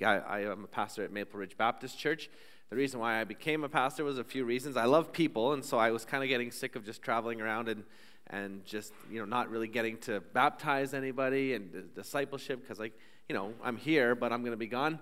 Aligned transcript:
week. 0.00 0.06
I, 0.06 0.18
I 0.18 0.40
am 0.40 0.64
a 0.64 0.66
pastor 0.66 1.04
at 1.04 1.12
Maple 1.12 1.38
Ridge 1.38 1.56
Baptist 1.56 1.98
Church. 1.98 2.30
The 2.70 2.76
reason 2.76 3.00
why 3.00 3.20
I 3.20 3.24
became 3.24 3.64
a 3.64 3.68
pastor 3.68 4.04
was 4.04 4.18
a 4.18 4.24
few 4.24 4.44
reasons. 4.44 4.76
I 4.76 4.84
love 4.84 5.12
people, 5.12 5.52
and 5.52 5.64
so 5.64 5.78
I 5.78 5.90
was 5.90 6.04
kind 6.04 6.22
of 6.22 6.28
getting 6.28 6.50
sick 6.50 6.76
of 6.76 6.84
just 6.84 7.02
traveling 7.02 7.40
around 7.40 7.68
and 7.68 7.84
and 8.28 8.64
just 8.64 8.92
you 9.10 9.18
know 9.18 9.24
not 9.24 9.50
really 9.50 9.66
getting 9.66 9.98
to 9.98 10.20
baptize 10.32 10.94
anybody 10.94 11.54
and 11.54 11.92
discipleship 11.94 12.60
because 12.60 12.78
like 12.78 12.92
you 13.28 13.34
know 13.34 13.52
I'm 13.62 13.76
here, 13.76 14.14
but 14.14 14.32
I'm 14.32 14.40
going 14.42 14.52
to 14.52 14.56
be 14.56 14.68
gone 14.68 15.00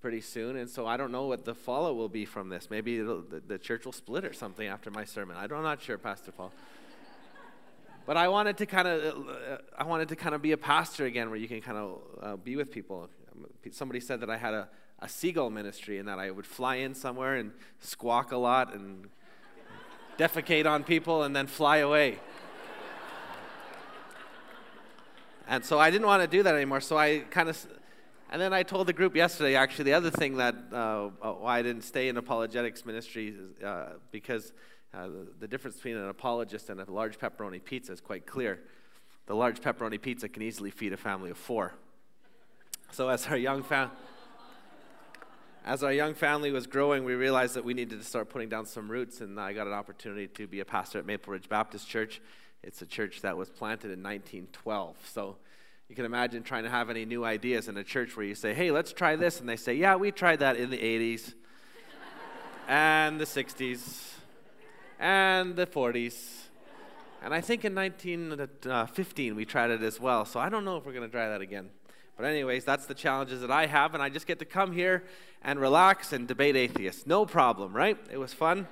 pretty 0.00 0.20
soon, 0.20 0.56
and 0.56 0.70
so 0.70 0.86
I 0.86 0.96
don't 0.96 1.10
know 1.10 1.26
what 1.26 1.44
the 1.44 1.54
fallout 1.54 1.96
will 1.96 2.08
be 2.08 2.24
from 2.24 2.48
this. 2.48 2.68
Maybe 2.70 3.00
the, 3.00 3.42
the 3.46 3.58
church 3.58 3.84
will 3.84 3.92
split 3.92 4.24
or 4.24 4.32
something 4.32 4.68
after 4.68 4.90
my 4.92 5.04
sermon. 5.04 5.36
I 5.36 5.48
don't, 5.48 5.58
I'm 5.58 5.64
not 5.64 5.82
sure, 5.82 5.98
Pastor 5.98 6.30
Paul. 6.30 6.52
but 8.06 8.16
I 8.16 8.28
wanted 8.28 8.56
to 8.58 8.66
kind 8.66 8.86
of, 8.86 9.28
uh, 9.28 9.58
I 9.76 9.82
wanted 9.82 10.08
to 10.10 10.16
kind 10.16 10.36
of 10.36 10.40
be 10.40 10.52
a 10.52 10.56
pastor 10.56 11.04
again, 11.06 11.30
where 11.30 11.38
you 11.38 11.48
can 11.48 11.60
kind 11.60 11.78
of 11.78 12.00
uh, 12.22 12.36
be 12.36 12.54
with 12.54 12.70
people. 12.70 13.10
Somebody 13.70 14.00
said 14.00 14.20
that 14.20 14.30
I 14.30 14.36
had 14.36 14.54
a, 14.54 14.68
a 14.98 15.08
seagull 15.08 15.50
ministry, 15.50 15.98
and 15.98 16.08
that 16.08 16.18
I 16.18 16.30
would 16.30 16.46
fly 16.46 16.76
in 16.76 16.94
somewhere 16.94 17.36
and 17.36 17.52
squawk 17.80 18.32
a 18.32 18.36
lot 18.36 18.74
and 18.74 19.08
defecate 20.18 20.66
on 20.66 20.84
people, 20.84 21.22
and 21.22 21.34
then 21.34 21.46
fly 21.46 21.78
away. 21.78 22.18
and 25.48 25.64
so 25.64 25.78
I 25.78 25.90
didn't 25.90 26.06
want 26.06 26.22
to 26.22 26.28
do 26.28 26.42
that 26.42 26.54
anymore. 26.54 26.80
So 26.80 26.96
I 26.96 27.20
kind 27.30 27.48
of 27.48 27.66
and 28.30 28.42
then 28.42 28.52
I 28.52 28.62
told 28.62 28.86
the 28.86 28.92
group 28.92 29.16
yesterday, 29.16 29.54
actually, 29.54 29.84
the 29.84 29.94
other 29.94 30.10
thing 30.10 30.36
that 30.36 30.54
uh, 30.70 31.08
why 31.08 31.58
I 31.58 31.62
didn't 31.62 31.82
stay 31.82 32.08
in 32.08 32.16
apologetics 32.18 32.84
ministry 32.84 33.28
is 33.28 33.64
uh, 33.64 33.94
because 34.10 34.52
uh, 34.92 35.06
the, 35.06 35.26
the, 35.40 35.48
difference 35.48 35.76
between 35.76 35.96
an 35.96 36.08
apologist 36.08 36.68
and 36.68 36.78
a 36.80 36.90
large 36.90 37.18
pepperoni 37.18 37.62
pizza 37.62 37.92
is 37.92 38.00
quite 38.02 38.26
clear. 38.26 38.60
The 39.26 39.34
large 39.34 39.60
pepperoni 39.60 40.00
pizza 40.00 40.28
can 40.28 40.42
easily 40.42 40.70
feed 40.70 40.92
a 40.92 40.96
family 40.96 41.30
of 41.30 41.38
four. 41.38 41.74
So 42.90 43.08
as 43.08 43.26
our 43.26 43.36
young 43.36 43.62
fam- 43.62 43.90
as 45.64 45.82
our 45.82 45.92
young 45.92 46.14
family 46.14 46.50
was 46.50 46.66
growing, 46.66 47.04
we 47.04 47.14
realized 47.14 47.54
that 47.54 47.64
we 47.64 47.74
needed 47.74 47.98
to 47.98 48.04
start 48.04 48.30
putting 48.30 48.48
down 48.48 48.64
some 48.64 48.90
roots, 48.90 49.20
and 49.20 49.38
I 49.38 49.52
got 49.52 49.66
an 49.66 49.74
opportunity 49.74 50.26
to 50.28 50.46
be 50.46 50.60
a 50.60 50.64
pastor 50.64 50.98
at 50.98 51.04
Maple 51.04 51.32
Ridge 51.32 51.48
Baptist 51.48 51.86
Church. 51.86 52.22
It's 52.62 52.80
a 52.80 52.86
church 52.86 53.20
that 53.20 53.36
was 53.36 53.50
planted 53.50 53.90
in 53.90 54.02
1912. 54.02 54.96
So 55.12 55.36
you 55.88 55.94
can 55.94 56.06
imagine 56.06 56.42
trying 56.42 56.64
to 56.64 56.70
have 56.70 56.88
any 56.88 57.04
new 57.04 57.24
ideas 57.24 57.68
in 57.68 57.76
a 57.76 57.84
church 57.84 58.16
where 58.16 58.24
you 58.24 58.34
say, 58.34 58.54
hey, 58.54 58.70
let's 58.70 58.92
try 58.92 59.16
this. 59.16 59.40
And 59.40 59.48
they 59.48 59.56
say, 59.56 59.74
yeah, 59.74 59.96
we 59.96 60.10
tried 60.10 60.38
that 60.40 60.56
in 60.56 60.70
the 60.70 60.78
80s 60.78 61.34
and 62.66 63.20
the 63.20 63.24
60s 63.24 64.12
and 64.98 65.54
the 65.54 65.66
40s. 65.66 66.44
And 67.22 67.34
I 67.34 67.40
think 67.40 67.64
in 67.64 67.74
1915 67.74 69.32
uh, 69.32 69.34
we 69.34 69.44
tried 69.44 69.70
it 69.70 69.82
as 69.82 70.00
well. 70.00 70.24
So 70.24 70.40
I 70.40 70.48
don't 70.48 70.64
know 70.64 70.76
if 70.76 70.86
we're 70.86 70.92
going 70.92 71.08
to 71.08 71.12
try 71.12 71.28
that 71.28 71.40
again. 71.40 71.70
But, 72.18 72.26
anyways, 72.26 72.66
that's 72.66 72.84
the 72.84 72.94
challenges 72.94 73.40
that 73.40 73.50
I 73.50 73.64
have. 73.64 73.94
And 73.94 74.02
I 74.02 74.10
just 74.10 74.26
get 74.26 74.40
to 74.40 74.44
come 74.44 74.72
here 74.72 75.04
and 75.40 75.58
relax 75.58 76.12
and 76.12 76.28
debate 76.28 76.56
atheists. 76.56 77.06
No 77.06 77.24
problem, 77.24 77.72
right? 77.72 77.96
It 78.12 78.18
was 78.18 78.34
fun. 78.34 78.68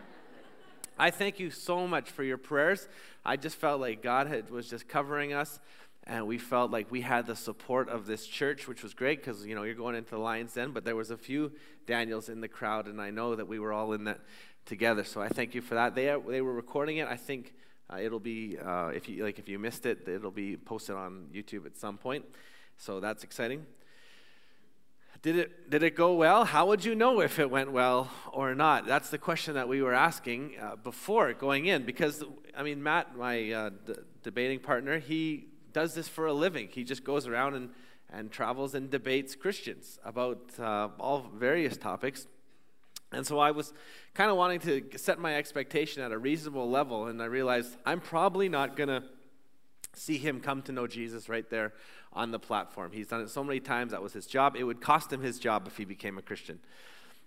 I 0.99 1.11
thank 1.11 1.41
you 1.41 1.51
so 1.51 1.87
much 1.87 2.11
for 2.11 2.25
your 2.25 2.39
prayers. 2.39 2.89
I 3.25 3.37
just 3.37 3.57
felt 3.57 3.81
like 3.81 4.03
God 4.03 4.27
had, 4.27 4.51
was 4.51 4.69
just 4.69 4.89
covering 4.89 5.33
us 5.33 5.59
and 6.07 6.27
we 6.27 6.39
felt 6.39 6.71
like 6.71 6.91
we 6.91 7.01
had 7.01 7.27
the 7.27 7.35
support 7.35 7.89
of 7.89 8.07
this 8.07 8.27
church, 8.27 8.69
which 8.69 8.83
was 8.83 8.95
great 8.95 9.19
because 9.19 9.45
you 9.45 9.55
know 9.55 9.65
you're 9.65 9.75
going 9.75 9.97
into 9.97 10.11
the 10.11 10.19
Lions 10.19 10.55
Den, 10.55 10.71
but 10.71 10.85
there 10.85 10.95
was 10.95 11.11
a 11.11 11.17
few 11.17 11.53
Daniels 11.87 12.29
in 12.29 12.41
the 12.41 12.49
crowd, 12.49 12.87
and 12.87 13.01
I 13.01 13.11
know 13.11 13.35
that 13.35 13.49
we 13.49 13.59
were 13.59 13.73
all 13.73 13.93
in 13.93 14.05
that 14.05 14.21
together. 14.67 15.03
So 15.03 15.21
I 15.21 15.29
thank 15.29 15.55
you 15.55 15.61
for 15.61 15.75
that. 15.75 15.95
They 15.95 16.17
they 16.29 16.41
were 16.41 16.53
recording 16.53 16.99
it. 16.99 17.09
I 17.09 17.17
think 17.17 17.55
uh, 17.93 17.99
it'll 18.01 18.21
be 18.21 18.57
uh, 18.57 18.89
if 18.95 19.09
you 19.09 19.25
like 19.25 19.41
if 19.41 19.49
you 19.49 19.59
missed 19.59 19.85
it, 19.85 20.07
it'll 20.07 20.31
be 20.31 20.57
posted 20.57 20.95
on 20.95 21.27
YouTube 21.35 21.67
at 21.67 21.77
some 21.77 21.99
point. 21.99 22.25
So 22.79 23.01
that's 23.01 23.25
exciting. 23.25 23.67
Did 25.23 25.37
it, 25.37 25.71
did 25.71 25.83
it 25.83 25.97
go 25.97 26.15
well? 26.15 26.45
How 26.45 26.67
would 26.67 26.85
you 26.85 26.95
know 26.95 27.21
if 27.21 27.39
it 27.39 27.51
went 27.51 27.73
well 27.73 28.11
or 28.33 28.55
not? 28.55 28.87
That's 28.87 29.11
the 29.11 29.19
question 29.19 29.55
that 29.55 29.69
we 29.69 29.83
were 29.83 29.95
asking 29.95 30.53
uh, 30.61 30.77
before 30.77 31.33
going 31.33 31.67
in 31.67 31.85
because, 31.85 32.23
I 32.57 32.63
mean, 32.63 32.83
Matt, 32.83 33.17
my 33.17 33.51
uh, 33.51 33.71
d- 33.85 33.95
debating 34.23 34.61
partner, 34.61 34.99
he 34.99 35.49
does 35.73 35.95
this 35.95 36.07
for 36.07 36.27
a 36.27 36.33
living. 36.33 36.69
He 36.71 36.85
just 36.85 37.03
goes 37.03 37.27
around 37.27 37.55
and, 37.55 37.71
and 38.09 38.31
travels 38.31 38.75
and 38.75 38.91
debates 38.91 39.35
Christians 39.35 39.99
about 40.05 40.39
uh, 40.61 40.91
all 41.01 41.31
various 41.35 41.77
topics. 41.77 42.27
And 43.11 43.27
so 43.27 43.39
I 43.39 43.51
was 43.51 43.73
kind 44.15 44.31
of 44.31 44.37
wanting 44.37 44.61
to 44.61 44.99
set 44.99 45.19
my 45.19 45.37
expectation 45.37 46.03
at 46.03 46.13
a 46.13 46.19
reasonable 46.19 46.71
level, 46.71 47.07
and 47.07 47.23
I 47.23 47.27
realized 47.27 47.77
I'm 47.85 48.01
probably 48.01 48.49
not 48.49 48.77
going 48.77 48.89
to 48.91 49.03
see 49.93 50.19
him 50.19 50.41
come 50.41 50.63
to 50.63 50.73
know 50.73 50.87
Jesus 50.87 51.29
right 51.29 51.49
there 51.49 51.73
on 52.17 52.33
the 52.33 52.39
platform. 52.39 52.91
He's 52.93 53.07
done 53.07 53.21
it 53.21 53.31
so 53.31 53.45
many 53.45 53.61
times, 53.61 53.93
that 53.93 54.03
was 54.03 54.13
his 54.13 54.27
job. 54.27 54.57
It 54.57 54.65
would 54.65 54.81
cost 54.81 55.13
him 55.13 55.21
his 55.21 55.39
job 55.39 55.69
if 55.69 55.77
he 55.77 55.85
became 55.85 56.19
a 56.19 56.23
Christian. 56.23 56.59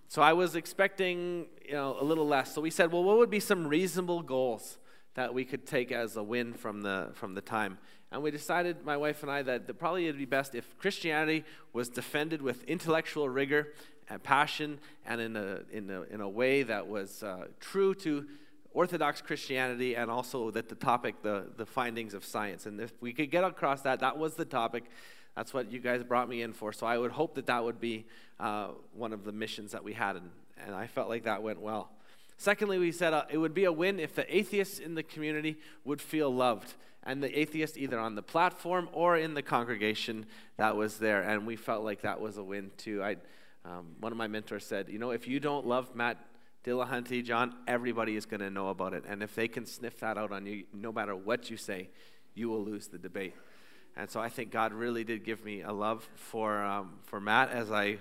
So 0.08 0.24
I 0.24 0.34
was 0.34 0.56
expecting, 0.56 1.46
you 1.66 1.74
know, 1.74 1.96
a 2.02 2.04
little 2.04 2.28
less. 2.28 2.54
So 2.54 2.62
we 2.62 2.72
said, 2.72 2.92
well, 2.92 3.04
what 3.04 3.18
would 3.20 3.30
be 3.30 3.40
some 3.40 3.68
reasonable 3.68 4.24
goals 4.24 4.80
that 5.14 5.34
we 5.34 5.46
could 5.46 5.68
take 5.68 5.92
as 5.92 6.18
a 6.18 6.24
win 6.24 6.54
from 6.54 6.82
the 6.82 7.12
from 7.14 7.36
the 7.36 7.42
time? 7.42 7.78
And 8.12 8.24
we 8.24 8.32
decided, 8.32 8.84
my 8.84 8.98
wife 8.98 9.22
and 9.22 9.32
I, 9.32 9.44
that, 9.44 9.78
probably 9.78 10.08
it'd 10.08 10.18
be 10.18 10.26
best 10.26 10.56
if 10.56 10.76
Christianity 10.80 11.46
was 11.74 11.90
defended 11.90 12.42
with 12.42 12.64
intellectual 12.64 13.30
rigor 13.30 13.74
and 14.10 14.24
passion 14.24 14.80
and 15.06 15.22
in 15.22 15.36
a, 15.36 15.60
in 15.72 15.92
a, 15.92 16.02
in 16.04 16.20
a 16.20 16.28
way 16.28 16.64
that 16.64 16.88
was 16.88 17.22
uh, 17.22 17.46
true 17.60 17.94
to 17.94 18.26
Orthodox 18.74 19.22
Christianity 19.22 19.96
and 19.96 20.12
also 20.12 20.52
that 20.52 20.70
the 20.70 20.76
topic, 20.76 21.22
the, 21.24 21.48
the 21.58 21.66
findings 21.66 22.14
of 22.14 22.24
science. 22.24 22.66
And 22.66 22.80
if 22.80 22.94
we 23.02 23.14
could 23.14 23.32
get 23.32 23.44
across 23.44 23.82
that, 23.82 24.00
that 24.02 24.18
was 24.18 24.36
the 24.36 24.46
topic. 24.46 24.86
That's 25.36 25.54
what 25.54 25.72
you 25.72 25.80
guys 25.80 26.04
brought 26.04 26.30
me 26.30 26.42
in 26.42 26.54
for. 26.54 26.74
So 26.74 26.86
I 26.86 26.98
would 26.98 27.12
hope 27.12 27.36
that 27.36 27.48
that 27.48 27.64
would 27.64 27.80
be 27.80 28.06
uh, 28.40 28.70
one 28.94 29.14
of 29.14 29.24
the 29.24 29.32
missions 29.32 29.72
that 29.72 29.84
we 29.84 29.94
had. 29.94 30.18
And, 30.18 30.30
and 30.66 30.76
I 30.76 30.88
felt 30.88 31.10
like 31.10 31.24
that 31.24 31.42
went 31.42 31.62
well. 31.62 31.90
Secondly, 32.38 32.78
we 32.78 32.92
said 32.92 33.14
uh, 33.14 33.26
it 33.30 33.38
would 33.38 33.54
be 33.54 33.66
a 33.66 33.72
win 33.72 34.00
if 34.00 34.16
the 34.16 34.36
atheists 34.36 34.80
in 34.80 34.96
the 34.96 35.04
community 35.04 35.58
would 35.84 36.02
feel 36.02 36.34
loved 36.34 36.74
and 37.04 37.24
the 37.24 37.40
atheist 37.40 37.78
either 37.78 37.98
on 37.98 38.16
the 38.16 38.22
platform 38.22 38.90
or 38.94 39.18
in 39.18 39.34
the 39.34 39.42
congregation 39.42 40.26
that 40.58 40.76
was 40.76 41.00
there. 41.00 41.22
And 41.22 41.48
we 41.48 41.56
felt 41.56 41.84
like 41.84 42.02
that 42.02 42.22
was 42.22 42.38
a 42.38 42.44
win 42.44 42.72
too. 42.78 43.04
I, 43.04 43.18
um, 43.66 43.96
one 44.00 44.12
of 44.12 44.18
my 44.18 44.28
mentors 44.28 44.66
said, 44.66 44.90
you 44.90 45.00
know, 45.00 45.12
if 45.12 45.28
you 45.28 45.40
don't 45.40 45.66
love 45.66 45.96
Matt 45.96 46.18
Dillahunty, 46.64 47.24
Jon, 47.24 47.56
everybody 47.68 48.16
is 48.16 48.26
going 48.26 48.42
to 48.42 48.50
know 48.50 48.70
about 48.70 48.94
it. 48.94 49.06
And 49.08 49.24
if 49.24 49.34
they 49.36 49.48
can 49.48 49.66
sniff 49.66 50.00
that 50.00 50.18
out 50.18 50.32
on 50.32 50.46
you, 50.46 50.66
no 50.74 50.92
matter 50.92 51.16
what 51.16 51.50
you 51.50 51.58
say, 51.58 51.90
you 52.36 52.50
will 52.50 52.64
lose 52.64 52.88
the 52.88 52.98
debate. 52.98 53.34
And 53.96 54.10
so 54.10 54.20
I 54.20 54.30
think 54.30 54.52
God 54.52 54.74
really 54.74 55.04
did 55.04 55.24
give 55.24 55.44
me 55.44 55.62
a 55.62 55.72
love 55.72 56.08
for, 56.16 56.62
um, 56.62 57.00
for 57.04 57.20
Matt 57.20 57.50
as 57.52 57.72
I 57.72 57.98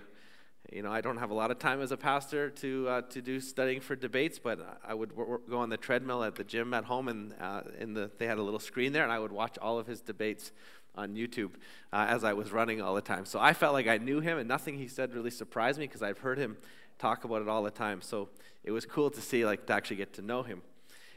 you 0.70 0.82
know, 0.82 0.92
I 0.92 1.00
don't 1.00 1.16
have 1.16 1.30
a 1.30 1.34
lot 1.34 1.50
of 1.50 1.58
time 1.58 1.80
as 1.80 1.92
a 1.92 1.96
pastor 1.96 2.50
to 2.50 2.88
uh, 2.88 3.02
to 3.02 3.22
do 3.22 3.40
studying 3.40 3.80
for 3.80 3.96
debates, 3.96 4.38
but 4.38 4.80
I 4.86 4.92
would 4.92 5.16
w- 5.16 5.40
go 5.48 5.60
on 5.60 5.70
the 5.70 5.78
treadmill 5.78 6.22
at 6.22 6.34
the 6.34 6.44
gym 6.44 6.74
at 6.74 6.84
home, 6.84 7.08
and 7.08 7.34
uh, 7.40 7.62
in 7.78 7.94
the 7.94 8.10
they 8.18 8.26
had 8.26 8.36
a 8.36 8.42
little 8.42 8.60
screen 8.60 8.92
there, 8.92 9.02
and 9.02 9.10
I 9.10 9.18
would 9.18 9.32
watch 9.32 9.56
all 9.62 9.78
of 9.78 9.86
his 9.86 10.02
debates 10.02 10.52
on 10.94 11.14
YouTube 11.14 11.52
uh, 11.92 12.06
as 12.08 12.22
I 12.22 12.34
was 12.34 12.52
running 12.52 12.82
all 12.82 12.94
the 12.94 13.00
time. 13.00 13.24
So 13.24 13.40
I 13.40 13.54
felt 13.54 13.72
like 13.72 13.86
I 13.86 13.96
knew 13.96 14.20
him, 14.20 14.36
and 14.36 14.46
nothing 14.46 14.76
he 14.76 14.88
said 14.88 15.14
really 15.14 15.30
surprised 15.30 15.78
me 15.78 15.86
because 15.86 16.02
I've 16.02 16.18
heard 16.18 16.36
him 16.36 16.58
talk 16.98 17.24
about 17.24 17.42
it 17.42 17.48
all 17.48 17.62
the 17.62 17.70
time. 17.70 18.00
So 18.00 18.28
it 18.64 18.70
was 18.70 18.84
cool 18.84 19.10
to 19.10 19.20
see, 19.20 19.44
like, 19.44 19.66
to 19.66 19.72
actually 19.72 19.96
get 19.96 20.12
to 20.14 20.22
know 20.22 20.42
him. 20.42 20.62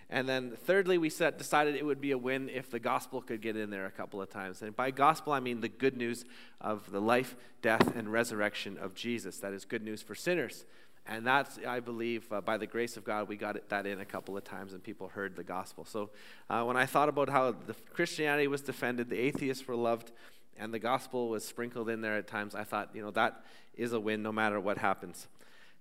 And 0.09 0.27
then 0.27 0.57
thirdly, 0.65 0.97
we 0.97 1.09
set, 1.09 1.37
decided 1.37 1.75
it 1.75 1.85
would 1.85 2.01
be 2.01 2.11
a 2.11 2.17
win 2.17 2.49
if 2.49 2.69
the 2.69 2.79
gospel 2.79 3.21
could 3.21 3.41
get 3.41 3.55
in 3.55 3.69
there 3.69 3.85
a 3.85 3.91
couple 3.91 4.21
of 4.21 4.29
times. 4.29 4.61
And 4.61 4.75
by 4.75 4.91
gospel, 4.91 5.31
I 5.31 5.39
mean 5.39 5.61
the 5.61 5.69
good 5.69 5.95
news 5.95 6.25
of 6.59 6.91
the 6.91 6.99
life, 6.99 7.35
death, 7.61 7.95
and 7.95 8.11
resurrection 8.11 8.77
of 8.77 8.93
Jesus. 8.93 9.37
That 9.37 9.53
is 9.53 9.63
good 9.63 9.83
news 9.83 10.01
for 10.01 10.13
sinners. 10.13 10.65
And 11.07 11.25
that's, 11.25 11.57
I 11.65 11.79
believe, 11.79 12.31
uh, 12.31 12.41
by 12.41 12.57
the 12.57 12.67
grace 12.67 12.97
of 12.97 13.05
God, 13.05 13.29
we 13.29 13.37
got 13.37 13.69
that 13.69 13.85
in 13.85 14.01
a 14.01 14.05
couple 14.05 14.35
of 14.35 14.43
times 14.43 14.73
and 14.73 14.83
people 14.83 15.07
heard 15.07 15.35
the 15.35 15.43
gospel. 15.43 15.85
So 15.85 16.09
uh, 16.49 16.63
when 16.63 16.75
I 16.75 16.85
thought 16.85 17.09
about 17.09 17.29
how 17.29 17.51
the 17.51 17.73
Christianity 17.93 18.47
was 18.47 18.61
defended, 18.61 19.09
the 19.09 19.17
atheists 19.17 19.65
were 19.67 19.75
loved, 19.75 20.11
and 20.57 20.73
the 20.73 20.79
gospel 20.79 21.29
was 21.29 21.45
sprinkled 21.45 21.89
in 21.89 22.01
there 22.01 22.17
at 22.17 22.27
times, 22.27 22.53
I 22.53 22.65
thought, 22.65 22.89
you 22.93 23.01
know, 23.01 23.11
that 23.11 23.45
is 23.75 23.93
a 23.93 23.99
win 23.99 24.21
no 24.21 24.31
matter 24.31 24.59
what 24.59 24.77
happens. 24.77 25.27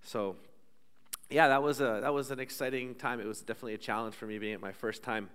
So 0.02 0.36
yeah, 1.30 1.48
that 1.48 1.62
was, 1.62 1.80
a, 1.80 2.00
that 2.02 2.12
was 2.12 2.30
an 2.30 2.40
exciting 2.40 2.94
time. 2.94 3.20
It 3.20 3.26
was 3.26 3.40
definitely 3.40 3.74
a 3.74 3.78
challenge 3.78 4.14
for 4.14 4.26
me 4.26 4.38
being 4.38 4.54
at 4.54 4.60
my 4.60 4.72
first 4.72 5.02
time. 5.02 5.30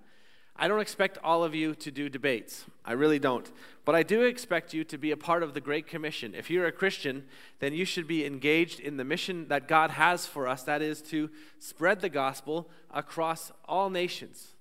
I 0.57 0.69
don't 0.69 0.79
expect 0.79 1.17
all 1.21 1.43
of 1.43 1.53
you 1.53 1.75
to 1.75 1.91
do 1.91 2.07
debates. 2.07 2.63
I 2.85 2.93
really 2.93 3.19
don't. 3.19 3.49
But 3.83 3.95
I 3.95 4.03
do 4.03 4.21
expect 4.21 4.73
you 4.73 4.85
to 4.85 4.97
be 4.97 5.11
a 5.11 5.17
part 5.17 5.43
of 5.43 5.53
the 5.53 5.59
Great 5.59 5.85
Commission. 5.85 6.33
If 6.33 6.49
you're 6.49 6.65
a 6.65 6.71
Christian, 6.71 7.25
then 7.59 7.73
you 7.73 7.83
should 7.83 8.07
be 8.07 8.25
engaged 8.25 8.79
in 8.79 8.95
the 8.95 9.03
mission 9.03 9.49
that 9.49 9.67
God 9.67 9.91
has 9.91 10.25
for 10.25 10.47
us 10.47 10.63
that 10.63 10.81
is, 10.81 11.01
to 11.03 11.29
spread 11.59 11.99
the 11.99 12.09
gospel 12.09 12.69
across 12.93 13.51
all 13.65 13.89
nations 13.89 14.55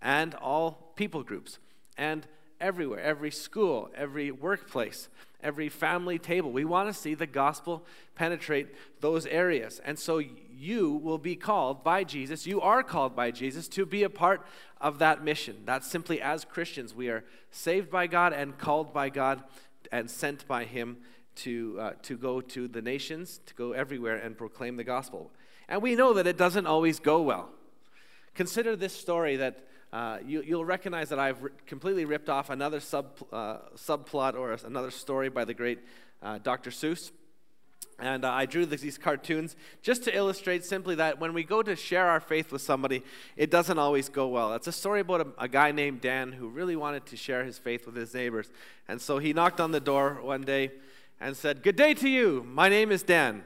and 0.00 0.34
all 0.36 0.92
people 0.94 1.24
groups 1.24 1.58
and 1.98 2.26
everywhere, 2.60 3.00
every 3.00 3.32
school, 3.32 3.90
every 3.96 4.30
workplace 4.30 5.08
every 5.46 5.68
family 5.68 6.18
table. 6.18 6.50
We 6.50 6.64
want 6.64 6.88
to 6.88 7.00
see 7.00 7.14
the 7.14 7.26
gospel 7.26 7.86
penetrate 8.16 8.66
those 9.00 9.26
areas. 9.26 9.80
And 9.84 9.96
so 9.96 10.20
you 10.58 10.90
will 10.90 11.18
be 11.18 11.36
called 11.36 11.84
by 11.84 12.02
Jesus, 12.02 12.46
you 12.46 12.60
are 12.60 12.82
called 12.82 13.14
by 13.14 13.30
Jesus 13.30 13.68
to 13.68 13.86
be 13.86 14.02
a 14.02 14.10
part 14.10 14.44
of 14.80 14.98
that 14.98 15.22
mission. 15.22 15.62
That's 15.64 15.88
simply 15.88 16.20
as 16.20 16.44
Christians, 16.44 16.94
we 16.94 17.08
are 17.08 17.24
saved 17.50 17.90
by 17.90 18.08
God 18.08 18.32
and 18.32 18.58
called 18.58 18.92
by 18.92 19.08
God 19.08 19.44
and 19.92 20.10
sent 20.10 20.48
by 20.48 20.64
Him 20.64 20.96
to, 21.36 21.76
uh, 21.78 21.92
to 22.02 22.16
go 22.16 22.40
to 22.40 22.66
the 22.66 22.82
nations, 22.82 23.40
to 23.46 23.54
go 23.54 23.72
everywhere 23.72 24.16
and 24.16 24.36
proclaim 24.36 24.76
the 24.76 24.84
gospel. 24.84 25.30
And 25.68 25.80
we 25.80 25.94
know 25.94 26.12
that 26.14 26.26
it 26.26 26.36
doesn't 26.36 26.66
always 26.66 26.98
go 26.98 27.22
well. 27.22 27.50
Consider 28.34 28.74
this 28.74 28.94
story 28.94 29.36
that 29.36 29.64
uh, 29.92 30.18
you, 30.26 30.42
will 30.56 30.64
recognize 30.64 31.08
that 31.08 31.18
I've 31.18 31.38
completely 31.66 32.04
ripped 32.04 32.28
off 32.28 32.50
another 32.50 32.80
sub, 32.80 33.18
uh, 33.32 33.58
subplot 33.76 34.34
or 34.34 34.56
another 34.64 34.90
story 34.90 35.28
by 35.28 35.44
the 35.44 35.54
great 35.54 35.78
uh, 36.22 36.38
Dr. 36.38 36.70
Seuss. 36.70 37.12
And 37.98 38.26
uh, 38.26 38.30
I 38.30 38.44
drew 38.44 38.66
these 38.66 38.98
cartoons 38.98 39.56
just 39.80 40.04
to 40.04 40.14
illustrate 40.14 40.64
simply 40.64 40.96
that 40.96 41.18
when 41.18 41.32
we 41.32 41.44
go 41.44 41.62
to 41.62 41.74
share 41.74 42.06
our 42.06 42.20
faith 42.20 42.52
with 42.52 42.60
somebody, 42.60 43.02
it 43.36 43.50
doesn't 43.50 43.78
always 43.78 44.10
go 44.10 44.28
well. 44.28 44.52
It's 44.52 44.66
a 44.66 44.72
story 44.72 45.00
about 45.00 45.20
a, 45.22 45.44
a, 45.44 45.48
guy 45.48 45.72
named 45.72 46.02
Dan 46.02 46.32
who 46.32 46.48
really 46.48 46.76
wanted 46.76 47.06
to 47.06 47.16
share 47.16 47.44
his 47.44 47.58
faith 47.58 47.86
with 47.86 47.96
his 47.96 48.12
neighbors. 48.12 48.50
And 48.86 49.00
so 49.00 49.16
he 49.16 49.32
knocked 49.32 49.60
on 49.60 49.70
the 49.70 49.80
door 49.80 50.18
one 50.20 50.42
day 50.42 50.72
and 51.20 51.34
said, 51.34 51.62
Good 51.62 51.76
day 51.76 51.94
to 51.94 52.08
you. 52.08 52.44
My 52.46 52.68
name 52.68 52.92
is 52.92 53.02
Dan. 53.02 53.44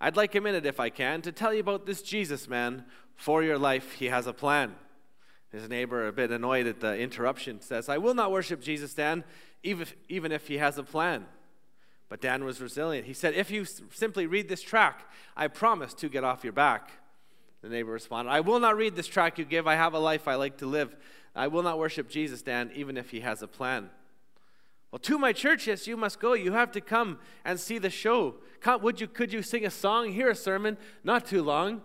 I'd 0.00 0.16
like 0.16 0.34
a 0.34 0.40
minute, 0.40 0.64
if 0.64 0.80
I 0.80 0.88
can, 0.88 1.20
to 1.22 1.30
tell 1.30 1.52
you 1.52 1.60
about 1.60 1.84
this 1.84 2.00
Jesus 2.00 2.48
man. 2.48 2.84
For 3.14 3.42
your 3.42 3.58
life, 3.58 3.92
he 3.92 4.06
has 4.06 4.26
a 4.26 4.32
plan. 4.32 4.74
His 5.52 5.68
neighbor, 5.68 6.06
a 6.06 6.12
bit 6.12 6.30
annoyed 6.30 6.66
at 6.66 6.80
the 6.80 6.98
interruption, 6.98 7.60
says, 7.60 7.90
I 7.90 7.98
will 7.98 8.14
not 8.14 8.32
worship 8.32 8.62
Jesus, 8.62 8.94
Dan, 8.94 9.22
even 9.62 9.82
if, 9.82 9.94
even 10.08 10.32
if 10.32 10.48
he 10.48 10.56
has 10.56 10.78
a 10.78 10.82
plan. 10.82 11.26
But 12.08 12.22
Dan 12.22 12.44
was 12.44 12.60
resilient. 12.60 13.06
He 13.06 13.12
said, 13.12 13.34
If 13.34 13.50
you 13.50 13.64
simply 13.64 14.26
read 14.26 14.48
this 14.48 14.62
tract, 14.62 15.04
I 15.36 15.48
promise 15.48 15.94
to 15.94 16.08
get 16.08 16.24
off 16.24 16.42
your 16.42 16.54
back. 16.54 16.90
The 17.60 17.68
neighbor 17.68 17.92
responded, 17.92 18.30
I 18.30 18.40
will 18.40 18.60
not 18.60 18.76
read 18.76 18.96
this 18.96 19.06
tract 19.06 19.38
you 19.38 19.44
give. 19.44 19.66
I 19.66 19.76
have 19.76 19.94
a 19.94 19.98
life 19.98 20.26
I 20.26 20.34
like 20.34 20.56
to 20.58 20.66
live. 20.66 20.96
I 21.34 21.46
will 21.48 21.62
not 21.62 21.78
worship 21.78 22.08
Jesus, 22.08 22.42
Dan, 22.42 22.70
even 22.74 22.96
if 22.96 23.10
he 23.10 23.20
has 23.20 23.42
a 23.42 23.48
plan. 23.48 23.90
Well, 24.90 24.98
to 25.00 25.18
my 25.18 25.32
church, 25.32 25.66
yes, 25.66 25.86
you 25.86 25.96
must 25.96 26.20
go. 26.20 26.34
You 26.34 26.52
have 26.52 26.72
to 26.72 26.80
come 26.80 27.18
and 27.44 27.58
see 27.58 27.78
the 27.78 27.88
show. 27.88 28.34
Come, 28.60 28.82
would 28.82 29.00
you, 29.00 29.06
could 29.06 29.32
you 29.32 29.42
sing 29.42 29.64
a 29.64 29.70
song, 29.70 30.12
hear 30.12 30.28
a 30.28 30.34
sermon? 30.34 30.76
Not 31.02 31.24
too 31.24 31.42
long. 31.42 31.80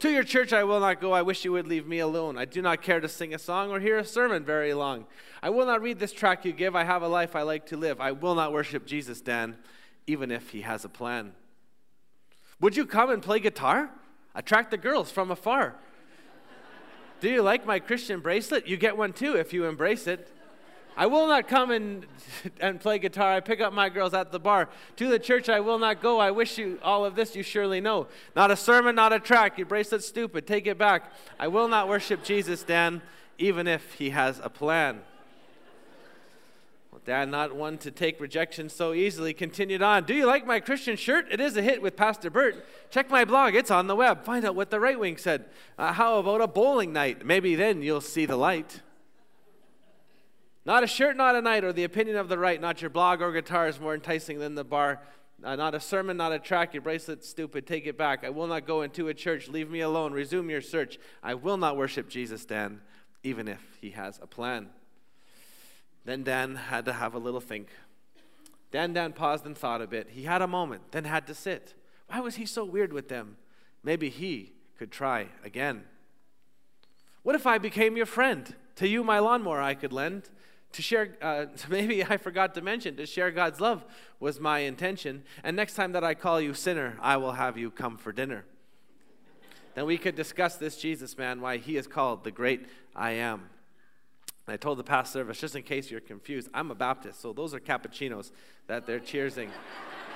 To 0.00 0.10
your 0.10 0.22
church 0.22 0.52
I 0.52 0.62
will 0.62 0.78
not 0.78 1.00
go. 1.00 1.12
I 1.12 1.22
wish 1.22 1.44
you 1.44 1.52
would 1.52 1.66
leave 1.66 1.86
me 1.86 1.98
alone. 1.98 2.38
I 2.38 2.44
do 2.44 2.62
not 2.62 2.82
care 2.82 3.00
to 3.00 3.08
sing 3.08 3.34
a 3.34 3.38
song 3.38 3.70
or 3.70 3.80
hear 3.80 3.98
a 3.98 4.04
sermon 4.04 4.44
very 4.44 4.72
long. 4.72 5.06
I 5.42 5.50
will 5.50 5.66
not 5.66 5.82
read 5.82 5.98
this 5.98 6.12
tract 6.12 6.44
you 6.46 6.52
give. 6.52 6.76
I 6.76 6.84
have 6.84 7.02
a 7.02 7.08
life 7.08 7.34
I 7.34 7.42
like 7.42 7.66
to 7.66 7.76
live. 7.76 8.00
I 8.00 8.12
will 8.12 8.36
not 8.36 8.52
worship 8.52 8.86
Jesus, 8.86 9.20
Dan, 9.20 9.56
even 10.06 10.30
if 10.30 10.50
he 10.50 10.60
has 10.60 10.84
a 10.84 10.88
plan. 10.88 11.32
Would 12.60 12.76
you 12.76 12.86
come 12.86 13.10
and 13.10 13.22
play 13.22 13.40
guitar? 13.40 13.90
Attract 14.36 14.70
the 14.70 14.76
girls 14.76 15.10
from 15.10 15.32
afar. 15.32 15.74
do 17.20 17.28
you 17.28 17.42
like 17.42 17.66
my 17.66 17.80
Christian 17.80 18.20
bracelet? 18.20 18.68
You 18.68 18.76
get 18.76 18.96
one 18.96 19.12
too 19.12 19.34
if 19.34 19.52
you 19.52 19.64
embrace 19.64 20.06
it. 20.06 20.30
I 20.98 21.06
will 21.06 21.28
not 21.28 21.46
come 21.46 21.70
and, 21.70 22.04
and 22.60 22.80
play 22.80 22.98
guitar. 22.98 23.32
I 23.32 23.38
pick 23.38 23.60
up 23.60 23.72
my 23.72 23.88
girls 23.88 24.14
at 24.14 24.32
the 24.32 24.40
bar. 24.40 24.68
To 24.96 25.08
the 25.08 25.20
church 25.20 25.48
I 25.48 25.60
will 25.60 25.78
not 25.78 26.02
go. 26.02 26.18
I 26.18 26.32
wish 26.32 26.58
you 26.58 26.80
all 26.82 27.04
of 27.04 27.14
this 27.14 27.36
you 27.36 27.44
surely 27.44 27.80
know. 27.80 28.08
Not 28.34 28.50
a 28.50 28.56
sermon, 28.56 28.96
not 28.96 29.12
a 29.12 29.20
tract. 29.20 29.58
Your 29.58 29.66
bracelet's 29.68 30.08
stupid. 30.08 30.44
Take 30.44 30.66
it 30.66 30.76
back. 30.76 31.12
I 31.38 31.46
will 31.46 31.68
not 31.68 31.88
worship 31.88 32.24
Jesus, 32.24 32.64
Dan, 32.64 33.00
even 33.38 33.68
if 33.68 33.94
he 33.94 34.10
has 34.10 34.40
a 34.42 34.50
plan. 34.50 35.02
Well, 36.90 37.00
Dan, 37.04 37.30
not 37.30 37.54
one 37.54 37.78
to 37.78 37.92
take 37.92 38.20
rejection 38.20 38.68
so 38.68 38.92
easily, 38.92 39.32
continued 39.32 39.82
on. 39.82 40.02
Do 40.02 40.14
you 40.14 40.26
like 40.26 40.48
my 40.48 40.58
Christian 40.58 40.96
shirt? 40.96 41.26
It 41.30 41.40
is 41.40 41.56
a 41.56 41.62
hit 41.62 41.80
with 41.80 41.94
Pastor 41.94 42.28
Bert. 42.28 42.66
Check 42.90 43.08
my 43.08 43.24
blog, 43.24 43.54
it's 43.54 43.70
on 43.70 43.86
the 43.86 43.94
web. 43.94 44.24
Find 44.24 44.44
out 44.44 44.56
what 44.56 44.70
the 44.70 44.80
right 44.80 44.98
wing 44.98 45.16
said. 45.16 45.44
Uh, 45.78 45.92
how 45.92 46.18
about 46.18 46.40
a 46.40 46.48
bowling 46.48 46.92
night? 46.92 47.24
Maybe 47.24 47.54
then 47.54 47.82
you'll 47.82 48.00
see 48.00 48.26
the 48.26 48.36
light. 48.36 48.80
Not 50.68 50.84
a 50.84 50.86
shirt, 50.86 51.16
not 51.16 51.34
a 51.34 51.40
night, 51.40 51.64
or 51.64 51.72
the 51.72 51.84
opinion 51.84 52.18
of 52.18 52.28
the 52.28 52.36
right, 52.36 52.60
not 52.60 52.82
your 52.82 52.90
blog 52.90 53.22
or 53.22 53.32
guitar 53.32 53.68
is 53.68 53.80
more 53.80 53.94
enticing 53.94 54.38
than 54.38 54.54
the 54.54 54.64
bar. 54.64 55.00
Uh, 55.42 55.56
not 55.56 55.74
a 55.74 55.80
sermon, 55.80 56.18
not 56.18 56.30
a 56.30 56.38
tract, 56.38 56.74
your 56.74 56.82
bracelet 56.82 57.24
stupid, 57.24 57.66
take 57.66 57.86
it 57.86 57.96
back. 57.96 58.22
I 58.22 58.28
will 58.28 58.46
not 58.46 58.66
go 58.66 58.82
into 58.82 59.08
a 59.08 59.14
church, 59.14 59.48
leave 59.48 59.70
me 59.70 59.80
alone, 59.80 60.12
resume 60.12 60.50
your 60.50 60.60
search. 60.60 60.98
I 61.22 61.32
will 61.32 61.56
not 61.56 61.78
worship 61.78 62.10
Jesus, 62.10 62.44
Dan, 62.44 62.82
even 63.22 63.48
if 63.48 63.62
he 63.80 63.92
has 63.92 64.20
a 64.20 64.26
plan. 64.26 64.68
Then 66.04 66.22
Dan 66.22 66.56
had 66.56 66.84
to 66.84 66.92
have 66.92 67.14
a 67.14 67.18
little 67.18 67.40
think. 67.40 67.68
Dan 68.70 68.92
Dan 68.92 69.14
paused 69.14 69.46
and 69.46 69.56
thought 69.56 69.80
a 69.80 69.86
bit. 69.86 70.10
He 70.10 70.24
had 70.24 70.42
a 70.42 70.46
moment, 70.46 70.82
then 70.90 71.04
had 71.04 71.26
to 71.28 71.34
sit. 71.34 71.72
Why 72.08 72.20
was 72.20 72.34
he 72.34 72.44
so 72.44 72.66
weird 72.66 72.92
with 72.92 73.08
them? 73.08 73.38
Maybe 73.82 74.10
he 74.10 74.52
could 74.76 74.92
try 74.92 75.28
again. 75.42 75.84
What 77.22 77.36
if 77.36 77.46
I 77.46 77.56
became 77.56 77.96
your 77.96 78.04
friend? 78.04 78.54
To 78.76 78.86
you, 78.86 79.02
my 79.02 79.18
lawnmower 79.18 79.62
I 79.62 79.72
could 79.72 79.94
lend. 79.94 80.28
To 80.72 80.82
share, 80.82 81.16
uh, 81.22 81.46
maybe 81.68 82.04
I 82.04 82.16
forgot 82.16 82.54
to 82.54 82.60
mention, 82.60 82.96
to 82.96 83.06
share 83.06 83.30
God's 83.30 83.60
love 83.60 83.84
was 84.20 84.40
my 84.40 84.60
intention. 84.60 85.22
And 85.42 85.56
next 85.56 85.74
time 85.74 85.92
that 85.92 86.04
I 86.04 86.14
call 86.14 86.40
you 86.40 86.54
sinner, 86.54 86.96
I 87.00 87.16
will 87.16 87.32
have 87.32 87.56
you 87.56 87.70
come 87.70 87.96
for 87.96 88.12
dinner. 88.12 88.44
then 89.74 89.86
we 89.86 89.98
could 89.98 90.14
discuss 90.14 90.56
this 90.56 90.76
Jesus 90.76 91.16
man, 91.16 91.40
why 91.40 91.58
he 91.58 91.76
is 91.76 91.86
called 91.86 92.24
the 92.24 92.30
great 92.30 92.66
I 92.94 93.12
am. 93.12 93.50
I 94.50 94.56
told 94.56 94.78
the 94.78 94.84
past 94.84 95.12
service, 95.12 95.38
just 95.38 95.54
in 95.56 95.62
case 95.62 95.90
you're 95.90 96.00
confused, 96.00 96.48
I'm 96.54 96.70
a 96.70 96.74
Baptist, 96.74 97.20
so 97.20 97.34
those 97.34 97.52
are 97.52 97.60
cappuccinos 97.60 98.30
that 98.66 98.86
they're 98.86 98.98
cheersing. 98.98 99.50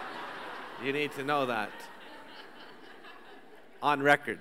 you 0.84 0.92
need 0.92 1.12
to 1.12 1.24
know 1.24 1.44
that. 1.46 1.70
On 3.82 4.02
record. 4.02 4.40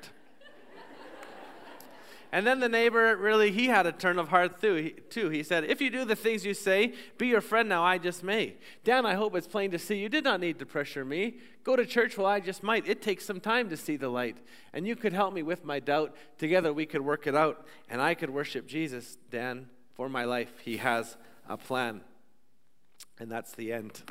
And 2.34 2.48
then 2.48 2.62
the 2.62 2.70
neighbor 2.70 3.16
really, 3.18 3.52
he 3.52 3.68
had 3.68 3.86
a 3.86 3.92
turn 3.92 4.18
of 4.18 4.30
heart 4.30 4.62
too. 4.62 4.92
too. 5.10 5.30
He 5.30 5.44
said, 5.44 5.66
If 5.66 5.82
you 5.82 5.90
do 5.90 6.06
the 6.06 6.16
things 6.16 6.46
you 6.46 6.54
say, 6.54 6.94
be 7.18 7.28
your 7.28 7.42
friend 7.42 7.68
now, 7.68 7.84
I 7.84 7.98
just 7.98 8.24
may. 8.24 8.56
Dan, 8.86 9.06
I 9.06 9.16
hope 9.16 9.36
it's 9.36 9.48
plain 9.48 9.72
to 9.72 9.80
see 9.80 9.98
you 9.98 10.08
did 10.08 10.24
not 10.24 10.40
need 10.40 10.58
to 10.60 10.66
pressure 10.66 11.04
me. 11.04 11.36
Go 11.66 11.76
to 11.76 11.86
church 11.86 12.18
while 12.18 12.28
I 12.28 12.40
just 12.40 12.64
might. 12.64 12.88
It 12.88 13.02
takes 13.02 13.26
some 13.26 13.42
time 13.42 13.70
to 13.70 13.76
see 13.76 13.98
the 13.98 14.08
light. 14.08 14.38
And 14.72 14.88
you 14.88 14.96
could 14.96 15.12
help 15.12 15.34
me 15.34 15.44
with 15.44 15.66
my 15.66 15.80
doubt. 15.80 16.16
Together 16.38 16.72
we 16.72 16.86
could 16.86 17.02
work 17.02 17.28
it 17.28 17.36
out. 17.36 17.66
And 17.90 18.02
I 18.02 18.14
could 18.14 18.30
worship 18.30 18.66
Jesus, 18.66 19.18
Dan, 19.30 19.68
for 19.94 20.08
my 20.08 20.24
life. 20.24 20.54
He 20.64 20.78
has 20.78 21.18
a 21.50 21.58
plan. 21.58 22.02
And 23.20 23.30
that's 23.30 23.52
the 23.52 23.74
end. 23.74 24.04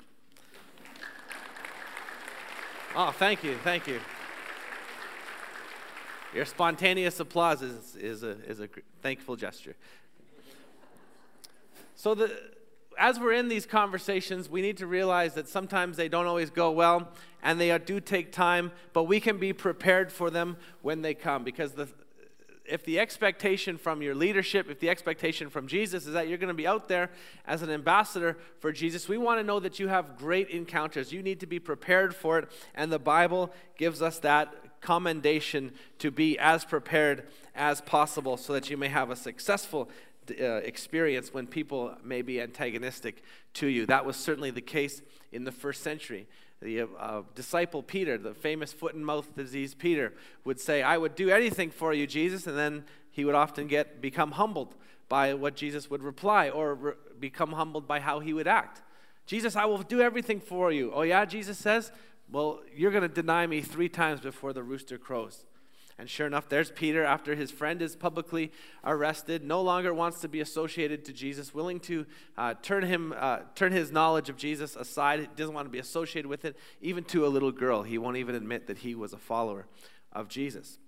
Oh, 2.94 3.12
thank 3.12 3.42
you. 3.42 3.56
Thank 3.64 3.86
you. 3.86 4.00
Your 6.34 6.44
spontaneous 6.44 7.18
applause 7.18 7.60
is, 7.60 7.96
is, 7.96 8.22
a, 8.22 8.30
is 8.46 8.60
a 8.60 8.68
thankful 9.02 9.36
gesture. 9.36 9.74
So, 11.96 12.14
the, 12.14 12.30
as 12.98 13.18
we're 13.18 13.32
in 13.32 13.48
these 13.48 13.66
conversations, 13.66 14.48
we 14.48 14.62
need 14.62 14.76
to 14.76 14.86
realize 14.86 15.34
that 15.34 15.48
sometimes 15.48 15.96
they 15.96 16.08
don't 16.08 16.26
always 16.26 16.50
go 16.50 16.70
well 16.70 17.08
and 17.42 17.60
they 17.60 17.76
do 17.78 17.98
take 17.98 18.30
time, 18.30 18.70
but 18.92 19.04
we 19.04 19.18
can 19.20 19.38
be 19.38 19.52
prepared 19.52 20.12
for 20.12 20.30
them 20.30 20.56
when 20.82 21.02
they 21.02 21.14
come 21.14 21.42
because 21.42 21.72
the, 21.72 21.88
if 22.64 22.84
the 22.84 23.00
expectation 23.00 23.76
from 23.76 24.00
your 24.00 24.14
leadership, 24.14 24.70
if 24.70 24.78
the 24.78 24.88
expectation 24.88 25.50
from 25.50 25.66
Jesus 25.66 26.06
is 26.06 26.12
that 26.12 26.28
you're 26.28 26.38
going 26.38 26.48
to 26.48 26.54
be 26.54 26.66
out 26.66 26.88
there 26.88 27.10
as 27.46 27.62
an 27.62 27.70
ambassador 27.70 28.38
for 28.60 28.70
Jesus, 28.70 29.08
we 29.08 29.18
want 29.18 29.40
to 29.40 29.44
know 29.44 29.58
that 29.58 29.80
you 29.80 29.88
have 29.88 30.16
great 30.16 30.48
encounters. 30.50 31.12
You 31.12 31.22
need 31.22 31.40
to 31.40 31.46
be 31.46 31.58
prepared 31.58 32.14
for 32.14 32.38
it, 32.38 32.48
and 32.74 32.92
the 32.92 32.98
Bible 32.98 33.52
gives 33.76 34.00
us 34.00 34.18
that 34.20 34.54
commendation 34.80 35.72
to 35.98 36.10
be 36.10 36.38
as 36.38 36.64
prepared 36.64 37.26
as 37.54 37.80
possible 37.80 38.36
so 38.36 38.52
that 38.52 38.70
you 38.70 38.76
may 38.76 38.88
have 38.88 39.10
a 39.10 39.16
successful 39.16 39.90
uh, 40.30 40.44
experience 40.44 41.34
when 41.34 41.46
people 41.46 41.94
may 42.04 42.22
be 42.22 42.40
antagonistic 42.40 43.22
to 43.54 43.66
you. 43.66 43.86
That 43.86 44.04
was 44.04 44.16
certainly 44.16 44.50
the 44.50 44.60
case 44.60 45.02
in 45.32 45.44
the 45.44 45.52
first 45.52 45.82
century. 45.82 46.26
The 46.62 46.82
uh, 46.98 47.22
disciple 47.34 47.82
Peter, 47.82 48.18
the 48.18 48.34
famous 48.34 48.72
foot 48.72 48.94
and 48.94 49.04
mouth 49.04 49.34
disease 49.34 49.74
Peter, 49.74 50.12
would 50.44 50.60
say, 50.60 50.82
I 50.82 50.98
would 50.98 51.14
do 51.14 51.30
anything 51.30 51.70
for 51.70 51.94
you, 51.94 52.06
Jesus, 52.06 52.46
and 52.46 52.56
then 52.56 52.84
he 53.10 53.24
would 53.24 53.34
often 53.34 53.66
get 53.66 54.00
become 54.00 54.32
humbled 54.32 54.76
by 55.08 55.34
what 55.34 55.56
Jesus 55.56 55.90
would 55.90 56.02
reply 56.02 56.48
or 56.48 56.74
re- 56.74 56.92
become 57.18 57.52
humbled 57.52 57.88
by 57.88 57.98
how 57.98 58.20
he 58.20 58.32
would 58.32 58.46
act. 58.46 58.82
Jesus, 59.26 59.56
I 59.56 59.64
will 59.64 59.78
do 59.78 60.00
everything 60.00 60.40
for 60.40 60.70
you. 60.70 60.92
Oh, 60.94 61.02
yeah, 61.02 61.24
Jesus 61.24 61.58
says? 61.58 61.92
Well, 62.30 62.60
you're 62.74 62.92
going 62.92 63.02
to 63.02 63.08
deny 63.08 63.46
me 63.46 63.60
three 63.60 63.88
times 63.88 64.20
before 64.20 64.52
the 64.52 64.62
rooster 64.62 64.98
crows. 64.98 65.44
And 65.98 66.08
sure 66.08 66.26
enough, 66.26 66.48
there's 66.48 66.70
Peter 66.70 67.04
after 67.04 67.34
his 67.34 67.50
friend 67.50 67.82
is 67.82 67.94
publicly 67.94 68.52
arrested, 68.84 69.44
no 69.44 69.60
longer 69.60 69.92
wants 69.92 70.20
to 70.20 70.28
be 70.28 70.40
associated 70.40 71.04
to 71.04 71.12
Jesus, 71.12 71.52
willing 71.52 71.78
to 71.80 72.06
uh, 72.38 72.54
turn, 72.62 72.84
him, 72.84 73.12
uh, 73.18 73.40
turn 73.54 73.72
his 73.72 73.92
knowledge 73.92 74.30
of 74.30 74.38
Jesus 74.38 74.76
aside, 74.76 75.28
doesn't 75.36 75.54
want 75.54 75.66
to 75.66 75.70
be 75.70 75.78
associated 75.78 76.26
with 76.26 76.46
it, 76.46 76.56
even 76.80 77.04
to 77.04 77.26
a 77.26 77.28
little 77.28 77.52
girl. 77.52 77.82
He 77.82 77.98
won't 77.98 78.16
even 78.16 78.34
admit 78.34 78.66
that 78.68 78.78
he 78.78 78.94
was 78.94 79.12
a 79.12 79.18
follower 79.18 79.66
of 80.10 80.28
Jesus. 80.28 80.78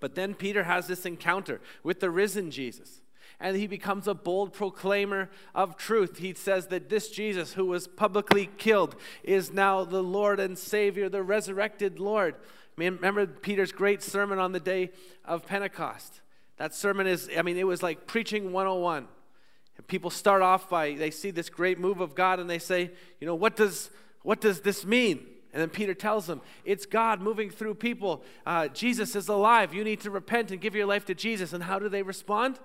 But 0.00 0.16
then 0.16 0.34
Peter 0.34 0.64
has 0.64 0.88
this 0.88 1.06
encounter 1.06 1.60
with 1.84 2.00
the 2.00 2.10
risen 2.10 2.50
Jesus 2.50 3.02
and 3.40 3.56
he 3.56 3.66
becomes 3.66 4.08
a 4.08 4.14
bold 4.14 4.52
proclaimer 4.52 5.30
of 5.54 5.76
truth. 5.76 6.18
He 6.18 6.34
says 6.34 6.68
that 6.68 6.88
this 6.88 7.08
Jesus, 7.08 7.52
who 7.52 7.66
was 7.66 7.86
publicly 7.86 8.48
killed, 8.56 8.96
is 9.22 9.52
now 9.52 9.84
the 9.84 10.02
Lord 10.02 10.40
and 10.40 10.58
Savior, 10.58 11.08
the 11.08 11.22
resurrected 11.22 11.98
Lord. 11.98 12.34
I 12.34 12.80
mean, 12.80 12.94
remember 12.94 13.26
Peter's 13.26 13.72
great 13.72 14.02
sermon 14.02 14.38
on 14.38 14.52
the 14.52 14.60
day 14.60 14.90
of 15.24 15.46
Pentecost? 15.46 16.20
That 16.56 16.74
sermon 16.74 17.06
is, 17.06 17.28
I 17.36 17.42
mean, 17.42 17.58
it 17.58 17.66
was 17.66 17.82
like 17.82 18.06
preaching 18.06 18.52
101. 18.52 19.06
And 19.76 19.86
people 19.86 20.10
start 20.10 20.40
off 20.40 20.70
by, 20.70 20.94
they 20.94 21.10
see 21.10 21.30
this 21.30 21.50
great 21.50 21.78
move 21.78 22.00
of 22.00 22.14
God 22.14 22.40
and 22.40 22.48
they 22.48 22.58
say, 22.58 22.90
you 23.20 23.26
know, 23.26 23.34
what 23.34 23.56
does, 23.56 23.90
What 24.22 24.40
does 24.40 24.62
this 24.62 24.84
mean? 24.84 25.24
And 25.52 25.62
then 25.62 25.70
Peter 25.70 25.94
tells 25.94 26.26
them, 26.26 26.40
It's 26.64 26.84
God 26.84 27.20
moving 27.20 27.48
through 27.48 27.76
people. 27.76 28.24
Uh, 28.44 28.66
Jesus 28.68 29.14
is 29.14 29.28
alive. 29.28 29.72
You 29.72 29.84
need 29.84 30.00
to 30.00 30.10
repent 30.10 30.50
and 30.50 30.60
give 30.60 30.74
your 30.74 30.84
life 30.84 31.04
to 31.04 31.14
Jesus. 31.14 31.52
And 31.52 31.62
how 31.62 31.78
do 31.78 31.88
they 31.88 32.02
respond? 32.02 32.58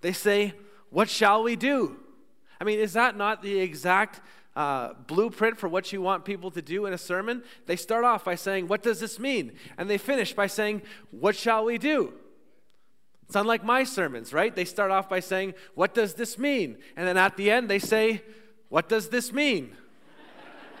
They 0.00 0.12
say, 0.12 0.54
What 0.90 1.08
shall 1.08 1.42
we 1.42 1.56
do? 1.56 1.96
I 2.60 2.64
mean, 2.64 2.78
is 2.78 2.92
that 2.92 3.16
not 3.16 3.42
the 3.42 3.58
exact 3.58 4.20
uh, 4.56 4.92
blueprint 5.06 5.58
for 5.58 5.68
what 5.68 5.92
you 5.92 6.02
want 6.02 6.24
people 6.24 6.50
to 6.50 6.60
do 6.60 6.86
in 6.86 6.92
a 6.92 6.98
sermon? 6.98 7.42
They 7.66 7.76
start 7.76 8.04
off 8.04 8.24
by 8.24 8.34
saying, 8.34 8.68
What 8.68 8.82
does 8.82 9.00
this 9.00 9.18
mean? 9.18 9.52
And 9.78 9.88
they 9.88 9.98
finish 9.98 10.32
by 10.32 10.46
saying, 10.46 10.82
What 11.10 11.36
shall 11.36 11.64
we 11.64 11.78
do? 11.78 12.14
It's 13.26 13.36
unlike 13.36 13.64
my 13.64 13.84
sermons, 13.84 14.32
right? 14.32 14.54
They 14.54 14.64
start 14.64 14.90
off 14.90 15.08
by 15.08 15.20
saying, 15.20 15.54
What 15.74 15.94
does 15.94 16.14
this 16.14 16.36
mean? 16.36 16.78
And 16.96 17.06
then 17.06 17.16
at 17.16 17.36
the 17.36 17.50
end, 17.50 17.70
they 17.70 17.78
say, 17.78 18.22
What 18.68 18.88
does 18.88 19.08
this 19.08 19.32
mean? 19.32 19.76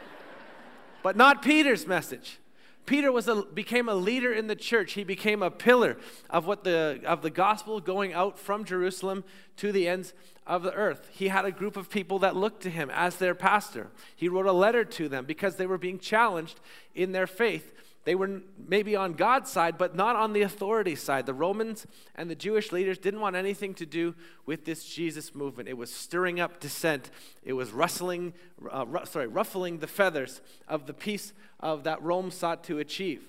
but 1.02 1.16
not 1.16 1.42
Peter's 1.42 1.86
message. 1.86 2.40
Peter 2.86 3.12
was 3.12 3.28
a, 3.28 3.42
became 3.42 3.88
a 3.88 3.94
leader 3.94 4.32
in 4.32 4.46
the 4.46 4.56
church. 4.56 4.94
He 4.94 5.04
became 5.04 5.42
a 5.42 5.50
pillar 5.50 5.96
of 6.28 6.46
what 6.46 6.64
the 6.64 7.00
of 7.04 7.22
the 7.22 7.30
gospel 7.30 7.80
going 7.80 8.12
out 8.12 8.38
from 8.38 8.64
Jerusalem 8.64 9.24
to 9.58 9.70
the 9.70 9.86
ends 9.86 10.12
of 10.46 10.62
the 10.62 10.72
earth. 10.72 11.08
He 11.12 11.28
had 11.28 11.44
a 11.44 11.52
group 11.52 11.76
of 11.76 11.90
people 11.90 12.18
that 12.20 12.34
looked 12.34 12.62
to 12.62 12.70
him 12.70 12.90
as 12.92 13.16
their 13.16 13.34
pastor. 13.34 13.88
He 14.16 14.28
wrote 14.28 14.46
a 14.46 14.52
letter 14.52 14.84
to 14.84 15.08
them 15.08 15.24
because 15.24 15.56
they 15.56 15.66
were 15.66 15.78
being 15.78 15.98
challenged 15.98 16.60
in 16.94 17.12
their 17.12 17.26
faith 17.26 17.72
they 18.04 18.14
were 18.14 18.40
maybe 18.56 18.96
on 18.96 19.12
God's 19.12 19.50
side, 19.50 19.76
but 19.76 19.94
not 19.94 20.16
on 20.16 20.32
the 20.32 20.42
authority 20.42 20.94
side. 20.94 21.26
The 21.26 21.34
Romans 21.34 21.86
and 22.14 22.30
the 22.30 22.34
Jewish 22.34 22.72
leaders 22.72 22.98
didn't 22.98 23.20
want 23.20 23.36
anything 23.36 23.74
to 23.74 23.86
do 23.86 24.14
with 24.46 24.64
this 24.64 24.84
Jesus 24.84 25.34
movement. 25.34 25.68
It 25.68 25.76
was 25.76 25.92
stirring 25.92 26.40
up 26.40 26.60
dissent. 26.60 27.10
It 27.42 27.52
was 27.52 27.72
rustling, 27.72 28.32
uh, 28.72 28.86
ru- 28.86 29.04
sorry, 29.04 29.26
ruffling 29.26 29.78
the 29.78 29.86
feathers 29.86 30.40
of 30.66 30.86
the 30.86 30.94
peace 30.94 31.34
of 31.60 31.84
that 31.84 32.02
Rome 32.02 32.30
sought 32.30 32.64
to 32.64 32.78
achieve. 32.78 33.22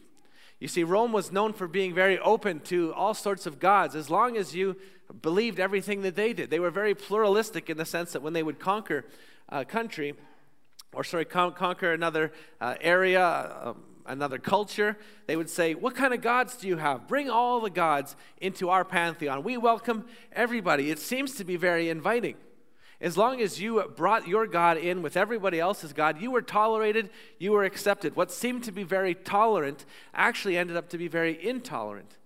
You 0.62 0.70
see, 0.70 0.84
Rome 0.84 1.12
was 1.12 1.32
known 1.32 1.54
for 1.54 1.68
being 1.68 1.94
very 1.94 2.20
open 2.20 2.60
to 2.62 2.94
all 2.94 3.14
sorts 3.14 3.46
of 3.46 3.60
gods 3.60 3.96
as 3.96 4.10
long 4.10 4.38
as 4.38 4.56
you 4.56 4.78
believed 5.22 5.60
everything 5.60 6.02
that 6.04 6.16
they 6.16 6.32
did. 6.32 6.50
They 6.50 6.60
were 6.60 6.70
very 6.70 6.96
pluralistic 6.96 7.70
in 7.70 7.78
the 7.78 7.86
sense 7.86 8.14
that 8.14 8.22
when 8.22 8.34
they 8.34 8.44
would 8.44 8.60
conquer 8.60 9.06
a 9.50 9.66
country, 9.66 10.14
or 10.94 11.04
sorry, 11.04 11.26
con- 11.26 11.54
conquer 11.54 11.92
another 11.92 12.32
uh, 12.62 12.76
area, 12.80 13.54
um, 13.64 13.84
another 14.12 14.38
culture, 14.38 14.98
they 15.26 15.36
would 15.36 15.50
say, 15.50 15.74
What 15.74 15.96
kind 15.96 16.14
of 16.14 16.22
gods 16.22 16.56
do 16.58 16.68
you 16.68 16.78
have? 16.78 17.08
Bring 17.08 17.30
all 17.30 17.60
the 17.62 17.70
gods 17.70 18.16
into 18.40 18.70
our 18.70 18.86
pantheon. 18.86 19.44
We 19.44 19.58
welcome 19.58 20.06
everybody. 20.34 20.92
It 20.92 21.00
seems 21.00 21.36
to 21.36 21.44
be 21.44 21.56
very 21.56 21.90
inviting. 21.90 22.36
As 23.00 23.18
long 23.18 23.42
as 23.42 23.60
you 23.60 23.82
brought 23.96 24.28
your 24.28 24.46
God 24.46 24.78
in 24.78 25.02
with 25.02 25.18
everybody 25.18 25.60
else's 25.60 25.92
God, 25.92 26.22
you 26.22 26.30
were 26.30 26.44
tolerated, 26.44 27.10
you 27.40 27.52
were 27.52 27.64
accepted. 27.64 28.16
What 28.16 28.32
seemed 28.32 28.64
to 28.66 28.72
be 28.72 28.84
very 28.84 29.16
tolerant 29.16 29.86
actually 30.14 30.56
ended 30.56 30.78
up 30.78 30.90
to 30.90 31.00
be 31.00 31.08
very 31.08 31.44
intolerant. 31.44 32.18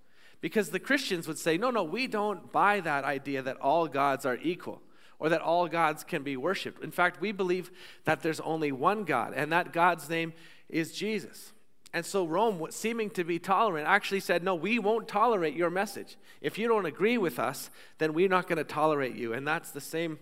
Because 0.41 0.71
the 0.71 0.79
Christians 0.79 1.27
would 1.27 1.39
say, 1.39 1.57
No, 1.57 1.69
no, 1.69 1.83
we 1.83 2.07
don't 2.07 2.51
buy 2.51 2.79
that 2.81 3.05
idea 3.05 3.41
that 3.43 3.57
all 3.57 3.87
gods 3.87 4.25
are 4.25 4.37
equal 4.41 4.81
or 5.19 5.29
that 5.29 5.41
all 5.41 5.67
gods 5.67 6.03
can 6.03 6.23
be 6.23 6.35
worshiped. 6.35 6.83
In 6.83 6.91
fact, 6.91 7.21
we 7.21 7.31
believe 7.31 7.71
that 8.03 8.21
there's 8.21 8.41
only 8.41 8.71
one 8.71 9.05
God, 9.05 9.33
and 9.33 9.51
that 9.51 9.71
God's 9.71 10.09
name 10.09 10.33
is 10.69 10.91
Jesus. 10.91 11.53
And 11.95 12.05
so 12.05 12.27
Rome, 12.27 12.61
seeming 12.71 13.09
to 13.11 13.23
be 13.23 13.39
tolerant, 13.39 13.87
actually 13.87 14.19
said, 14.19 14.43
No, 14.43 14.53
we 14.53 14.79
won't 14.79 15.07
tolerate 15.07 15.55
your 15.55 15.69
message. 15.69 16.17
If 16.41 16.57
you 16.57 16.67
don't 16.67 16.85
agree 16.85 17.17
with 17.17 17.39
us, 17.39 17.69
then 17.99 18.11
we're 18.13 18.27
not 18.27 18.49
going 18.49 18.57
to 18.57 18.65
tolerate 18.65 19.15
you. 19.15 19.31
And 19.31 19.47
that's 19.47 19.71
the 19.71 19.79
same 19.79 20.19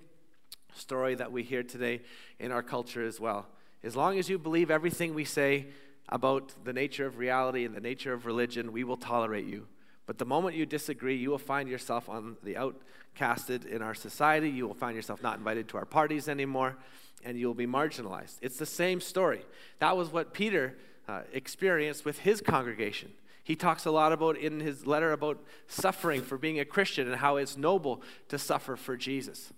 story 0.76 1.16
that 1.16 1.32
we 1.32 1.42
hear 1.42 1.64
today 1.64 2.02
in 2.40 2.52
our 2.52 2.62
culture 2.62 3.04
as 3.04 3.20
well. 3.20 3.48
As 3.84 3.96
long 3.96 4.20
as 4.20 4.30
you 4.30 4.38
believe 4.38 4.70
everything 4.70 5.16
we 5.16 5.26
say 5.26 5.66
about 6.10 6.54
the 6.64 6.74
nature 6.74 7.08
of 7.08 7.18
reality 7.18 7.66
and 7.66 7.74
the 7.74 7.82
nature 7.82 8.14
of 8.14 8.28
religion, 8.28 8.72
we 8.72 8.84
will 8.84 8.96
tolerate 8.96 9.48
you. 9.48 9.66
But 10.06 10.20
the 10.20 10.26
moment 10.28 10.56
you 10.56 10.68
disagree, 10.68 11.16
you 11.16 11.32
will 11.32 11.40
find 11.40 11.68
yourself 11.68 12.08
on 12.08 12.38
the 12.44 12.54
outcasted 12.54 13.66
in 13.66 13.82
our 13.82 13.96
society. 13.96 14.52
You 14.52 14.68
will 14.68 14.76
find 14.76 14.96
yourself 14.96 15.24
not 15.24 15.40
invited 15.40 15.70
to 15.70 15.78
our 15.78 15.86
parties 15.86 16.30
anymore, 16.30 16.78
and 17.26 17.36
you 17.36 17.48
will 17.48 17.56
be 17.56 17.66
marginalized. 17.66 18.36
It's 18.44 18.58
the 18.58 18.68
same 18.68 19.02
story. 19.02 19.44
That 19.80 19.98
was 19.98 20.12
what 20.12 20.36
Peter 20.36 20.76
uh, 21.08 21.22
experienced 21.32 22.06
with 22.06 22.20
his 22.20 22.42
congregation. 22.42 23.12
He 23.44 23.56
talks 23.56 23.86
a 23.86 23.92
lot 23.92 24.14
about 24.14 24.38
in 24.38 24.62
his 24.62 24.88
letter 24.88 25.12
about 25.12 25.44
suffering 25.68 26.22
for 26.22 26.38
being 26.38 26.60
a 26.60 26.66
Christian 26.66 27.08
and 27.08 27.18
how 27.18 27.36
it's 27.36 27.58
noble 27.58 28.02
to 28.30 28.38
suffer 28.38 28.76
for 28.76 28.96
Jesus. 28.96 29.52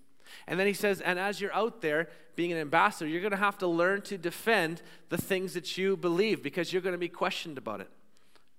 And 0.48 0.60
then 0.60 0.68
he 0.68 0.74
says, 0.74 1.02
and 1.02 1.20
as 1.20 1.40
you're 1.40 1.54
out 1.54 1.82
there 1.82 2.10
being 2.36 2.52
an 2.52 2.58
ambassador, 2.58 3.08
you're 3.08 3.22
going 3.22 3.32
to 3.32 3.38
have 3.38 3.58
to 3.60 3.68
learn 3.68 4.02
to 4.04 4.18
defend 4.18 4.82
the 5.10 5.18
things 5.18 5.54
that 5.54 5.78
you 5.78 5.96
believe 5.96 6.42
because 6.42 6.74
you're 6.74 6.82
going 6.82 6.94
to 6.94 7.00
be 7.00 7.10
questioned 7.10 7.58
about 7.58 7.80
it. 7.80 7.90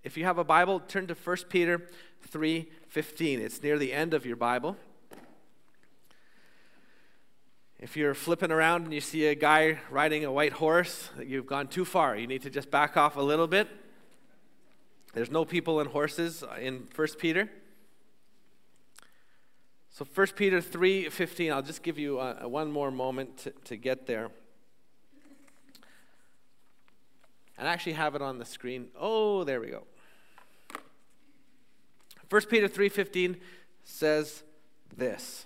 If 0.05 0.17
you 0.17 0.25
have 0.25 0.39
a 0.39 0.45
Bible, 0.45 0.79
turn 0.79 1.09
to 1.09 1.15
1 1.15 1.37
Peter 1.49 1.89
3:15. 2.33 3.41
It's 3.41 3.61
near 3.63 3.77
the 3.77 3.93
end 3.93 4.15
of 4.15 4.25
your 4.25 4.37
Bible. 4.37 4.77
If 7.79 7.95
you're 7.95 8.15
flipping 8.15 8.51
around 8.51 8.85
and 8.85 8.95
you 8.95 9.03
see 9.03 9.27
a 9.27 9.35
guy 9.35 9.79
riding 9.91 10.25
a 10.25 10.33
white 10.33 10.55
horse, 10.55 11.11
you've 11.23 11.47
gone 11.47 11.69
too 11.69 11.85
far. 11.85 12.17
You 12.17 12.27
need 12.27 12.41
to 12.43 12.51
just 12.51 12.71
back 12.71 12.97
off 12.97 13.17
a 13.17 13.21
little 13.21 13.47
bit. 13.47 13.69
There's 15.13 15.31
no 15.31 15.45
people 15.45 15.81
and 15.81 15.91
horses 15.91 16.43
in 16.61 16.89
1 16.95 17.09
Peter. 17.19 17.51
So 19.91 20.07
1 20.15 20.27
Peter 20.37 20.61
3:15, 20.61 21.53
I'll 21.53 21.63
just 21.63 21.83
give 21.83 21.99
you 21.99 22.21
a, 22.21 22.39
a 22.43 22.49
one 22.49 22.71
more 22.71 22.91
moment 22.91 23.39
to, 23.39 23.51
to 23.65 23.77
get 23.77 24.07
there. 24.07 24.31
And 27.57 27.67
I 27.67 27.73
actually 27.73 27.95
have 27.95 28.15
it 28.15 28.21
on 28.21 28.39
the 28.39 28.45
screen. 28.45 28.89
Oh, 28.99 29.45
there 29.45 29.61
we 29.61 29.69
go. 29.69 29.85
1 32.29 32.43
Peter 32.51 32.69
3:15 32.69 33.37
says 33.85 34.43
this. 34.95 35.46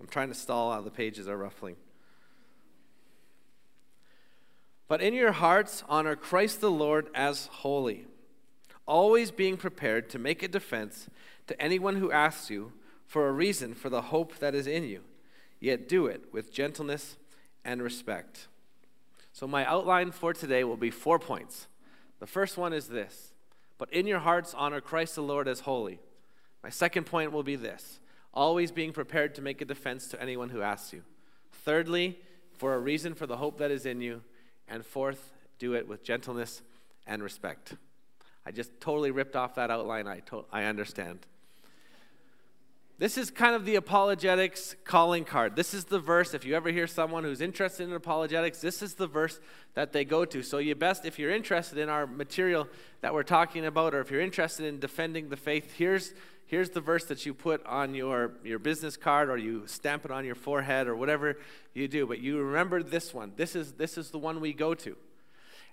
I'm 0.00 0.06
trying 0.06 0.28
to 0.28 0.34
stall 0.34 0.72
out. 0.72 0.84
The 0.84 0.90
pages 0.90 1.28
are 1.28 1.36
ruffling. 1.36 1.76
But 4.88 5.00
in 5.00 5.14
your 5.14 5.32
hearts, 5.32 5.84
honor 5.88 6.16
Christ 6.16 6.60
the 6.60 6.70
Lord 6.70 7.08
as 7.14 7.46
holy, 7.46 8.06
always 8.86 9.30
being 9.30 9.56
prepared 9.56 10.10
to 10.10 10.18
make 10.18 10.42
a 10.42 10.48
defense 10.48 11.08
to 11.46 11.62
anyone 11.62 11.96
who 11.96 12.10
asks 12.10 12.50
you 12.50 12.72
for 13.06 13.28
a 13.28 13.32
reason 13.32 13.74
for 13.74 13.88
the 13.88 14.02
hope 14.02 14.38
that 14.38 14.54
is 14.54 14.66
in 14.66 14.84
you, 14.84 15.02
yet 15.60 15.88
do 15.88 16.06
it 16.06 16.32
with 16.32 16.52
gentleness 16.52 17.16
and 17.64 17.82
respect. 17.82 18.48
So, 19.32 19.46
my 19.46 19.64
outline 19.64 20.10
for 20.10 20.32
today 20.32 20.64
will 20.64 20.76
be 20.76 20.90
four 20.90 21.18
points. 21.18 21.68
The 22.18 22.26
first 22.26 22.56
one 22.56 22.72
is 22.72 22.88
this 22.88 23.32
But 23.78 23.92
in 23.92 24.06
your 24.06 24.18
hearts, 24.18 24.54
honor 24.54 24.80
Christ 24.80 25.14
the 25.14 25.22
Lord 25.22 25.46
as 25.46 25.60
holy. 25.60 26.00
My 26.62 26.70
second 26.70 27.04
point 27.04 27.32
will 27.32 27.42
be 27.42 27.56
this 27.56 28.00
always 28.32 28.70
being 28.70 28.92
prepared 28.92 29.34
to 29.34 29.42
make 29.42 29.60
a 29.60 29.64
defense 29.64 30.06
to 30.08 30.22
anyone 30.22 30.50
who 30.50 30.62
asks 30.62 30.92
you. 30.92 31.02
Thirdly, 31.52 32.18
for 32.52 32.74
a 32.74 32.78
reason 32.78 33.14
for 33.14 33.26
the 33.26 33.38
hope 33.38 33.58
that 33.58 33.70
is 33.70 33.86
in 33.86 34.00
you. 34.00 34.22
And 34.68 34.84
fourth, 34.84 35.32
do 35.58 35.74
it 35.74 35.88
with 35.88 36.04
gentleness 36.04 36.62
and 37.06 37.22
respect. 37.22 37.74
I 38.46 38.50
just 38.50 38.80
totally 38.80 39.10
ripped 39.10 39.36
off 39.36 39.54
that 39.56 39.70
outline. 39.70 40.06
I, 40.06 40.20
to- 40.20 40.44
I 40.52 40.64
understand. 40.64 41.26
This 42.98 43.16
is 43.16 43.30
kind 43.30 43.54
of 43.54 43.64
the 43.64 43.76
apologetics 43.76 44.76
calling 44.84 45.24
card. 45.24 45.56
This 45.56 45.72
is 45.72 45.86
the 45.86 45.98
verse. 45.98 46.34
If 46.34 46.44
you 46.44 46.54
ever 46.54 46.70
hear 46.70 46.86
someone 46.86 47.24
who's 47.24 47.40
interested 47.40 47.88
in 47.88 47.94
apologetics, 47.94 48.60
this 48.60 48.82
is 48.82 48.94
the 48.94 49.06
verse 49.06 49.40
that 49.72 49.92
they 49.94 50.04
go 50.04 50.26
to. 50.26 50.42
So, 50.42 50.58
you 50.58 50.74
best, 50.74 51.06
if 51.06 51.18
you're 51.18 51.30
interested 51.30 51.78
in 51.78 51.88
our 51.88 52.06
material 52.06 52.68
that 53.00 53.14
we're 53.14 53.22
talking 53.22 53.64
about, 53.64 53.94
or 53.94 54.00
if 54.00 54.10
you're 54.10 54.20
interested 54.20 54.66
in 54.66 54.80
defending 54.80 55.30
the 55.30 55.38
faith, 55.38 55.72
here's 55.78 56.12
here's 56.50 56.70
the 56.70 56.80
verse 56.80 57.04
that 57.04 57.24
you 57.24 57.32
put 57.32 57.64
on 57.64 57.94
your, 57.94 58.32
your 58.42 58.58
business 58.58 58.96
card 58.96 59.30
or 59.30 59.36
you 59.36 59.62
stamp 59.66 60.04
it 60.04 60.10
on 60.10 60.24
your 60.24 60.34
forehead 60.34 60.88
or 60.88 60.96
whatever 60.96 61.38
you 61.74 61.86
do. 61.86 62.06
But 62.08 62.18
you 62.18 62.42
remember 62.42 62.82
this 62.82 63.14
one. 63.14 63.32
This 63.36 63.54
is, 63.54 63.74
this 63.74 63.96
is 63.96 64.10
the 64.10 64.18
one 64.18 64.40
we 64.40 64.52
go 64.52 64.74
to. 64.74 64.96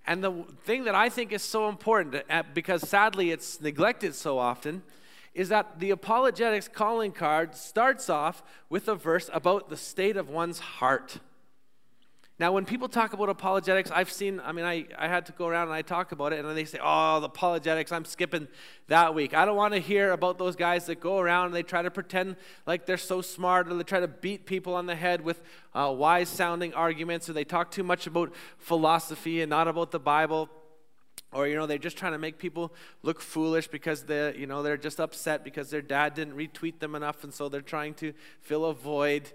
And 0.06 0.24
the 0.24 0.46
thing 0.66 0.84
that 0.84 0.94
I 0.94 1.10
think 1.10 1.34
is 1.34 1.42
so 1.42 1.68
important, 1.68 2.24
uh, 2.30 2.44
because 2.54 2.88
sadly 2.88 3.32
it's 3.32 3.60
neglected 3.60 4.14
so 4.14 4.38
often, 4.38 4.84
is 5.34 5.50
that 5.50 5.80
the 5.80 5.90
apologetics 5.90 6.68
calling 6.68 7.12
card 7.12 7.56
starts 7.56 8.08
off 8.08 8.44
with 8.70 8.88
a 8.88 8.96
verse 8.96 9.32
about 9.34 9.70
the 9.70 9.78
state 9.78 10.16
of 10.16 10.30
one's 10.30 10.60
heart. 10.60 11.18
Now, 12.39 12.51
when 12.51 12.65
people 12.65 12.88
talk 12.88 13.13
about 13.13 13.29
apologetics, 13.29 13.89
I've 13.89 14.12
seen, 14.12 14.39
I 14.46 14.51
mean, 14.51 14.63
I, 14.63 14.86
I 14.96 15.08
had 15.08 15.25
to 15.25 15.32
go 15.32 15.48
around 15.48 15.70
and 15.70 15.74
I 15.74 15.82
talk 15.82 16.12
about 16.12 16.34
it, 16.34 16.46
and 16.46 16.56
they 16.56 16.65
say, 16.65 16.77
oh, 16.79 17.20
the 17.20 17.25
apologetics, 17.25 17.91
I'm 17.91 18.06
skipping 18.06 18.48
that 18.89 19.15
week. 19.15 19.34
I 19.34 19.44
don't 19.44 19.56
want 19.56 19.74
to 19.74 19.79
hear 19.79 20.12
about 20.12 20.38
those 20.38 20.56
guys 20.56 20.86
that 20.86 21.00
go 21.00 21.17
around 21.17 21.48
and 21.48 21.56
they 21.56 21.63
try 21.63 21.82
to 21.82 21.89
pretend 21.89 22.36
like 22.67 22.86
they're 22.86 22.96
so 22.96 23.22
smart, 23.22 23.67
or 23.67 23.74
they 23.74 23.84
try 23.84 24.00
to 24.00 24.08
beat 24.08 24.46
people 24.46 24.75
on 24.75 24.86
the 24.86 24.96
head 24.96 25.22
with 25.22 25.41
uh, 25.74 25.91
wise 25.96 26.29
sounding 26.29 26.75
arguments, 26.75 27.27
or 27.27 27.34
they 27.34 27.44
talk 27.44 27.72
too 27.72 27.84
much 27.84 28.06
about 28.06 28.32
philosophy 28.60 29.41
and 29.41 29.50
not 29.50 29.67
about 29.67 29.89
the 29.89 30.00
Bible. 30.00 30.48
Or, 31.34 31.48
you 31.48 31.56
know, 31.56 31.65
they're 31.65 31.79
just 31.79 31.98
trying 31.98 32.13
to 32.13 32.20
make 32.20 32.38
people 32.38 32.72
look 33.01 33.20
foolish 33.20 33.67
because 33.67 34.03
they're, 34.03 34.36
you 34.36 34.46
know, 34.46 34.62
they're 34.62 34.77
just 34.77 35.00
upset 35.00 35.44
because 35.44 35.72
their 35.72 35.82
dad 35.82 36.13
didn't 36.13 36.38
retweet 36.38 36.79
them 36.79 36.94
enough, 36.94 37.24
and 37.24 37.34
so 37.34 37.50
they're 37.50 37.62
trying 37.62 37.96
to 37.96 38.13
fill 38.41 38.65
a 38.65 38.75
void. 38.75 39.32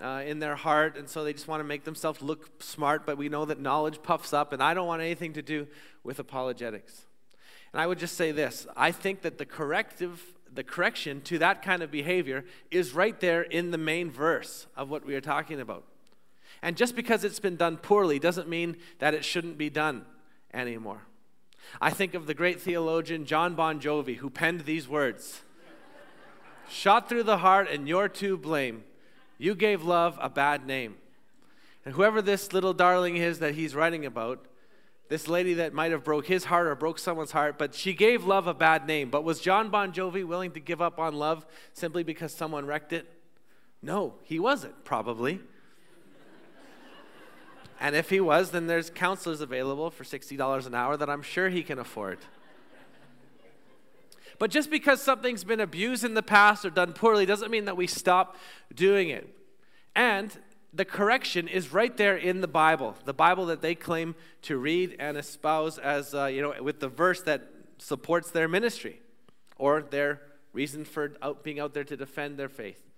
Uh, 0.00 0.22
in 0.24 0.38
their 0.38 0.56
heart, 0.56 0.96
and 0.96 1.08
so 1.08 1.24
they 1.24 1.32
just 1.32 1.46
want 1.46 1.60
to 1.60 1.64
make 1.64 1.84
themselves 1.84 2.22
look 2.22 2.62
smart, 2.62 3.04
but 3.04 3.18
we 3.18 3.28
know 3.28 3.44
that 3.44 3.60
knowledge 3.60 4.02
puffs 4.02 4.32
up, 4.32 4.52
and 4.52 4.62
I 4.62 4.72
don't 4.72 4.86
want 4.86 5.02
anything 5.02 5.34
to 5.34 5.42
do 5.42 5.66
with 6.04 6.18
apologetics. 6.18 7.04
And 7.72 7.80
I 7.80 7.86
would 7.86 7.98
just 7.98 8.16
say 8.16 8.32
this 8.32 8.66
I 8.76 8.92
think 8.92 9.22
that 9.22 9.36
the 9.36 9.44
corrective, 9.44 10.22
the 10.52 10.64
correction 10.64 11.20
to 11.22 11.38
that 11.38 11.62
kind 11.62 11.82
of 11.82 11.90
behavior 11.90 12.44
is 12.70 12.94
right 12.94 13.18
there 13.20 13.42
in 13.42 13.72
the 13.72 13.78
main 13.78 14.10
verse 14.10 14.66
of 14.76 14.88
what 14.88 15.04
we 15.04 15.14
are 15.14 15.20
talking 15.20 15.60
about. 15.60 15.84
And 16.62 16.76
just 16.76 16.96
because 16.96 17.24
it's 17.24 17.40
been 17.40 17.56
done 17.56 17.76
poorly 17.76 18.18
doesn't 18.18 18.48
mean 18.48 18.76
that 18.98 19.14
it 19.14 19.24
shouldn't 19.24 19.58
be 19.58 19.70
done 19.70 20.04
anymore. 20.52 21.02
I 21.80 21.90
think 21.90 22.14
of 22.14 22.26
the 22.26 22.34
great 22.34 22.60
theologian 22.60 23.26
Jon 23.26 23.54
Bon 23.54 23.80
Jovi, 23.80 24.16
who 24.16 24.30
penned 24.30 24.62
these 24.62 24.88
words 24.88 25.42
Shot 26.68 27.08
through 27.08 27.24
the 27.24 27.38
heart, 27.38 27.68
and 27.68 27.88
you're 27.88 28.08
to 28.08 28.36
blame. 28.36 28.84
You 29.40 29.54
gave 29.54 29.82
love 29.82 30.18
a 30.20 30.28
bad 30.28 30.66
name. 30.66 30.96
And 31.86 31.94
whoever 31.94 32.20
this 32.20 32.52
little 32.52 32.74
darling 32.74 33.16
is 33.16 33.38
that 33.38 33.54
he's 33.54 33.74
writing 33.74 34.04
about, 34.04 34.44
this 35.08 35.28
lady 35.28 35.54
that 35.54 35.72
might 35.72 35.92
have 35.92 36.04
broke 36.04 36.26
his 36.26 36.44
heart 36.44 36.66
or 36.66 36.74
broke 36.74 36.98
someone's 36.98 37.30
heart, 37.30 37.56
but 37.56 37.74
she 37.74 37.94
gave 37.94 38.26
love 38.26 38.46
a 38.46 38.52
bad 38.52 38.86
name. 38.86 39.08
But 39.08 39.24
was 39.24 39.40
Jon 39.40 39.70
Bon 39.70 39.92
Jovi 39.92 40.26
willing 40.26 40.50
to 40.52 40.60
give 40.60 40.82
up 40.82 40.98
on 40.98 41.14
love 41.14 41.46
simply 41.72 42.02
because 42.02 42.34
someone 42.34 42.66
wrecked 42.66 42.92
it? 42.92 43.10
No, 43.80 44.12
he 44.24 44.38
wasn't, 44.38 44.84
probably. 44.84 45.40
and 47.80 47.96
if 47.96 48.10
he 48.10 48.20
was, 48.20 48.50
then 48.50 48.66
there's 48.66 48.90
counselors 48.90 49.40
available 49.40 49.90
for 49.90 50.04
$60 50.04 50.66
an 50.66 50.74
hour 50.74 50.98
that 50.98 51.08
I'm 51.08 51.22
sure 51.22 51.48
he 51.48 51.62
can 51.62 51.78
afford. 51.78 52.18
But 54.40 54.50
just 54.50 54.70
because 54.70 55.02
something's 55.02 55.44
been 55.44 55.60
abused 55.60 56.02
in 56.02 56.14
the 56.14 56.22
past 56.22 56.64
or 56.64 56.70
done 56.70 56.94
poorly 56.94 57.26
doesn't 57.26 57.50
mean 57.50 57.66
that 57.66 57.76
we 57.76 57.86
stop 57.86 58.36
doing 58.74 59.10
it. 59.10 59.28
And 59.94 60.34
the 60.72 60.86
correction 60.86 61.46
is 61.46 61.74
right 61.74 61.94
there 61.94 62.16
in 62.16 62.40
the 62.40 62.48
Bible, 62.48 62.96
the 63.04 63.12
Bible 63.12 63.44
that 63.46 63.60
they 63.60 63.74
claim 63.74 64.14
to 64.42 64.56
read 64.56 64.96
and 64.98 65.18
espouse 65.18 65.76
as, 65.76 66.14
uh, 66.14 66.24
you 66.24 66.40
know, 66.40 66.54
with 66.62 66.80
the 66.80 66.88
verse 66.88 67.20
that 67.22 67.42
supports 67.76 68.30
their 68.30 68.48
ministry 68.48 69.02
or 69.58 69.82
their 69.82 70.22
reason 70.54 70.86
for 70.86 71.12
out, 71.20 71.44
being 71.44 71.60
out 71.60 71.74
there 71.74 71.84
to 71.84 71.96
defend 71.96 72.38
their 72.38 72.48
faith. 72.48 72.89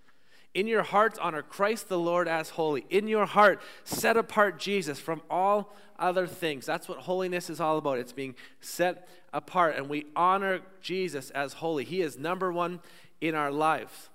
In 0.55 0.67
your 0.67 0.83
hearts, 0.83 1.19
honor 1.19 1.43
Christ 1.43 1.89
the 1.89 1.99
Lord 1.99 2.29
as 2.29 2.51
holy. 2.51 2.85
In 2.91 3.09
your 3.09 3.27
heart, 3.27 3.63
set 3.85 4.17
apart 4.17 4.59
Jesus 4.59 4.99
from 4.99 5.23
all 5.31 5.73
other 5.99 6.27
things. 6.27 6.67
That's 6.67 6.89
what 6.89 6.99
holiness 6.99 7.49
is 7.49 7.61
all 7.61 7.79
about. 7.79 7.99
It's 7.99 8.13
being 8.13 8.35
set 8.61 9.09
apart, 9.33 9.77
and 9.77 9.89
we 9.89 10.07
honor 10.15 10.61
Jesus 10.83 11.31
as 11.31 11.55
holy. 11.55 11.85
He 11.85 12.03
is 12.03 12.19
number 12.19 12.53
one 12.53 12.81
in 13.21 13.35
our 13.35 13.51
lives. 13.51 14.11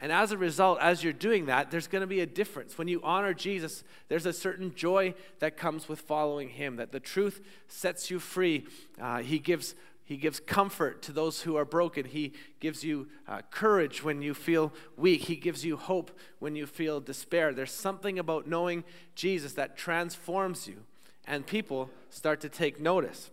And 0.00 0.10
as 0.10 0.32
a 0.32 0.38
result, 0.38 0.78
as 0.80 1.04
you're 1.04 1.12
doing 1.12 1.46
that, 1.46 1.70
there's 1.70 1.86
going 1.86 2.00
to 2.00 2.06
be 2.06 2.20
a 2.20 2.26
difference. 2.26 2.76
When 2.76 2.88
you 2.88 3.00
honor 3.02 3.32
Jesus, 3.32 3.84
there's 4.08 4.26
a 4.26 4.32
certain 4.32 4.74
joy 4.74 5.14
that 5.38 5.56
comes 5.56 5.88
with 5.88 6.00
following 6.00 6.48
him, 6.48 6.76
that 6.76 6.92
the 6.92 7.00
truth 7.00 7.40
sets 7.68 8.10
you 8.10 8.18
free. 8.18 8.66
Uh, 9.00 9.18
he, 9.18 9.38
gives, 9.38 9.74
he 10.04 10.16
gives 10.18 10.38
comfort 10.38 11.00
to 11.02 11.12
those 11.12 11.42
who 11.42 11.56
are 11.56 11.64
broken. 11.64 12.04
He 12.04 12.34
gives 12.60 12.84
you 12.84 13.08
uh, 13.26 13.40
courage 13.50 14.04
when 14.04 14.20
you 14.20 14.34
feel 14.34 14.72
weak. 14.96 15.22
He 15.22 15.36
gives 15.36 15.64
you 15.64 15.78
hope 15.78 16.10
when 16.40 16.54
you 16.54 16.66
feel 16.66 17.00
despair. 17.00 17.54
There's 17.54 17.72
something 17.72 18.18
about 18.18 18.46
knowing 18.46 18.84
Jesus 19.14 19.54
that 19.54 19.78
transforms 19.78 20.68
you, 20.68 20.84
and 21.26 21.46
people 21.46 21.90
start 22.10 22.40
to 22.42 22.50
take 22.50 22.78
notice 22.80 23.30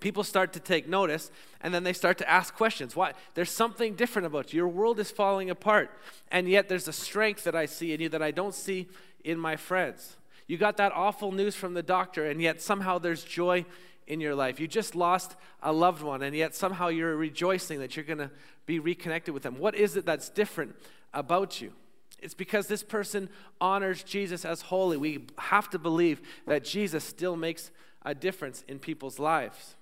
people 0.00 0.22
start 0.22 0.52
to 0.52 0.60
take 0.60 0.88
notice 0.88 1.30
and 1.62 1.72
then 1.72 1.82
they 1.82 1.92
start 1.92 2.18
to 2.18 2.30
ask 2.30 2.54
questions 2.54 2.94
why 2.94 3.12
there's 3.34 3.50
something 3.50 3.94
different 3.94 4.26
about 4.26 4.52
you 4.52 4.58
your 4.58 4.68
world 4.68 4.98
is 4.98 5.10
falling 5.10 5.50
apart 5.50 5.90
and 6.30 6.48
yet 6.48 6.68
there's 6.68 6.88
a 6.88 6.92
strength 6.92 7.44
that 7.44 7.54
i 7.54 7.66
see 7.66 7.92
in 7.92 8.00
you 8.00 8.08
that 8.08 8.22
i 8.22 8.30
don't 8.30 8.54
see 8.54 8.88
in 9.24 9.38
my 9.38 9.56
friends 9.56 10.16
you 10.46 10.56
got 10.56 10.76
that 10.76 10.92
awful 10.92 11.32
news 11.32 11.54
from 11.54 11.74
the 11.74 11.82
doctor 11.82 12.26
and 12.26 12.40
yet 12.40 12.60
somehow 12.60 12.98
there's 12.98 13.24
joy 13.24 13.64
in 14.06 14.20
your 14.20 14.34
life 14.34 14.60
you 14.60 14.68
just 14.68 14.94
lost 14.94 15.36
a 15.62 15.72
loved 15.72 16.02
one 16.02 16.22
and 16.22 16.34
yet 16.34 16.54
somehow 16.54 16.88
you're 16.88 17.16
rejoicing 17.16 17.80
that 17.80 17.96
you're 17.96 18.04
going 18.04 18.18
to 18.18 18.30
be 18.66 18.78
reconnected 18.78 19.32
with 19.32 19.42
them 19.42 19.58
what 19.58 19.74
is 19.74 19.96
it 19.96 20.06
that's 20.06 20.28
different 20.28 20.74
about 21.12 21.60
you 21.60 21.72
it's 22.18 22.34
because 22.34 22.66
this 22.66 22.82
person 22.82 23.28
honors 23.60 24.02
Jesus 24.02 24.44
as 24.44 24.62
holy. 24.62 24.96
We 24.96 25.26
have 25.38 25.68
to 25.70 25.78
believe 25.78 26.20
that 26.46 26.64
Jesus 26.64 27.04
still 27.04 27.36
makes 27.36 27.70
a 28.04 28.14
difference 28.14 28.64
in 28.68 28.78
people's 28.78 29.18
lives. 29.18 29.74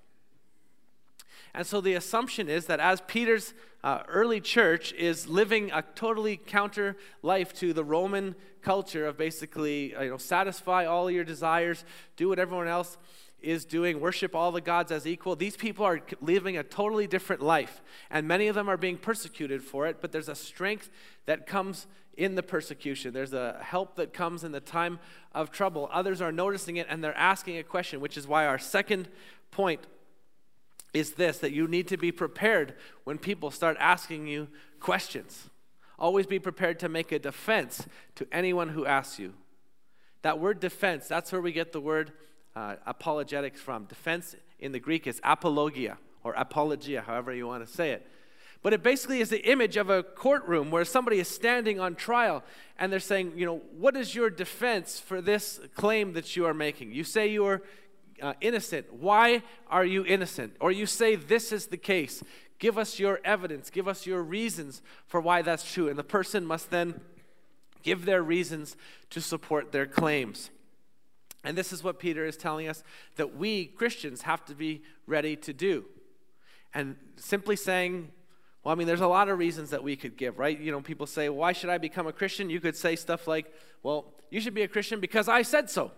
And 1.54 1.66
so 1.66 1.80
the 1.80 1.94
assumption 1.94 2.48
is 2.48 2.66
that 2.66 2.80
as 2.80 3.00
Peter's 3.06 3.54
uh, 3.84 4.02
early 4.08 4.40
church 4.40 4.92
is 4.94 5.28
living 5.28 5.70
a 5.72 5.82
totally 5.94 6.36
counter 6.36 6.96
life 7.22 7.52
to 7.54 7.72
the 7.72 7.84
Roman 7.84 8.34
culture 8.62 9.06
of 9.06 9.16
basically, 9.16 9.90
you 9.92 10.10
know, 10.10 10.16
satisfy 10.16 10.86
all 10.86 11.10
your 11.10 11.22
desires, 11.22 11.84
do 12.16 12.28
what 12.28 12.38
everyone 12.38 12.66
else 12.66 12.96
is 13.44 13.64
doing, 13.64 14.00
worship 14.00 14.34
all 14.34 14.50
the 14.52 14.60
gods 14.60 14.90
as 14.90 15.06
equal. 15.06 15.36
These 15.36 15.56
people 15.56 15.84
are 15.84 16.00
living 16.20 16.56
a 16.56 16.62
totally 16.62 17.06
different 17.06 17.42
life, 17.42 17.82
and 18.10 18.26
many 18.26 18.48
of 18.48 18.54
them 18.54 18.68
are 18.68 18.76
being 18.76 18.96
persecuted 18.96 19.62
for 19.62 19.86
it, 19.86 19.98
but 20.00 20.12
there's 20.12 20.28
a 20.28 20.34
strength 20.34 20.90
that 21.26 21.46
comes 21.46 21.86
in 22.16 22.34
the 22.34 22.42
persecution. 22.42 23.12
There's 23.12 23.32
a 23.32 23.58
help 23.60 23.96
that 23.96 24.12
comes 24.12 24.44
in 24.44 24.52
the 24.52 24.60
time 24.60 24.98
of 25.32 25.50
trouble. 25.50 25.88
Others 25.92 26.20
are 26.20 26.32
noticing 26.32 26.76
it 26.76 26.86
and 26.88 27.02
they're 27.02 27.16
asking 27.16 27.58
a 27.58 27.62
question, 27.62 28.00
which 28.00 28.16
is 28.16 28.26
why 28.26 28.46
our 28.46 28.58
second 28.58 29.08
point 29.50 29.80
is 30.92 31.14
this 31.14 31.38
that 31.38 31.52
you 31.52 31.66
need 31.66 31.88
to 31.88 31.96
be 31.96 32.12
prepared 32.12 32.74
when 33.02 33.18
people 33.18 33.50
start 33.50 33.76
asking 33.80 34.26
you 34.26 34.48
questions. 34.80 35.50
Always 35.98 36.26
be 36.26 36.38
prepared 36.38 36.78
to 36.80 36.88
make 36.88 37.12
a 37.12 37.18
defense 37.18 37.86
to 38.16 38.26
anyone 38.32 38.70
who 38.70 38.86
asks 38.86 39.18
you. 39.18 39.34
That 40.22 40.38
word 40.38 40.60
defense, 40.60 41.06
that's 41.06 41.32
where 41.32 41.40
we 41.40 41.52
get 41.52 41.72
the 41.72 41.80
word 41.80 42.12
uh, 42.56 42.76
apologetics 42.86 43.60
from. 43.60 43.84
Defense 43.84 44.36
in 44.58 44.72
the 44.72 44.80
Greek 44.80 45.06
is 45.06 45.20
apologia 45.24 45.98
or 46.22 46.32
apologia, 46.34 47.02
however 47.02 47.34
you 47.34 47.46
want 47.46 47.66
to 47.66 47.72
say 47.72 47.90
it. 47.90 48.06
But 48.62 48.72
it 48.72 48.82
basically 48.82 49.20
is 49.20 49.28
the 49.28 49.46
image 49.46 49.76
of 49.76 49.90
a 49.90 50.02
courtroom 50.02 50.70
where 50.70 50.86
somebody 50.86 51.18
is 51.18 51.28
standing 51.28 51.78
on 51.78 51.94
trial 51.94 52.42
and 52.78 52.90
they're 52.90 52.98
saying, 52.98 53.34
you 53.36 53.44
know, 53.44 53.60
what 53.76 53.94
is 53.94 54.14
your 54.14 54.30
defense 54.30 54.98
for 54.98 55.20
this 55.20 55.60
claim 55.74 56.14
that 56.14 56.34
you 56.34 56.46
are 56.46 56.54
making? 56.54 56.90
You 56.90 57.04
say 57.04 57.26
you 57.26 57.44
are 57.44 57.62
uh, 58.22 58.32
innocent. 58.40 58.90
Why 58.90 59.42
are 59.68 59.84
you 59.84 60.06
innocent? 60.06 60.56
Or 60.60 60.72
you 60.72 60.86
say 60.86 61.14
this 61.14 61.52
is 61.52 61.66
the 61.66 61.76
case. 61.76 62.22
Give 62.58 62.78
us 62.78 62.98
your 62.98 63.20
evidence. 63.22 63.68
Give 63.68 63.86
us 63.86 64.06
your 64.06 64.22
reasons 64.22 64.80
for 65.06 65.20
why 65.20 65.42
that's 65.42 65.70
true. 65.70 65.88
And 65.90 65.98
the 65.98 66.02
person 66.04 66.46
must 66.46 66.70
then 66.70 67.02
give 67.82 68.06
their 68.06 68.22
reasons 68.22 68.76
to 69.10 69.20
support 69.20 69.72
their 69.72 69.86
claims. 69.86 70.50
And 71.44 71.56
this 71.56 71.72
is 71.72 71.84
what 71.84 71.98
Peter 71.98 72.24
is 72.24 72.36
telling 72.36 72.68
us 72.68 72.82
that 73.16 73.36
we 73.36 73.66
Christians 73.66 74.22
have 74.22 74.44
to 74.46 74.54
be 74.54 74.82
ready 75.06 75.36
to 75.36 75.52
do. 75.52 75.84
And 76.72 76.96
simply 77.16 77.56
saying, 77.56 78.10
well, 78.64 78.72
I 78.72 78.76
mean, 78.76 78.86
there's 78.86 79.02
a 79.02 79.06
lot 79.06 79.28
of 79.28 79.38
reasons 79.38 79.70
that 79.70 79.84
we 79.84 79.94
could 79.94 80.16
give, 80.16 80.38
right? 80.38 80.58
You 80.58 80.72
know, 80.72 80.80
people 80.80 81.06
say, 81.06 81.28
why 81.28 81.52
should 81.52 81.70
I 81.70 81.78
become 81.78 82.06
a 82.06 82.12
Christian? 82.12 82.50
You 82.50 82.60
could 82.60 82.76
say 82.76 82.96
stuff 82.96 83.28
like, 83.28 83.52
well, 83.82 84.14
you 84.30 84.40
should 84.40 84.54
be 84.54 84.62
a 84.62 84.68
Christian 84.68 85.00
because 85.00 85.28
I 85.28 85.42
said 85.42 85.70
so 85.70 85.92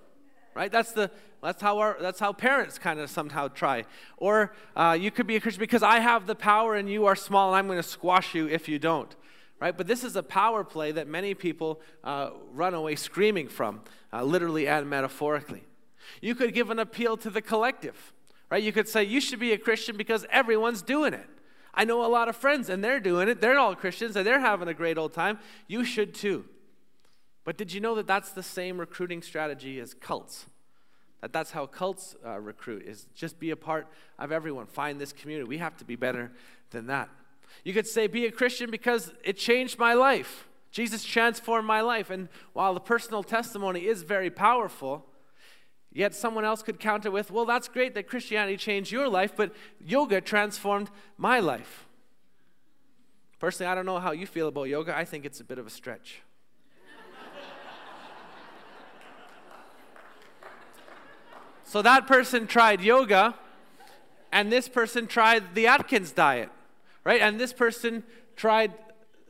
right? 0.57 0.73
That's, 0.73 0.93
the, 0.93 1.11
that's, 1.43 1.61
how, 1.61 1.79
our, 1.79 1.99
that's 2.01 2.19
how 2.19 2.33
parents 2.33 2.79
kind 2.79 2.99
of 2.99 3.11
somehow 3.11 3.49
try. 3.49 3.85
Or 4.17 4.55
uh, 4.75 4.97
you 4.99 5.11
could 5.11 5.27
be 5.27 5.37
a 5.37 5.41
Christian 5.41 5.61
because 5.61 5.83
I 5.83 6.01
have 6.01 6.27
the 6.27 6.35
power 6.35 6.75
and 6.75 6.91
you 6.91 7.05
are 7.05 7.15
small 7.15 7.51
and 7.51 7.59
I'm 7.59 7.67
going 7.67 7.79
to 7.79 7.89
squash 7.89 8.35
you 8.35 8.49
if 8.49 8.67
you 8.67 8.79
don't, 8.79 9.15
right? 9.61 9.77
But 9.77 9.87
this 9.87 10.05
is 10.05 10.17
a 10.17 10.23
power 10.23 10.65
play 10.65 10.93
that 10.93 11.09
many 11.09 11.35
people 11.35 11.81
uh, 12.05 12.31
run 12.53 12.75
away 12.75 12.97
screaming 12.97 13.49
from, 13.49 13.83
uh, 14.13 14.23
literally 14.23 14.67
and 14.69 14.89
metaphorically. 14.89 15.65
You 16.21 16.35
could 16.35 16.55
give 16.55 16.71
an 16.71 16.79
appeal 16.79 17.17
to 17.19 17.31
the 17.31 17.43
collective, 17.43 18.13
right? 18.51 18.63
You 18.63 18.73
could 18.73 18.89
say, 18.89 19.05
you 19.05 19.21
should 19.21 19.41
be 19.41 19.53
a 19.53 19.59
Christian 19.59 19.97
because 19.97 20.27
everyone's 20.31 20.83
doing 20.83 21.15
it. 21.15 21.29
I 21.75 21.85
know 21.85 22.05
a 22.05 22.09
lot 22.09 22.29
of 22.29 22.37
friends 22.37 22.69
and 22.71 22.83
they're 22.83 23.01
doing 23.01 23.29
it. 23.29 23.41
They're 23.41 23.59
all 23.59 23.75
Christians 23.75 24.17
and 24.17 24.27
they're 24.27 24.41
having 24.41 24.69
a 24.69 24.75
great 24.75 24.97
old 24.97 25.13
time. 25.13 25.39
You 25.67 25.85
should 25.85 26.15
too. 26.15 26.47
But 27.45 27.57
did 27.57 27.73
you 27.73 27.81
know 27.81 27.95
that 27.97 28.07
that's 28.07 28.33
the 28.33 28.43
same 28.43 28.79
recruiting 28.79 29.23
strategy 29.23 29.79
as 29.79 29.95
cults? 29.95 30.47
That 31.21 31.33
that's 31.33 31.51
how 31.51 31.67
cults 31.67 32.17
uh, 32.25 32.39
recruit 32.41 32.85
is 32.87 33.07
just 33.15 33.39
be 33.39 33.51
a 33.51 33.57
part 33.57 33.87
of 34.19 34.33
everyone. 34.33 34.67
Find 34.67 35.01
this 35.01 35.13
community. 35.13 35.49
We 35.49 35.59
have 35.59 35.77
to 35.79 35.85
be 35.85 35.97
better 35.97 36.33
than 36.71 36.87
that. 36.87 37.09
You 37.65 37.73
could 37.73 37.87
say 37.87 38.07
be 38.07 38.27
a 38.27 38.31
Christian 38.31 38.71
because 38.71 39.13
it 39.25 39.37
changed 39.37 39.79
my 39.79 39.95
life. 39.95 40.47
Jesus 40.71 41.05
transformed 41.05 41.67
my 41.67 41.81
life. 41.81 42.11
And 42.11 42.29
while 42.53 42.75
the 42.75 42.81
personal 42.81 43.23
testimony 43.23 43.87
is 43.87 44.03
very 44.03 44.31
powerful, 44.31 45.07
yet 45.93 46.15
someone 46.15 46.45
else 46.45 46.63
could 46.63 46.79
counter 46.79 47.11
with, 47.11 47.31
well, 47.31 47.47
that's 47.47 47.69
great 47.69 47.95
that 47.95 48.07
Christianity 48.07 48.57
changed 48.57 48.93
your 48.93 49.09
life, 49.09 49.33
but 49.37 49.55
yoga 49.81 50.21
transformed 50.21 50.91
my 51.17 51.41
life. 51.41 51.87
Personally, 53.39 53.71
I 53.71 53.75
don't 53.75 53.87
know 53.87 53.99
how 53.99 54.13
you 54.13 54.27
feel 54.27 54.49
about 54.49 54.65
yoga. 54.65 54.97
I 54.97 55.05
think 55.05 55.25
it's 55.25 55.41
a 55.41 55.45
bit 55.45 55.59
of 55.59 55.67
a 55.67 55.71
stretch. 55.71 56.23
So 61.65 61.83
that 61.83 62.07
person 62.07 62.47
tried 62.47 62.81
yoga, 62.81 63.35
and 64.31 64.53
this 64.53 64.69
person 64.69 65.09
tried 65.09 65.55
the 65.57 65.67
Atkins 65.67 66.13
diet, 66.13 66.49
right? 67.07 67.21
And 67.21 67.39
this 67.39 67.53
person 67.53 68.03
tried, 68.35 68.73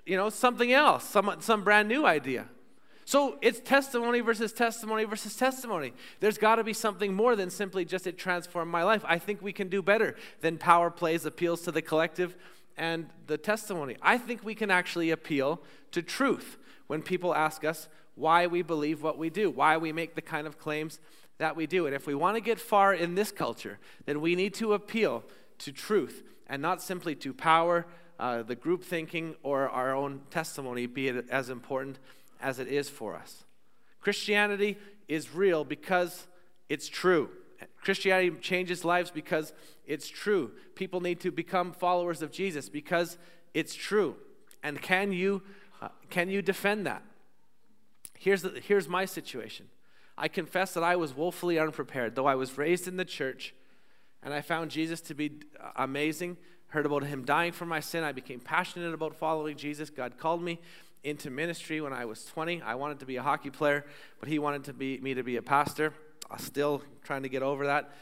you 0.06 0.16
know, 0.16 0.30
something 0.30 0.72
else, 0.72 1.04
some, 1.04 1.30
some 1.40 1.62
brand 1.62 1.88
new 1.88 2.06
idea. 2.06 2.46
So 3.04 3.36
it's 3.42 3.60
testimony 3.60 4.20
versus 4.20 4.54
testimony 4.54 5.04
versus 5.04 5.36
testimony. 5.36 5.92
There's 6.20 6.38
got 6.38 6.56
to 6.56 6.64
be 6.64 6.72
something 6.72 7.12
more 7.12 7.36
than 7.36 7.50
simply 7.50 7.84
just 7.84 8.06
it 8.06 8.16
transformed 8.16 8.72
my 8.72 8.82
life. 8.82 9.04
I 9.06 9.18
think 9.18 9.42
we 9.42 9.52
can 9.52 9.68
do 9.68 9.82
better 9.82 10.16
than 10.40 10.56
power 10.56 10.90
plays 10.90 11.26
appeals 11.26 11.60
to 11.62 11.70
the 11.70 11.82
collective 11.82 12.34
and 12.78 13.10
the 13.26 13.36
testimony. 13.36 13.98
I 14.00 14.16
think 14.16 14.42
we 14.42 14.54
can 14.54 14.70
actually 14.70 15.10
appeal 15.10 15.60
to 15.92 16.00
truth 16.00 16.56
when 16.86 17.02
people 17.02 17.34
ask 17.34 17.62
us 17.62 17.88
why 18.14 18.46
we 18.46 18.62
believe 18.62 19.02
what 19.02 19.18
we 19.18 19.28
do, 19.28 19.50
why 19.50 19.76
we 19.76 19.92
make 19.92 20.14
the 20.14 20.22
kind 20.22 20.46
of 20.46 20.58
claims 20.58 20.98
that 21.36 21.54
we 21.54 21.66
do. 21.66 21.84
And 21.84 21.94
if 21.94 22.06
we 22.06 22.14
want 22.14 22.38
to 22.38 22.40
get 22.40 22.58
far 22.58 22.94
in 22.94 23.16
this 23.16 23.30
culture, 23.30 23.78
then 24.06 24.22
we 24.22 24.34
need 24.34 24.54
to 24.54 24.72
appeal 24.72 25.24
to 25.58 25.72
truth 25.72 26.22
and 26.48 26.62
not 26.62 26.82
simply 26.82 27.14
to 27.16 27.32
power, 27.32 27.86
uh, 28.18 28.42
the 28.42 28.54
group 28.54 28.84
thinking, 28.84 29.34
or 29.42 29.68
our 29.68 29.94
own 29.94 30.20
testimony, 30.30 30.86
be 30.86 31.08
it 31.08 31.26
as 31.30 31.50
important 31.50 31.98
as 32.40 32.58
it 32.58 32.68
is 32.68 32.88
for 32.88 33.14
us. 33.14 33.44
Christianity 34.00 34.78
is 35.08 35.34
real 35.34 35.64
because 35.64 36.26
it's 36.68 36.88
true. 36.88 37.28
Christianity 37.82 38.30
changes 38.40 38.84
lives 38.84 39.10
because 39.10 39.52
it's 39.86 40.08
true. 40.08 40.52
People 40.74 41.00
need 41.00 41.20
to 41.20 41.30
become 41.30 41.72
followers 41.72 42.22
of 42.22 42.30
Jesus 42.30 42.68
because 42.68 43.18
it's 43.54 43.74
true. 43.74 44.16
And 44.62 44.80
can 44.80 45.12
you, 45.12 45.42
uh, 45.80 45.88
can 46.10 46.28
you 46.28 46.42
defend 46.42 46.86
that? 46.86 47.02
Here's, 48.18 48.42
the, 48.42 48.60
here's 48.60 48.88
my 48.88 49.04
situation. 49.04 49.66
I 50.18 50.28
confess 50.28 50.74
that 50.74 50.82
I 50.82 50.96
was 50.96 51.14
woefully 51.14 51.58
unprepared. 51.58 52.14
Though 52.14 52.26
I 52.26 52.34
was 52.34 52.56
raised 52.58 52.88
in 52.88 52.96
the 52.96 53.04
church 53.04 53.54
and 54.26 54.34
I 54.34 54.40
found 54.40 54.72
Jesus 54.72 55.00
to 55.02 55.14
be 55.14 55.30
amazing, 55.76 56.36
heard 56.66 56.84
about 56.84 57.04
him 57.04 57.24
dying 57.24 57.52
for 57.52 57.64
my 57.64 57.78
sin, 57.78 58.02
I 58.02 58.10
became 58.10 58.40
passionate 58.40 58.92
about 58.92 59.14
following 59.14 59.56
Jesus. 59.56 59.88
God 59.88 60.18
called 60.18 60.42
me 60.42 60.58
into 61.04 61.30
ministry 61.30 61.80
when 61.80 61.92
I 61.92 62.06
was 62.06 62.24
20. 62.24 62.60
I 62.60 62.74
wanted 62.74 62.98
to 62.98 63.06
be 63.06 63.14
a 63.14 63.22
hockey 63.22 63.50
player, 63.50 63.86
but 64.18 64.28
he 64.28 64.40
wanted 64.40 64.64
to 64.64 64.72
be, 64.72 64.98
me 64.98 65.14
to 65.14 65.22
be 65.22 65.36
a 65.36 65.42
pastor. 65.42 65.94
I'm 66.28 66.40
still 66.40 66.82
trying 67.04 67.22
to 67.22 67.28
get 67.28 67.44
over 67.44 67.66
that. 67.66 67.92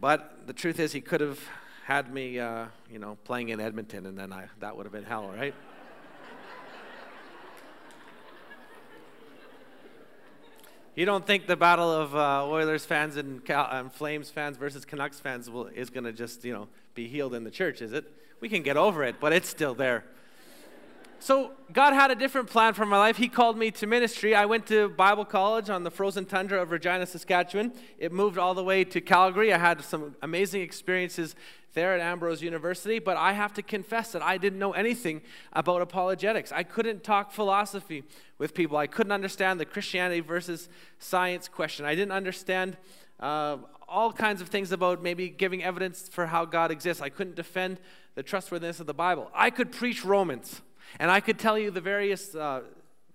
but 0.00 0.46
the 0.46 0.52
truth 0.52 0.78
is, 0.78 0.92
he 0.92 1.00
could 1.00 1.20
have 1.20 1.40
had 1.84 2.14
me, 2.14 2.38
uh, 2.38 2.66
you 2.88 3.00
know, 3.00 3.18
playing 3.24 3.48
in 3.48 3.58
Edmonton, 3.58 4.06
and 4.06 4.16
then 4.16 4.32
I, 4.32 4.44
that 4.60 4.76
would 4.76 4.86
have 4.86 4.92
been 4.92 5.02
hell, 5.02 5.32
right? 5.36 5.54
You 10.98 11.04
don't 11.04 11.24
think 11.24 11.46
the 11.46 11.54
battle 11.54 11.92
of 11.92 12.16
uh, 12.16 12.44
Oilers 12.44 12.84
fans 12.84 13.16
and, 13.16 13.44
Cal- 13.44 13.68
and, 13.70 13.92
Flames 13.92 14.30
fans 14.30 14.56
versus 14.56 14.84
Canucks 14.84 15.20
fans 15.20 15.48
will, 15.48 15.68
is 15.68 15.90
going 15.90 16.02
to 16.02 16.12
just, 16.12 16.44
you 16.44 16.52
know, 16.52 16.66
be 16.96 17.06
healed 17.06 17.34
in 17.34 17.44
the 17.44 17.52
church, 17.52 17.80
is 17.80 17.92
it? 17.92 18.12
We 18.40 18.48
can 18.48 18.64
get 18.64 18.76
over 18.76 19.04
it, 19.04 19.20
but 19.20 19.32
it's 19.32 19.48
still 19.48 19.76
there. 19.76 20.02
So 21.20 21.50
God 21.72 21.94
had 21.94 22.10
a 22.12 22.14
different 22.14 22.48
plan 22.48 22.74
for 22.74 22.86
my 22.86 22.96
life. 22.96 23.16
He 23.16 23.28
called 23.28 23.58
me 23.58 23.72
to 23.72 23.86
ministry. 23.86 24.34
I 24.34 24.46
went 24.46 24.66
to 24.68 24.88
Bible 24.88 25.24
college 25.24 25.68
on 25.68 25.82
the 25.82 25.90
frozen 25.90 26.24
tundra 26.24 26.62
of 26.62 26.70
Regina, 26.70 27.06
Saskatchewan. 27.06 27.72
It 27.98 28.12
moved 28.12 28.38
all 28.38 28.54
the 28.54 28.62
way 28.62 28.84
to 28.84 29.00
Calgary. 29.00 29.52
I 29.52 29.58
had 29.58 29.82
some 29.82 30.14
amazing 30.22 30.62
experiences 30.62 31.34
there 31.74 31.92
at 31.92 32.00
Ambrose 32.00 32.40
University, 32.40 32.98
but 33.00 33.16
I 33.16 33.32
have 33.32 33.52
to 33.54 33.62
confess 33.62 34.12
that 34.12 34.22
I 34.22 34.38
didn't 34.38 34.60
know 34.60 34.72
anything 34.72 35.22
about 35.52 35.82
apologetics. 35.82 36.52
I 36.52 36.62
couldn't 36.62 37.02
talk 37.02 37.32
philosophy 37.32 38.04
with 38.38 38.54
people. 38.54 38.76
I 38.76 38.86
couldn't 38.86 39.12
understand 39.12 39.58
the 39.60 39.64
Christianity 39.64 40.20
versus 40.20 40.68
science 40.98 41.48
question. 41.48 41.84
I 41.84 41.94
didn't 41.94 42.12
understand 42.12 42.76
uh, 43.18 43.58
all 43.88 44.12
kinds 44.12 44.40
of 44.40 44.48
things 44.48 44.70
about 44.70 45.02
maybe 45.02 45.28
giving 45.28 45.64
evidence 45.64 46.08
for 46.08 46.26
how 46.26 46.44
God 46.44 46.70
exists. 46.70 47.02
I 47.02 47.08
couldn't 47.08 47.34
defend 47.34 47.80
the 48.14 48.22
trustworthiness 48.22 48.80
of 48.80 48.86
the 48.86 48.94
Bible. 48.94 49.30
I 49.34 49.50
could 49.50 49.72
preach 49.72 50.04
Romans. 50.04 50.62
And 50.98 51.10
I 51.10 51.20
could 51.20 51.38
tell 51.38 51.58
you 51.58 51.70
the 51.70 51.80
various 51.80 52.34
uh, 52.34 52.62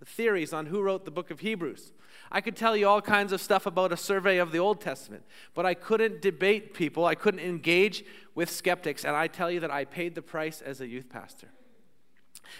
theories 0.06 0.54
on 0.54 0.68
who 0.68 0.82
wrote 0.82 1.06
the 1.06 1.12
book 1.12 1.32
of 1.32 1.40
Hebrews. 1.40 1.94
I 2.32 2.42
could 2.42 2.56
tell 2.56 2.76
you 2.76 2.88
all 2.88 3.02
kinds 3.02 3.32
of 3.32 3.42
stuff 3.42 3.66
about 3.66 3.92
a 3.92 3.98
survey 3.98 4.38
of 4.38 4.52
the 4.52 4.58
Old 4.58 4.82
Testament, 4.82 5.24
but 5.54 5.66
I 5.66 5.74
couldn't 5.74 6.22
debate 6.22 6.74
people. 6.74 7.06
I 7.06 7.16
couldn't 7.16 7.42
engage 7.42 8.04
with 8.34 8.50
skeptics. 8.50 9.06
And 9.06 9.16
I 9.16 9.28
tell 9.28 9.52
you 9.52 9.60
that 9.60 9.72
I 9.72 9.86
paid 9.86 10.16
the 10.16 10.22
price 10.22 10.62
as 10.62 10.82
a 10.82 10.88
youth 10.88 11.10
pastor. 11.10 11.50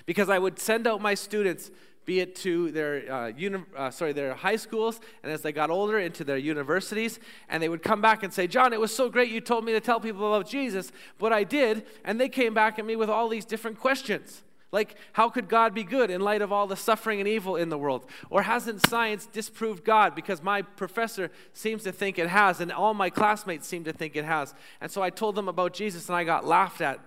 Because 0.06 0.30
I 0.30 0.40
would 0.40 0.60
send 0.60 0.86
out 0.86 1.02
my 1.02 1.14
students, 1.14 1.72
be 2.06 2.20
it 2.20 2.36
to 2.38 2.72
their, 2.72 3.12
uh, 3.12 3.28
uni- 3.28 3.64
uh, 3.76 3.90
sorry, 3.90 4.14
their 4.14 4.36
high 4.36 4.58
schools, 4.58 5.00
and 5.24 5.32
as 5.32 5.42
they 5.42 5.52
got 5.52 5.70
older, 5.70 5.98
into 5.98 6.24
their 6.24 6.38
universities, 6.38 7.20
and 7.50 7.62
they 7.62 7.70
would 7.70 7.82
come 7.82 8.02
back 8.02 8.24
and 8.24 8.34
say, 8.34 8.46
Jon, 8.46 8.74
it 8.74 8.80
was 8.80 8.96
so 8.96 9.10
great 9.10 9.32
you 9.32 9.42
told 9.42 9.66
me 9.66 9.72
to 9.72 9.80
tell 9.80 10.00
people 10.00 10.34
about 10.34 10.48
Jesus, 10.48 10.92
but 11.18 11.34
I 11.34 11.44
did. 11.44 11.86
And 12.04 12.20
they 12.20 12.30
came 12.30 12.54
back 12.54 12.78
at 12.78 12.86
me 12.86 12.96
with 12.96 13.10
all 13.10 13.28
these 13.28 13.46
different 13.46 13.80
questions. 13.80 14.44
Like, 14.74 14.96
how 15.14 15.30
could 15.30 15.48
God 15.48 15.76
be 15.76 15.84
good 15.84 16.10
in 16.10 16.20
light 16.20 16.42
of 16.42 16.52
all 16.52 16.66
the 16.66 16.76
suffering 16.76 17.20
and 17.20 17.30
evil 17.30 17.56
in 17.56 17.70
the 17.70 17.78
world? 17.78 18.08
Or 18.32 18.42
hasn't 18.42 18.86
science 18.88 19.28
disproved 19.28 19.86
God 19.86 20.16
because 20.16 20.42
my 20.42 20.64
professor 20.64 21.30
seems 21.54 21.84
to 21.84 21.92
think 21.92 22.18
it 22.18 22.28
has, 22.28 22.60
and 22.60 22.72
all 22.72 22.96
my 22.96 23.12
classmates 23.12 23.68
seem 23.68 23.84
to 23.84 23.94
think 23.94 24.16
it 24.16 24.26
has? 24.26 24.56
And 24.82 24.90
so 24.90 25.04
I 25.04 25.12
told 25.12 25.36
them 25.36 25.48
about 25.48 25.74
Jesus 25.74 26.10
and 26.10 26.16
I 26.16 26.24
got 26.24 26.44
laughed 26.44 26.82
at. 26.82 27.00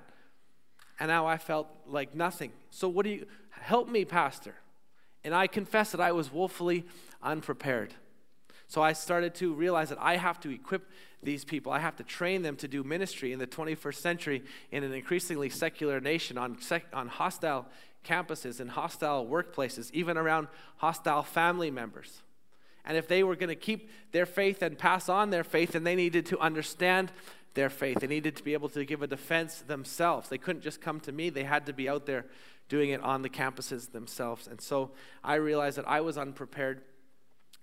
And 1.00 1.08
now 1.08 1.26
I 1.26 1.38
felt 1.38 1.66
like 1.88 2.14
nothing. 2.14 2.52
So, 2.70 2.88
what 2.88 3.04
do 3.04 3.10
you 3.10 3.26
help 3.50 3.88
me, 3.88 4.04
Pastor? 4.04 4.54
And 5.24 5.34
I 5.34 5.48
confess 5.48 5.90
that 5.90 6.00
I 6.00 6.12
was 6.12 6.32
woefully 6.32 6.86
unprepared. 7.20 7.94
So 8.68 8.80
I 8.80 8.92
started 8.92 9.34
to 9.36 9.52
realize 9.52 9.88
that 9.88 9.98
I 10.00 10.16
have 10.16 10.40
to 10.40 10.50
equip 10.50 10.88
these 11.22 11.44
people. 11.44 11.72
I 11.72 11.80
have 11.80 11.96
to 11.96 12.04
train 12.04 12.42
them 12.42 12.56
to 12.56 12.68
do 12.68 12.84
ministry 12.84 13.32
in 13.32 13.38
the 13.38 13.46
21st 13.46 13.96
century 13.96 14.42
in 14.70 14.84
an 14.84 14.92
increasingly 14.92 15.50
secular 15.50 16.00
nation 16.00 16.38
on, 16.38 16.60
sec- 16.60 16.86
on 16.92 17.08
hostile 17.08 17.66
campuses 18.04 18.60
and 18.60 18.70
hostile 18.70 19.26
workplaces, 19.26 19.90
even 19.92 20.16
around 20.16 20.48
hostile 20.76 21.22
family 21.22 21.70
members. 21.70 22.22
And 22.84 22.96
if 22.96 23.08
they 23.08 23.24
were 23.24 23.34
going 23.34 23.48
to 23.48 23.56
keep 23.56 23.90
their 24.12 24.26
faith 24.26 24.62
and 24.62 24.78
pass 24.78 25.08
on 25.08 25.30
their 25.30 25.42
faith, 25.42 25.72
then 25.72 25.82
they 25.82 25.96
needed 25.96 26.26
to 26.26 26.38
understand 26.38 27.10
their 27.54 27.68
faith. 27.68 27.98
They 28.00 28.06
needed 28.06 28.36
to 28.36 28.44
be 28.44 28.52
able 28.52 28.68
to 28.70 28.84
give 28.84 29.02
a 29.02 29.08
defense 29.08 29.62
themselves. 29.66 30.28
They 30.28 30.38
couldn't 30.38 30.62
just 30.62 30.80
come 30.80 31.00
to 31.00 31.12
me, 31.12 31.30
they 31.30 31.44
had 31.44 31.66
to 31.66 31.72
be 31.72 31.88
out 31.88 32.06
there 32.06 32.26
doing 32.68 32.90
it 32.90 33.00
on 33.00 33.22
the 33.22 33.28
campuses 33.28 33.92
themselves. 33.92 34.46
And 34.46 34.60
so 34.60 34.92
I 35.24 35.36
realized 35.36 35.78
that 35.78 35.88
I 35.88 36.00
was 36.00 36.18
unprepared 36.18 36.82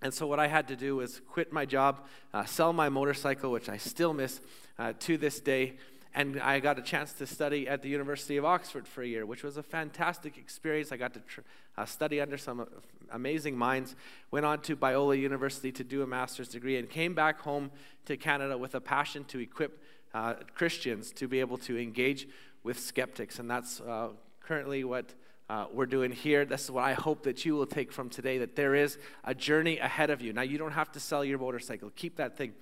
and 0.03 0.13
so, 0.13 0.27
what 0.27 0.39
I 0.39 0.47
had 0.47 0.67
to 0.67 0.75
do 0.75 0.97
was 0.97 1.21
quit 1.29 1.53
my 1.53 1.65
job, 1.65 2.01
uh, 2.33 2.43
sell 2.43 2.73
my 2.73 2.89
motorcycle, 2.89 3.51
which 3.51 3.69
I 3.69 3.77
still 3.77 4.13
miss 4.13 4.41
uh, 4.77 4.91
to 4.99 5.17
this 5.17 5.39
day. 5.39 5.77
And 6.13 6.39
I 6.41 6.59
got 6.59 6.77
a 6.77 6.81
chance 6.81 7.13
to 7.13 7.25
study 7.25 7.67
at 7.67 7.81
the 7.81 7.89
University 7.89 8.37
of 8.37 8.45
Oxford 8.45 8.87
for 8.87 9.01
a 9.01 9.07
year, 9.07 9.25
which 9.25 9.43
was 9.43 9.57
a 9.57 9.63
fantastic 9.63 10.37
experience. 10.37 10.91
I 10.91 10.97
got 10.97 11.13
to 11.13 11.21
tr- 11.21 11.41
uh, 11.77 11.85
study 11.85 12.21
under 12.21 12.37
some 12.37 12.59
uh, 12.59 12.65
amazing 13.11 13.57
minds. 13.57 13.95
Went 14.29 14.45
on 14.45 14.59
to 14.63 14.75
Biola 14.75 15.17
University 15.17 15.71
to 15.71 15.83
do 15.83 16.03
a 16.03 16.07
master's 16.07 16.49
degree 16.49 16.77
and 16.77 16.89
came 16.89 17.15
back 17.15 17.39
home 17.39 17.71
to 18.05 18.17
Canada 18.17 18.57
with 18.57 18.75
a 18.75 18.81
passion 18.81 19.23
to 19.25 19.39
equip 19.39 19.81
uh, 20.13 20.35
Christians 20.53 21.11
to 21.13 21.27
be 21.27 21.39
able 21.39 21.57
to 21.59 21.79
engage 21.79 22.27
with 22.61 22.77
skeptics. 22.77 23.39
And 23.39 23.49
that's 23.49 23.79
uh, 23.79 24.09
currently 24.41 24.83
what 24.83 25.13
uh, 25.53 25.67
we're 25.71 25.85
doing 25.85 26.11
here. 26.11 26.45
This 26.45 26.63
is 26.63 26.71
what 26.71 26.83
I 26.83 26.93
hope 26.93 27.21
that 27.23 27.45
you 27.45 27.53
will 27.53 27.67
take 27.67 27.91
from 27.91 28.09
today 28.09 28.39
that 28.39 28.55
there 28.55 28.73
is 28.73 28.97
a 29.23 29.35
journey 29.35 29.77
ahead 29.77 30.09
of 30.09 30.19
you. 30.19 30.33
Now, 30.33 30.41
you 30.41 30.57
don't 30.57 30.71
have 30.71 30.91
to 30.93 30.99
sell 30.99 31.23
your 31.23 31.37
motorcycle, 31.37 31.91
keep 31.95 32.15
that 32.15 32.35
thing. 32.35 32.53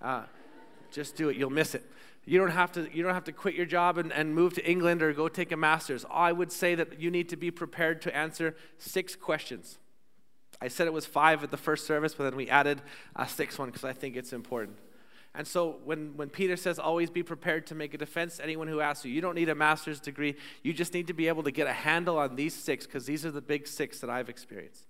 Uh, 0.00 0.22
just 0.92 1.16
do 1.16 1.28
it, 1.28 1.36
you'll 1.36 1.50
miss 1.50 1.74
it. 1.74 1.84
You 2.24 2.38
don't 2.38 2.52
have 2.52 2.70
to, 2.72 2.88
you 2.96 3.02
don't 3.02 3.14
have 3.14 3.24
to 3.24 3.32
quit 3.32 3.56
your 3.56 3.66
job 3.66 3.98
and, 3.98 4.12
and 4.12 4.32
move 4.32 4.54
to 4.54 4.70
England 4.70 5.02
or 5.02 5.12
go 5.12 5.26
take 5.26 5.50
a 5.50 5.56
master's. 5.56 6.06
I 6.08 6.30
would 6.30 6.52
say 6.52 6.76
that 6.76 7.00
you 7.00 7.10
need 7.10 7.28
to 7.30 7.36
be 7.36 7.50
prepared 7.50 8.00
to 8.02 8.16
answer 8.16 8.54
six 8.78 9.16
questions. 9.16 9.78
I 10.60 10.68
said 10.68 10.86
it 10.86 10.92
was 10.92 11.04
five 11.04 11.42
at 11.42 11.50
the 11.50 11.56
first 11.56 11.84
service, 11.84 12.14
but 12.14 12.30
then 12.30 12.36
we 12.36 12.48
added 12.48 12.80
a 13.16 13.26
sixth 13.26 13.58
one 13.58 13.70
because 13.70 13.82
I 13.82 13.92
think 13.92 14.14
it's 14.14 14.32
important. 14.32 14.78
And 15.36 15.46
so 15.46 15.76
when, 15.84 16.16
when 16.16 16.30
Peter 16.30 16.56
says, 16.56 16.78
always 16.78 17.10
be 17.10 17.22
prepared 17.22 17.66
to 17.66 17.74
make 17.74 17.92
a 17.92 17.98
defense, 17.98 18.40
anyone 18.42 18.68
who 18.68 18.80
asks 18.80 19.04
you, 19.04 19.12
you 19.12 19.20
don't 19.20 19.34
need 19.34 19.50
a 19.50 19.54
master's 19.54 20.00
degree. 20.00 20.34
You 20.62 20.72
just 20.72 20.94
need 20.94 21.08
to 21.08 21.12
be 21.12 21.28
able 21.28 21.42
to 21.42 21.50
get 21.50 21.66
a 21.66 21.72
handle 21.72 22.18
on 22.18 22.36
these 22.36 22.54
six 22.54 22.86
because 22.86 23.04
these 23.04 23.26
are 23.26 23.30
the 23.30 23.42
big 23.42 23.66
six 23.66 24.00
that 24.00 24.08
I've 24.08 24.30
experienced. 24.30 24.86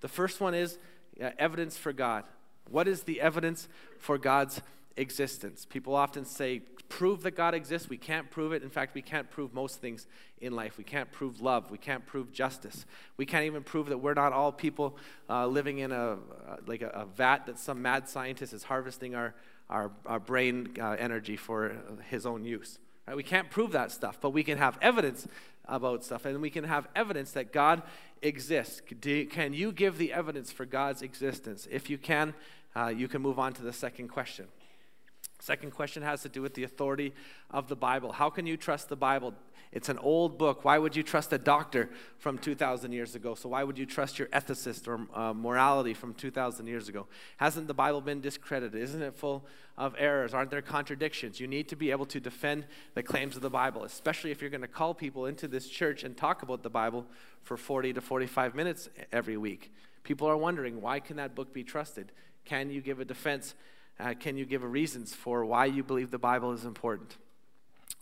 The 0.00 0.08
first 0.08 0.40
one 0.40 0.54
is 0.54 0.78
uh, 1.22 1.30
evidence 1.38 1.76
for 1.76 1.92
God. 1.92 2.24
What 2.70 2.88
is 2.88 3.02
the 3.02 3.20
evidence 3.20 3.68
for 3.98 4.16
God's 4.16 4.62
existence? 4.96 5.66
People 5.66 5.94
often 5.94 6.24
say, 6.24 6.62
prove 6.88 7.22
that 7.22 7.36
God 7.36 7.54
exists. 7.54 7.88
We 7.88 7.98
can't 7.98 8.30
prove 8.30 8.52
it. 8.52 8.62
In 8.62 8.70
fact, 8.70 8.94
we 8.94 9.02
can't 9.02 9.30
prove 9.30 9.52
most 9.52 9.80
things 9.80 10.06
in 10.40 10.56
life. 10.56 10.78
We 10.78 10.84
can't 10.84 11.10
prove 11.12 11.40
love. 11.40 11.70
We 11.70 11.78
can't 11.78 12.04
prove 12.06 12.32
justice. 12.32 12.86
We 13.16 13.26
can't 13.26 13.44
even 13.44 13.62
prove 13.62 13.88
that 13.90 13.98
we're 13.98 14.14
not 14.14 14.32
all 14.32 14.50
people 14.50 14.96
uh, 15.28 15.46
living 15.46 15.78
in 15.78 15.92
a, 15.92 16.12
uh, 16.12 16.16
like 16.66 16.82
a, 16.82 16.88
a 16.88 17.04
vat 17.04 17.46
that 17.46 17.58
some 17.58 17.82
mad 17.82 18.08
scientist 18.08 18.52
is 18.52 18.64
harvesting 18.64 19.14
our, 19.14 19.34
our, 19.70 19.90
our 20.04 20.20
brain 20.20 20.76
uh, 20.78 20.96
energy 20.98 21.36
for 21.36 21.76
his 22.10 22.26
own 22.26 22.44
use. 22.44 22.78
Right? 23.06 23.16
We 23.16 23.22
can't 23.22 23.50
prove 23.50 23.72
that 23.72 23.90
stuff, 23.92 24.18
but 24.20 24.30
we 24.30 24.42
can 24.42 24.58
have 24.58 24.76
evidence 24.82 25.26
about 25.66 26.04
stuff, 26.04 26.26
and 26.26 26.42
we 26.42 26.50
can 26.50 26.64
have 26.64 26.88
evidence 26.94 27.30
that 27.32 27.52
God 27.52 27.82
exists. 28.20 28.82
Can 29.30 29.54
you 29.54 29.72
give 29.72 29.96
the 29.96 30.12
evidence 30.12 30.50
for 30.52 30.66
God's 30.66 31.00
existence? 31.00 31.66
If 31.70 31.88
you 31.88 31.96
can, 31.96 32.34
uh, 32.76 32.88
you 32.88 33.08
can 33.08 33.22
move 33.22 33.38
on 33.38 33.52
to 33.54 33.62
the 33.62 33.72
second 33.72 34.08
question. 34.08 34.46
Second 35.38 35.70
question 35.70 36.02
has 36.02 36.22
to 36.22 36.28
do 36.28 36.42
with 36.42 36.54
the 36.54 36.64
authority 36.64 37.14
of 37.50 37.68
the 37.68 37.76
Bible. 37.76 38.12
How 38.12 38.28
can 38.28 38.46
you 38.46 38.56
trust 38.56 38.88
the 38.88 38.96
Bible? 38.96 39.32
It's 39.72 39.88
an 39.88 39.98
old 39.98 40.36
book. 40.36 40.64
Why 40.64 40.78
would 40.78 40.96
you 40.96 41.04
trust 41.04 41.32
a 41.32 41.38
doctor 41.38 41.90
from 42.18 42.38
2,000 42.38 42.90
years 42.90 43.14
ago? 43.14 43.36
So, 43.36 43.50
why 43.50 43.62
would 43.62 43.78
you 43.78 43.86
trust 43.86 44.18
your 44.18 44.26
ethicist 44.28 44.88
or 44.88 45.06
uh, 45.16 45.32
morality 45.32 45.94
from 45.94 46.12
2,000 46.14 46.66
years 46.66 46.88
ago? 46.88 47.06
Hasn't 47.36 47.68
the 47.68 47.74
Bible 47.74 48.00
been 48.00 48.20
discredited? 48.20 48.82
Isn't 48.82 49.00
it 49.00 49.14
full 49.14 49.46
of 49.78 49.94
errors? 49.96 50.34
Aren't 50.34 50.50
there 50.50 50.60
contradictions? 50.60 51.38
You 51.38 51.46
need 51.46 51.68
to 51.68 51.76
be 51.76 51.92
able 51.92 52.06
to 52.06 52.18
defend 52.18 52.66
the 52.94 53.04
claims 53.04 53.36
of 53.36 53.42
the 53.42 53.50
Bible, 53.50 53.84
especially 53.84 54.32
if 54.32 54.40
you're 54.40 54.50
going 54.50 54.60
to 54.60 54.68
call 54.68 54.92
people 54.92 55.26
into 55.26 55.46
this 55.46 55.68
church 55.68 56.02
and 56.02 56.16
talk 56.16 56.42
about 56.42 56.64
the 56.64 56.70
Bible 56.70 57.06
for 57.44 57.56
40 57.56 57.92
to 57.92 58.00
45 58.00 58.56
minutes 58.56 58.88
every 59.12 59.36
week. 59.36 59.72
People 60.02 60.26
are 60.26 60.36
wondering 60.36 60.80
why 60.80 60.98
can 60.98 61.16
that 61.18 61.36
book 61.36 61.52
be 61.52 61.62
trusted? 61.62 62.10
Can 62.44 62.70
you 62.70 62.80
give 62.80 62.98
a 62.98 63.04
defense? 63.04 63.54
Uh, 64.00 64.14
can 64.18 64.36
you 64.36 64.46
give 64.46 64.64
a 64.64 64.68
reasons 64.68 65.14
for 65.14 65.44
why 65.44 65.66
you 65.66 65.84
believe 65.84 66.10
the 66.10 66.18
Bible 66.18 66.50
is 66.50 66.64
important? 66.64 67.18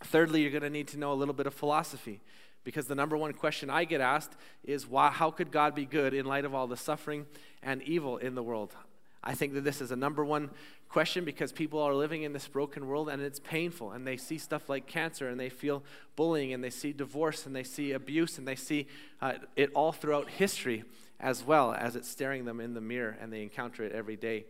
Thirdly, 0.05 0.43
you're 0.43 0.51
going 0.51 0.63
to 0.63 0.71
need 0.71 0.89
to 0.89 0.99
know 0.99 1.13
a 1.13 1.15
little 1.15 1.35
bit 1.35 1.47
of 1.47 1.55
philosophy 1.55 2.21
because 2.65 2.87
the 2.87 2.95
number 2.95 3.17
one 3.17 3.33
question 3.33 3.71
I 3.71 3.85
get 3.85 4.01
asked 4.01 4.33
is 4.65 4.87
why, 4.87 5.11
how 5.11 5.31
could 5.31 5.51
God 5.51 5.75
be 5.75 5.85
good 5.85 6.15
in 6.15 6.27
light 6.27 6.45
of 6.45 6.55
all 6.55 6.67
the 6.67 6.77
suffering 6.77 7.27
and 7.63 7.83
evil 7.83 8.19
in 8.19 8.35
the 8.35 8.43
world? 8.43 8.75
I 9.23 9.35
think 9.35 9.55
that 9.55 9.65
this 9.65 9.81
is 9.81 9.91
a 9.91 9.97
number 9.97 10.25
one 10.25 10.51
question 10.89 11.25
because 11.25 11.53
people 11.53 11.81
are 11.81 11.95
living 11.95 12.23
in 12.23 12.33
this 12.33 12.47
broken 12.47 12.87
world 12.87 13.09
and 13.09 13.21
it's 13.21 13.41
painful 13.41 13.93
and 13.93 14.07
they 14.07 14.17
see 14.17 14.39
stuff 14.39 14.69
like 14.69 14.87
cancer 14.87 15.29
and 15.29 15.39
they 15.39 15.49
feel 15.49 15.83
bullying 16.17 16.53
and 16.53 16.63
they 16.63 16.71
see 16.71 16.93
divorce 16.93 17.45
and 17.45 17.55
they 17.55 17.65
see 17.65 17.93
abuse 17.93 18.39
and 18.39 18.47
they 18.47 18.57
see 18.57 18.87
uh, 19.21 19.35
it 19.57 19.71
all 19.75 19.93
throughout 19.93 20.31
history 20.31 20.85
as 21.21 21.45
well 21.45 21.75
as 21.75 21.97
it's 21.97 22.09
staring 22.09 22.45
them 22.45 22.61
in 22.61 22.75
the 22.75 22.81
mirror 22.81 23.17
and 23.21 23.33
they 23.33 23.43
encounter 23.43 23.83
it 23.83 23.93
every 23.93 24.17
day 24.17 24.47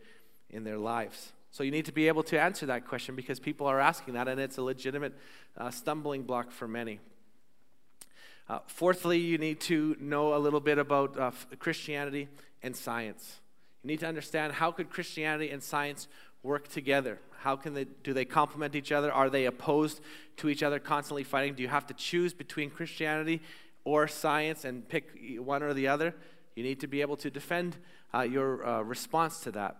in 0.49 0.63
their 0.63 0.77
lives. 0.77 1.33
So 1.51 1.63
you 1.63 1.71
need 1.71 1.85
to 1.85 1.91
be 1.91 2.07
able 2.07 2.23
to 2.23 2.39
answer 2.39 2.65
that 2.67 2.87
question 2.87 3.15
because 3.15 3.39
people 3.39 3.67
are 3.67 3.79
asking 3.79 4.13
that, 4.13 4.27
and 4.27 4.39
it's 4.39 4.57
a 4.57 4.61
legitimate 4.61 5.13
uh, 5.57 5.71
stumbling 5.71 6.23
block 6.23 6.51
for 6.51 6.67
many. 6.67 6.99
Uh, 8.47 8.59
fourthly, 8.67 9.19
you 9.19 9.37
need 9.37 9.59
to 9.61 9.95
know 9.99 10.35
a 10.35 10.39
little 10.39 10.59
bit 10.59 10.77
about 10.77 11.19
uh, 11.19 11.31
Christianity 11.59 12.27
and 12.63 12.75
science. 12.75 13.39
You 13.83 13.87
need 13.87 13.99
to 13.99 14.07
understand 14.07 14.53
how 14.53 14.71
could 14.71 14.89
Christianity 14.89 15.49
and 15.51 15.61
science 15.61 16.07
work 16.43 16.67
together? 16.67 17.19
How 17.39 17.55
can 17.55 17.73
they 17.73 17.85
do 18.03 18.13
they 18.13 18.25
complement 18.25 18.75
each 18.75 18.91
other? 18.91 19.11
Are 19.11 19.29
they 19.29 19.45
opposed 19.45 20.01
to 20.37 20.49
each 20.49 20.63
other, 20.63 20.79
constantly 20.79 21.23
fighting? 21.23 21.53
Do 21.53 21.63
you 21.63 21.69
have 21.69 21.87
to 21.87 21.93
choose 21.93 22.33
between 22.33 22.69
Christianity 22.69 23.41
or 23.85 24.07
science 24.07 24.65
and 24.65 24.87
pick 24.87 25.13
one 25.37 25.63
or 25.63 25.73
the 25.73 25.87
other? 25.87 26.13
You 26.55 26.63
need 26.63 26.79
to 26.81 26.87
be 26.87 27.01
able 27.01 27.17
to 27.17 27.29
defend 27.29 27.77
uh, 28.13 28.21
your 28.21 28.65
uh, 28.65 28.81
response 28.81 29.39
to 29.41 29.51
that. 29.51 29.77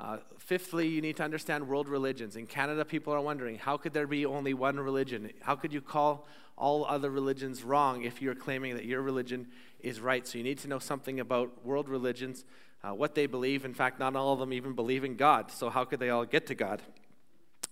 Uh, 0.00 0.18
fifthly, 0.38 0.86
you 0.86 1.00
need 1.00 1.16
to 1.16 1.24
understand 1.24 1.66
world 1.66 1.88
religions. 1.88 2.36
In 2.36 2.46
Canada, 2.46 2.84
people 2.84 3.12
are 3.12 3.20
wondering 3.20 3.58
how 3.58 3.76
could 3.76 3.92
there 3.92 4.06
be 4.06 4.24
only 4.24 4.54
one 4.54 4.78
religion? 4.78 5.30
How 5.40 5.56
could 5.56 5.72
you 5.72 5.80
call 5.80 6.26
all 6.56 6.84
other 6.86 7.10
religions 7.10 7.64
wrong 7.64 8.02
if 8.04 8.22
you're 8.22 8.34
claiming 8.34 8.74
that 8.74 8.84
your 8.84 9.02
religion 9.02 9.48
is 9.80 10.00
right? 10.00 10.26
So 10.26 10.38
you 10.38 10.44
need 10.44 10.58
to 10.58 10.68
know 10.68 10.78
something 10.78 11.18
about 11.18 11.64
world 11.64 11.88
religions, 11.88 12.44
uh, 12.84 12.90
what 12.90 13.16
they 13.16 13.26
believe. 13.26 13.64
In 13.64 13.74
fact, 13.74 13.98
not 13.98 14.14
all 14.14 14.32
of 14.32 14.38
them 14.38 14.52
even 14.52 14.72
believe 14.72 15.02
in 15.02 15.16
God. 15.16 15.50
So 15.50 15.68
how 15.68 15.84
could 15.84 15.98
they 15.98 16.10
all 16.10 16.24
get 16.24 16.46
to 16.46 16.54
God? 16.54 16.80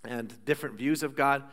And 0.04 0.44
different 0.44 0.76
views 0.76 1.04
of 1.04 1.14
God 1.14 1.44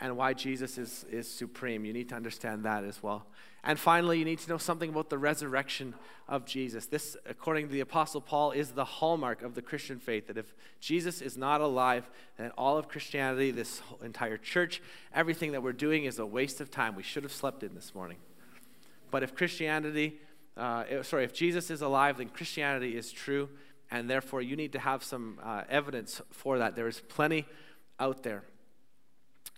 and 0.00 0.16
why 0.16 0.32
Jesus 0.32 0.78
is, 0.78 1.04
is 1.10 1.30
supreme. 1.30 1.84
You 1.84 1.92
need 1.92 2.08
to 2.10 2.14
understand 2.14 2.64
that 2.64 2.84
as 2.84 3.02
well. 3.02 3.26
And 3.64 3.78
finally, 3.78 4.18
you 4.18 4.24
need 4.24 4.38
to 4.40 4.48
know 4.48 4.58
something 4.58 4.90
about 4.90 5.10
the 5.10 5.18
resurrection 5.18 5.94
of 6.28 6.44
Jesus. 6.44 6.86
This, 6.86 7.16
according 7.26 7.66
to 7.66 7.72
the 7.72 7.80
Apostle 7.80 8.20
Paul, 8.20 8.52
is 8.52 8.70
the 8.70 8.84
hallmark 8.84 9.42
of 9.42 9.54
the 9.54 9.62
Christian 9.62 9.98
faith 9.98 10.28
that 10.28 10.38
if 10.38 10.54
Jesus 10.78 11.20
is 11.20 11.36
not 11.36 11.60
alive, 11.60 12.08
then 12.36 12.52
all 12.56 12.78
of 12.78 12.88
Christianity, 12.88 13.50
this 13.50 13.82
entire 14.04 14.36
church, 14.36 14.80
everything 15.12 15.52
that 15.52 15.62
we're 15.62 15.72
doing 15.72 16.04
is 16.04 16.18
a 16.18 16.26
waste 16.26 16.60
of 16.60 16.70
time. 16.70 16.94
We 16.94 17.02
should 17.02 17.24
have 17.24 17.32
slept 17.32 17.64
in 17.64 17.74
this 17.74 17.94
morning. 17.94 18.18
But 19.10 19.22
if 19.22 19.34
Christianity, 19.34 20.20
uh, 20.56 20.84
eh, 20.88 21.02
sorry, 21.02 21.24
if 21.24 21.32
Jesus 21.32 21.70
is 21.70 21.80
alive, 21.82 22.18
then 22.18 22.28
Christianity 22.28 22.96
is 22.96 23.10
true, 23.10 23.48
and 23.90 24.08
therefore 24.10 24.42
you 24.42 24.56
need 24.56 24.72
to 24.72 24.78
have 24.78 25.02
some 25.02 25.38
uh, 25.42 25.62
evidence 25.68 26.20
for 26.30 26.58
that. 26.58 26.76
There 26.76 26.88
is 26.88 27.00
plenty 27.08 27.46
out 27.98 28.22
there. 28.22 28.44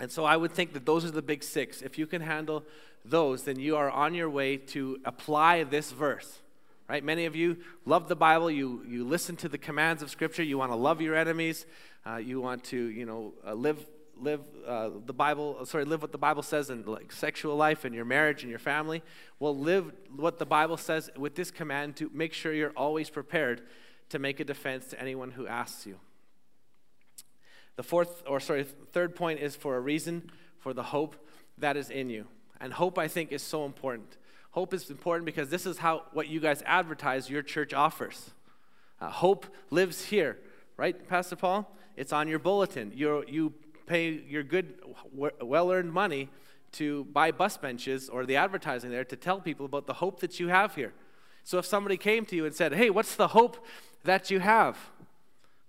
And 0.01 0.11
so 0.11 0.25
I 0.25 0.37
would 0.37 0.53
think 0.53 0.73
that 0.75 0.87
those 0.87 1.05
are 1.05 1.11
the 1.11 1.23
big 1.23 1.43
six. 1.43 1.83
If 1.83 1.99
you 1.99 2.07
can 2.07 2.23
handle 2.23 2.65
those, 3.05 3.45
then 3.45 3.59
you 3.59 3.77
are 3.77 3.91
on 3.91 4.15
your 4.15 4.31
way 4.31 4.57
to 4.57 4.99
apply 5.05 5.65
this 5.65 5.91
verse. 5.93 6.41
Right? 6.89 7.05
Many 7.05 7.27
of 7.27 7.37
you 7.37 7.59
love 7.85 8.09
the 8.09 8.17
Bible. 8.17 8.51
You, 8.51 8.83
you 8.89 9.05
listen 9.05 9.37
to 9.37 9.49
the 9.49 9.59
commands 9.59 10.03
of 10.03 10.11
Scripture. 10.11 10.43
You 10.43 10.57
want 10.57 10.73
to 10.73 10.77
love 10.77 11.01
your 11.01 11.15
enemies. 11.15 11.67
Uh, 12.07 12.17
you 12.17 12.41
want 12.41 12.65
to, 12.65 12.77
you 12.77 13.05
know, 13.05 13.35
uh, 13.47 13.55
live 13.55 13.85
live 14.21 14.41
uh, 14.67 14.91
the 15.07 15.13
Bible. 15.13 15.65
Sorry, 15.67 15.85
live 15.85 16.03
what 16.03 16.13
the 16.13 16.19
Bible 16.19 16.43
says 16.43 16.71
in 16.71 16.85
like 16.85 17.13
sexual 17.13 17.57
life 17.57 17.85
and 17.85 17.95
your 17.95 18.05
marriage 18.05 18.43
and 18.43 18.51
your 18.51 18.59
family. 18.59 19.03
Well, 19.39 19.57
live 19.57 19.93
what 20.17 20.39
the 20.39 20.47
Bible 20.47 20.77
says 20.77 21.11
with 21.17 21.35
this 21.35 21.51
command 21.51 21.97
to 21.97 22.11
make 22.15 22.33
sure 22.33 22.53
you're 22.53 22.71
always 22.71 23.11
prepared 23.11 23.63
to 24.09 24.19
make 24.19 24.41
a 24.41 24.45
defense 24.45 24.87
to 24.89 25.01
anyone 25.01 25.33
who 25.33 25.47
asks 25.47 25.87
you. 25.87 25.99
The 27.79 27.85
fourth, 27.85 28.25
or 28.27 28.41
sorry, 28.41 28.65
third 28.65 29.15
point 29.15 29.39
is 29.39 29.55
for 29.55 29.77
a 29.77 29.81
reason 29.81 30.33
for 30.59 30.75
the 30.75 30.83
hope 30.83 31.15
that 31.59 31.77
is 31.77 31.91
in 31.91 32.11
you. 32.11 32.27
And 32.61 32.73
hope, 32.73 32.99
I 32.99 33.07
think, 33.07 33.31
is 33.31 33.41
so 33.41 33.65
important. 33.65 34.17
Hope 34.51 34.75
is 34.75 34.91
important 34.91 35.27
because 35.27 35.49
this 35.49 35.65
is 35.65 35.79
how 35.79 36.03
what 36.13 36.27
you 36.27 36.41
guys 36.41 36.61
advertise 36.67 37.31
your 37.31 37.41
church 37.41 37.73
offers. 37.73 38.31
Uh, 39.01 39.11
hope 39.11 39.47
lives 39.71 40.07
here, 40.07 40.39
right, 40.77 41.07
Pastor 41.07 41.37
Paul? 41.37 41.73
It's 41.97 42.13
on 42.13 42.27
your 42.27 42.41
bulletin. 42.41 42.91
you 42.97 43.25
you 43.29 43.55
pay 43.87 44.11
your 44.11 44.43
good, 44.43 44.75
well 45.13 45.71
earned 45.71 45.93
money 45.93 46.31
to 46.73 47.05
buy 47.05 47.31
bus 47.31 47.57
benches 47.59 48.09
or 48.09 48.27
the 48.27 48.35
advertising 48.35 48.91
there 48.91 49.05
to 49.05 49.15
tell 49.15 49.41
people 49.41 49.67
about 49.67 49.87
the 49.87 49.95
hope 49.95 50.19
that 50.19 50.41
you 50.41 50.49
have 50.49 50.75
here. 50.75 50.95
So 51.45 51.59
if 51.59 51.65
somebody 51.65 51.97
came 51.97 52.25
to 52.27 52.35
you 52.35 52.45
and 52.45 52.53
said, 52.53 52.73
Hey, 52.73 52.91
what's 52.91 53.15
the 53.15 53.29
hope 53.29 53.65
that 54.03 54.33
you 54.33 54.41
have? 54.41 54.77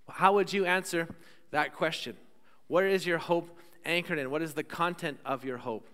How 0.09 0.33
would 0.33 0.51
you 0.51 0.65
answer 0.65 1.07
that 1.51 1.73
question. 1.73 2.15
Where 2.67 2.87
is 2.87 3.05
your 3.05 3.17
hope 3.17 3.57
anchored 3.85 4.19
in? 4.19 4.29
What 4.31 4.41
is 4.41 4.53
the 4.53 4.63
content 4.63 5.19
of 5.25 5.43
your 5.43 5.57
hope? 5.57 5.87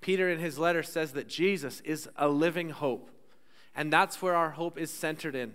Peter, 0.00 0.28
in 0.30 0.38
his 0.38 0.58
letter, 0.58 0.82
says 0.82 1.12
that 1.12 1.28
Jesus 1.28 1.80
is 1.80 2.08
a 2.16 2.28
living 2.28 2.70
hope. 2.70 3.10
And 3.74 3.92
that's 3.92 4.20
where 4.20 4.34
our 4.34 4.50
hope 4.50 4.78
is 4.78 4.90
centered 4.90 5.34
in. 5.34 5.52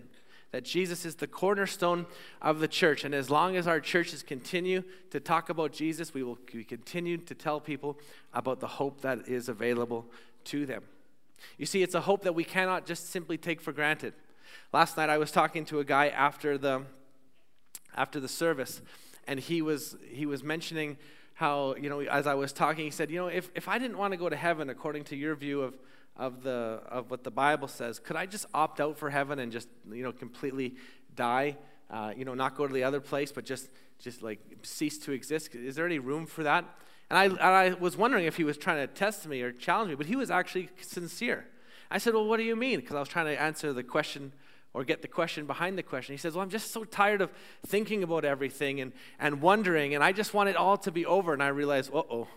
That 0.51 0.63
Jesus 0.63 1.05
is 1.05 1.15
the 1.15 1.27
cornerstone 1.27 2.05
of 2.41 2.59
the 2.59 2.67
church. 2.67 3.03
And 3.03 3.13
as 3.13 3.29
long 3.29 3.57
as 3.57 3.67
our 3.67 3.79
churches 3.79 4.23
continue 4.23 4.83
to 5.11 5.19
talk 5.19 5.49
about 5.49 5.73
Jesus, 5.73 6.13
we 6.13 6.23
will 6.23 6.37
continue 6.67 7.17
to 7.17 7.35
tell 7.35 7.59
people 7.59 7.99
about 8.33 8.59
the 8.59 8.67
hope 8.67 9.01
that 9.01 9.27
is 9.27 9.49
available 9.49 10.05
to 10.45 10.65
them. 10.65 10.83
You 11.57 11.65
see, 11.65 11.83
it's 11.83 11.95
a 11.95 12.01
hope 12.01 12.23
that 12.23 12.35
we 12.35 12.43
cannot 12.43 12.85
just 12.85 13.11
simply 13.11 13.37
take 13.37 13.59
for 13.59 13.73
granted. 13.73 14.13
Last 14.71 14.97
night 14.97 15.09
I 15.09 15.17
was 15.17 15.31
talking 15.31 15.65
to 15.65 15.79
a 15.79 15.83
guy 15.83 16.07
after 16.07 16.57
the 16.57 16.83
after 17.97 18.19
the 18.19 18.27
service 18.27 18.81
and 19.27 19.39
he 19.39 19.61
was 19.61 19.95
he 20.09 20.25
was 20.25 20.43
mentioning 20.43 20.97
how 21.33 21.75
you 21.75 21.89
know 21.89 21.99
as 22.01 22.27
I 22.27 22.33
was 22.33 22.53
talking, 22.53 22.85
he 22.85 22.91
said, 22.91 23.09
you 23.09 23.17
know, 23.17 23.27
if 23.27 23.49
if 23.55 23.67
I 23.67 23.77
didn't 23.77 23.97
want 23.97 24.11
to 24.13 24.17
go 24.17 24.29
to 24.29 24.35
heaven 24.35 24.69
according 24.69 25.05
to 25.05 25.15
your 25.15 25.35
view 25.35 25.61
of 25.61 25.77
of 26.17 26.43
the 26.43 26.81
of 26.87 27.11
what 27.11 27.23
the 27.23 27.31
Bible 27.31 27.67
says, 27.67 27.99
could 27.99 28.15
I 28.15 28.25
just 28.25 28.45
opt 28.53 28.79
out 28.79 28.97
for 28.97 29.09
heaven 29.09 29.39
and 29.39 29.51
just 29.51 29.67
you 29.91 30.03
know 30.03 30.11
completely 30.11 30.75
die? 31.15 31.57
Uh, 31.89 32.11
you 32.17 32.25
know, 32.25 32.33
not 32.33 32.55
go 32.55 32.65
to 32.65 32.73
the 32.73 32.83
other 32.83 32.99
place, 32.99 33.31
but 33.31 33.45
just 33.45 33.69
just 33.99 34.21
like 34.21 34.39
cease 34.63 34.97
to 34.99 35.11
exist. 35.11 35.53
Is 35.53 35.75
there 35.75 35.85
any 35.85 35.99
room 35.99 36.25
for 36.25 36.43
that? 36.43 36.65
And 37.09 37.19
I, 37.19 37.25
and 37.25 37.39
I 37.39 37.73
was 37.79 37.95
wondering 37.95 38.25
if 38.25 38.37
he 38.37 38.43
was 38.43 38.57
trying 38.57 38.85
to 38.85 38.91
test 38.91 39.27
me 39.27 39.41
or 39.41 39.51
challenge 39.51 39.89
me, 39.89 39.95
but 39.95 40.07
he 40.07 40.15
was 40.15 40.31
actually 40.31 40.69
sincere. 40.81 41.45
I 41.91 41.99
said, 41.99 42.13
Well, 42.13 42.25
what 42.25 42.37
do 42.37 42.43
you 42.43 42.55
mean? 42.55 42.79
Because 42.79 42.95
I 42.95 42.99
was 42.99 43.09
trying 43.09 43.27
to 43.27 43.39
answer 43.39 43.73
the 43.73 43.83
question 43.83 44.31
or 44.75 44.83
get 44.83 45.01
the 45.01 45.07
question 45.07 45.45
behind 45.45 45.77
the 45.77 45.83
question. 45.83 46.13
He 46.13 46.17
says, 46.17 46.35
Well, 46.35 46.43
I'm 46.43 46.49
just 46.49 46.71
so 46.71 46.83
tired 46.83 47.21
of 47.21 47.31
thinking 47.65 48.03
about 48.03 48.25
everything 48.25 48.81
and, 48.81 48.91
and 49.17 49.41
wondering, 49.41 49.95
and 49.95 50.03
I 50.03 50.11
just 50.11 50.33
want 50.33 50.49
it 50.49 50.57
all 50.57 50.75
to 50.79 50.91
be 50.91 51.05
over. 51.05 51.31
And 51.31 51.41
I 51.41 51.47
realized, 51.47 51.91
uh 51.93 52.03
oh, 52.11 52.27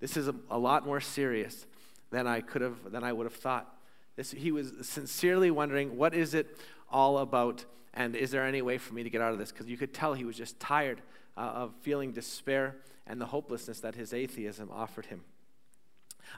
this 0.00 0.16
is 0.16 0.26
a, 0.26 0.34
a, 0.50 0.58
lot 0.58 0.86
more 0.86 0.98
serious 0.98 1.66
than 2.10 2.26
I 2.26 2.40
could 2.40 2.62
have, 2.62 2.90
than 2.90 3.04
I 3.04 3.12
would 3.12 3.26
have 3.26 3.34
thought. 3.34 3.70
This, 4.16 4.30
he 4.30 4.50
was 4.50 4.72
sincerely 4.80 5.50
wondering, 5.50 5.98
what 5.98 6.14
is 6.14 6.32
it 6.32 6.56
all 6.90 7.18
about? 7.18 7.66
And 7.92 8.16
is 8.16 8.30
there 8.30 8.46
any 8.46 8.62
way 8.62 8.78
for 8.78 8.94
me 8.94 9.02
to 9.02 9.10
get 9.10 9.20
out 9.20 9.34
of 9.34 9.38
this? 9.38 9.52
Because 9.52 9.66
you 9.66 9.76
could 9.76 9.92
tell 9.92 10.14
he 10.14 10.24
was 10.24 10.38
just 10.38 10.58
tired 10.58 11.02
uh, 11.36 11.40
of 11.40 11.74
feeling 11.82 12.12
despair 12.12 12.76
and 13.06 13.20
the 13.20 13.26
hopelessness 13.26 13.80
that 13.80 13.94
his 13.94 14.14
atheism 14.14 14.70
offered 14.72 15.06
him. 15.06 15.20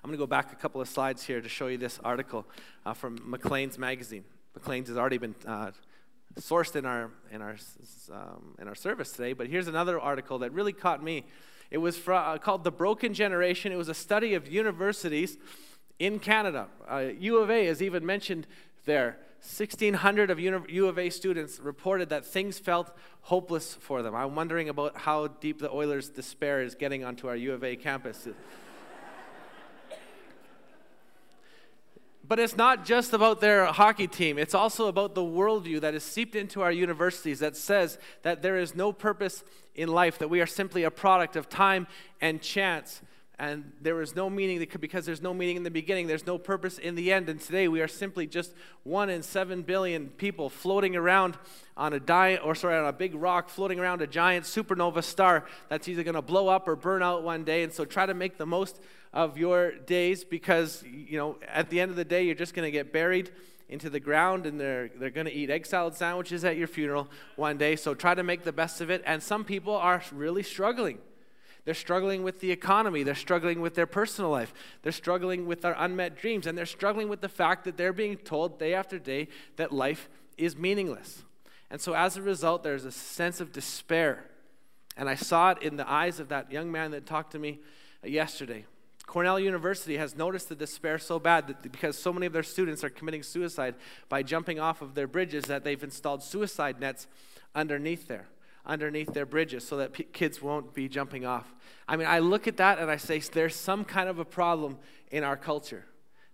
I'm 0.03 0.11
going 0.11 0.19
to 0.19 0.23
go 0.23 0.27
back 0.27 0.53
a 0.53 0.57
couple 0.57 0.81
of 0.81 0.89
slides 0.89 1.23
here 1.23 1.41
to 1.41 1.49
show 1.49 1.69
you 1.69 1.79
this 1.79 2.01
article 2.03 2.45
uh, 2.85 2.95
from 2.95 3.21
Maclean's 3.25 3.79
magazine. 3.79 4.25
Maclean's 4.57 4.89
has 4.89 4.97
already 4.97 5.19
been 5.19 5.35
uh, 5.47 5.71
sourced 6.41 6.75
in 6.77 6.87
our, 6.87 7.11
in, 7.31 7.43
our, 7.43 7.57
um, 8.11 8.55
in 8.59 8.67
our 8.67 8.75
service 8.75 9.13
today, 9.13 9.35
but 9.35 9.49
here's 9.49 9.69
another 9.69 10.01
article 10.01 10.39
that 10.39 10.51
really 10.53 10.73
caught 10.73 11.03
me. 11.03 11.27
It 11.71 11.79
was 11.79 12.01
uh, 12.09 12.39
called 12.39 12.65
The 12.65 12.71
Broken 12.71 13.13
Generation. 13.13 13.71
It 13.71 13.77
was 13.77 13.91
a 13.91 13.95
study 13.95 14.33
of 14.33 14.49
universities 14.49 15.37
in 15.99 16.19
Canada. 16.19 16.69
Uh, 16.91 17.11
U 17.19 17.39
of 17.39 17.51
A 17.51 17.67
is 17.67 17.83
even 17.83 18.07
mentioned 18.07 18.47
there. 18.87 19.19
1,600 19.41 20.31
of 20.31 20.41
U 20.41 20.89
of 20.89 20.99
A 20.99 21.11
students 21.11 21.61
reported 21.61 22.09
that 22.09 22.25
things 22.25 22.59
felt 22.59 22.97
hopeless 23.23 23.75
for 23.75 24.03
them. 24.03 24.15
I'm 24.15 24.35
wondering 24.35 24.71
about 24.71 24.97
how 24.97 25.27
deep 25.27 25.59
the 25.59 25.71
Oilers' 25.71 26.09
despair 26.09 26.63
is 26.63 26.75
getting 26.75 27.05
onto 27.05 27.29
our 27.29 27.37
U 27.37 27.53
of 27.53 27.63
A 27.63 27.77
campus. 27.77 28.27
But 32.29 32.41
it's 32.41 32.57
not 32.57 32.85
just 32.85 33.13
about 33.13 33.41
their 33.41 33.67
hockey 33.67 34.09
team. 34.09 34.39
It's 34.39 34.55
also 34.55 34.89
about 34.89 35.15
the 35.15 35.23
worldview 35.23 35.81
that 35.81 35.95
is 35.95 36.03
seeped 36.03 36.35
into 36.35 36.63
our 36.63 36.73
universities 36.73 37.39
that 37.39 37.57
says 37.57 37.99
that 38.23 38.43
there 38.43 38.57
is 38.57 38.75
no 38.75 38.93
purpose 38.93 39.45
in 39.75 39.89
life, 39.89 40.19
that 40.19 40.29
we 40.29 40.41
are 40.41 40.47
simply 40.47 40.83
a 40.83 40.91
product 40.91 41.37
of 41.37 41.49
time 41.49 41.87
and 42.21 42.43
chance. 42.43 43.03
And 43.39 43.73
there 43.83 44.01
is 44.01 44.17
no 44.17 44.31
meaning 44.31 44.67
because 44.81 45.05
there's 45.05 45.21
no 45.21 45.35
meaning 45.35 45.57
in 45.57 45.63
the 45.63 45.71
beginning, 45.71 46.07
there's 46.07 46.27
no 46.27 46.39
purpose 46.39 46.79
in 46.79 46.95
the 46.95 47.13
end. 47.13 47.29
And 47.29 47.39
today 47.39 47.69
we 47.69 47.83
are 47.83 47.89
simply 47.89 48.27
just 48.27 48.55
one 48.83 49.11
in 49.11 49.23
seven 49.23 49.61
billion 49.61 50.09
people 50.09 50.49
floating 50.49 50.97
around 50.97 51.37
on 51.77 51.93
a 51.93 52.01
di- 52.01 52.39
or 52.39 52.55
sorry, 52.55 52.79
on 52.79 52.87
a 52.87 52.95
big 52.95 53.15
rock, 53.15 53.51
floating 53.51 53.79
around 53.79 54.01
a 54.01 54.07
giant 54.07 54.47
supernova 54.47 55.05
star 55.05 55.45
that's 55.69 55.87
either 55.87 56.03
going 56.03 56.15
to 56.15 56.23
blow 56.23 56.49
up 56.49 56.67
or 56.67 56.77
burn 56.77 57.03
out 57.03 57.23
one 57.25 57.45
day. 57.45 57.63
And 57.63 57.71
so 57.71 57.85
try 57.85 58.07
to 58.07 58.15
make 58.15 58.39
the 58.39 58.47
most 58.47 58.81
of 59.13 59.37
your 59.37 59.73
days 59.73 60.25
because, 60.25 60.83
you 60.85 61.19
know, 61.19 61.37
at 61.47 61.69
the 61.69 61.79
end 61.79 61.91
of 61.91 61.97
the 61.97 62.07
day, 62.07 62.25
you're 62.25 62.35
just 62.35 62.55
going 62.55 62.67
to 62.67 62.71
get 62.71 62.91
buried 62.91 63.31
into 63.69 63.91
the 63.91 64.01
ground 64.01 64.47
and 64.47 64.59
they're, 64.59 64.89
they're 64.97 65.11
going 65.11 65.27
to 65.27 65.33
eat 65.33 65.51
egg 65.51 65.67
salad 65.67 65.95
sandwiches 65.95 66.43
at 66.43 66.57
your 66.57 66.69
funeral 66.69 67.09
one 67.35 67.59
day. 67.59 67.77
So 67.77 67.93
try 67.93 68.15
to 68.15 68.23
make 68.23 68.45
the 68.45 68.53
best 68.53 68.81
of 68.81 68.89
it. 68.89 69.03
And 69.05 69.23
some 69.23 69.45
people 69.45 69.77
are 69.77 70.03
really 70.13 70.43
struggling. 70.43 70.99
They're 71.67 71.75
struggling 71.75 72.23
with 72.23 72.41
the 72.41 72.53
economy. 72.53 73.03
They're 73.03 73.15
struggling 73.15 73.61
with 73.61 73.75
their 73.75 73.87
personal 73.87 74.31
life. 74.31 74.55
They're 74.83 74.93
struggling 74.93 75.47
with 75.47 75.63
their 75.63 75.75
unmet 75.77 76.17
dreams. 76.17 76.47
And 76.47 76.57
they're 76.57 76.65
struggling 76.65 77.09
with 77.09 77.21
the 77.21 77.29
fact 77.29 77.65
that 77.65 77.77
they're 77.77 77.93
being 77.93 78.17
told 78.17 78.59
day 78.59 78.73
after 78.73 78.99
day 78.99 79.29
that 79.57 79.73
life 79.73 80.09
is 80.39 80.57
meaningless. 80.57 81.25
And 81.69 81.81
so 81.81 81.95
as 81.95 82.17
a 82.17 82.23
result, 82.23 82.63
there's 82.63 82.85
a 82.85 82.93
sense 82.93 83.41
of 83.41 83.53
despair. 83.53 84.25
And 84.97 85.09
I 85.09 85.17
saw 85.17 85.51
it 85.51 85.59
in 85.61 85.77
the 85.77 85.91
eyes 85.91 86.21
of 86.21 86.29
that 86.29 86.53
young 86.53 86.71
man 86.71 86.93
that 86.93 87.05
talked 87.05 87.33
to 87.33 87.39
me 87.41 87.59
yesterday. 88.05 88.65
Cornell 89.05 89.41
University 89.41 89.97
has 89.97 90.17
noticed 90.17 90.49
the 90.49 90.55
despair 90.55 90.99
so 90.99 91.19
bad 91.19 91.49
that 91.49 91.63
because 91.63 91.99
so 91.99 92.13
many 92.13 92.27
of 92.27 92.33
their 92.33 92.43
students 92.45 92.85
are 92.85 92.91
committing 92.91 93.25
suicide 93.25 93.75
by 94.09 94.23
jumping 94.23 94.61
off 94.61 94.83
of 94.83 94.95
their 94.95 95.07
bridges 95.09 95.45
that 95.45 95.65
they've 95.65 95.83
installed 95.83 96.23
suicide 96.23 96.81
nets 96.81 97.07
underneath 97.55 98.09
there, 98.09 98.27
underneath 98.67 99.13
their 99.15 99.27
bridges, 99.27 99.67
so 99.67 99.77
that 99.77 99.93
p- 99.93 100.05
kids 100.05 100.43
won't 100.43 100.75
be 100.75 100.89
jumping 100.89 101.25
off. 101.25 101.55
I 101.89 101.97
mean, 101.97 102.07
I 102.07 102.19
look 102.19 102.49
at 102.49 102.57
that 102.57 102.79
and 102.79 102.91
I 102.91 102.97
say, 102.97 103.19
there's 103.21 103.55
some 103.55 103.85
kind 103.85 104.09
of 104.09 104.19
a 104.19 104.25
problem 104.25 104.79
in 105.11 105.23
our 105.25 105.37
culture. 105.37 105.85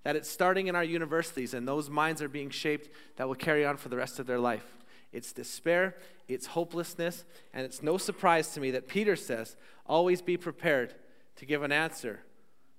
That 0.05 0.17
it's 0.17 0.29
starting 0.29 0.67
in 0.67 0.75
our 0.75 0.83
universities, 0.83 1.55
and 1.55 1.69
those 1.69 1.89
minds 1.89 2.23
are 2.23 2.29
being 2.29 2.51
shaped 2.51 2.91
that 3.17 3.29
will 3.29 3.35
carry 3.35 3.65
on 3.65 3.77
for 3.77 3.89
the 3.89 3.97
rest 3.97 4.19
of 4.19 4.27
their 4.27 4.39
life. 4.39 4.65
It's 5.13 5.33
despair, 5.33 5.97
it's 6.27 6.47
hopelessness, 6.47 7.25
and 7.53 7.65
it's 7.65 7.83
no 7.83 7.99
surprise 7.99 8.49
to 8.55 8.61
me 8.61 8.71
that 8.73 8.89
Peter 8.89 9.15
says, 9.15 9.57
always 9.87 10.23
be 10.23 10.37
prepared 10.37 10.95
to 11.37 11.47
give 11.47 11.63
an 11.63 11.71
answer 11.71 12.21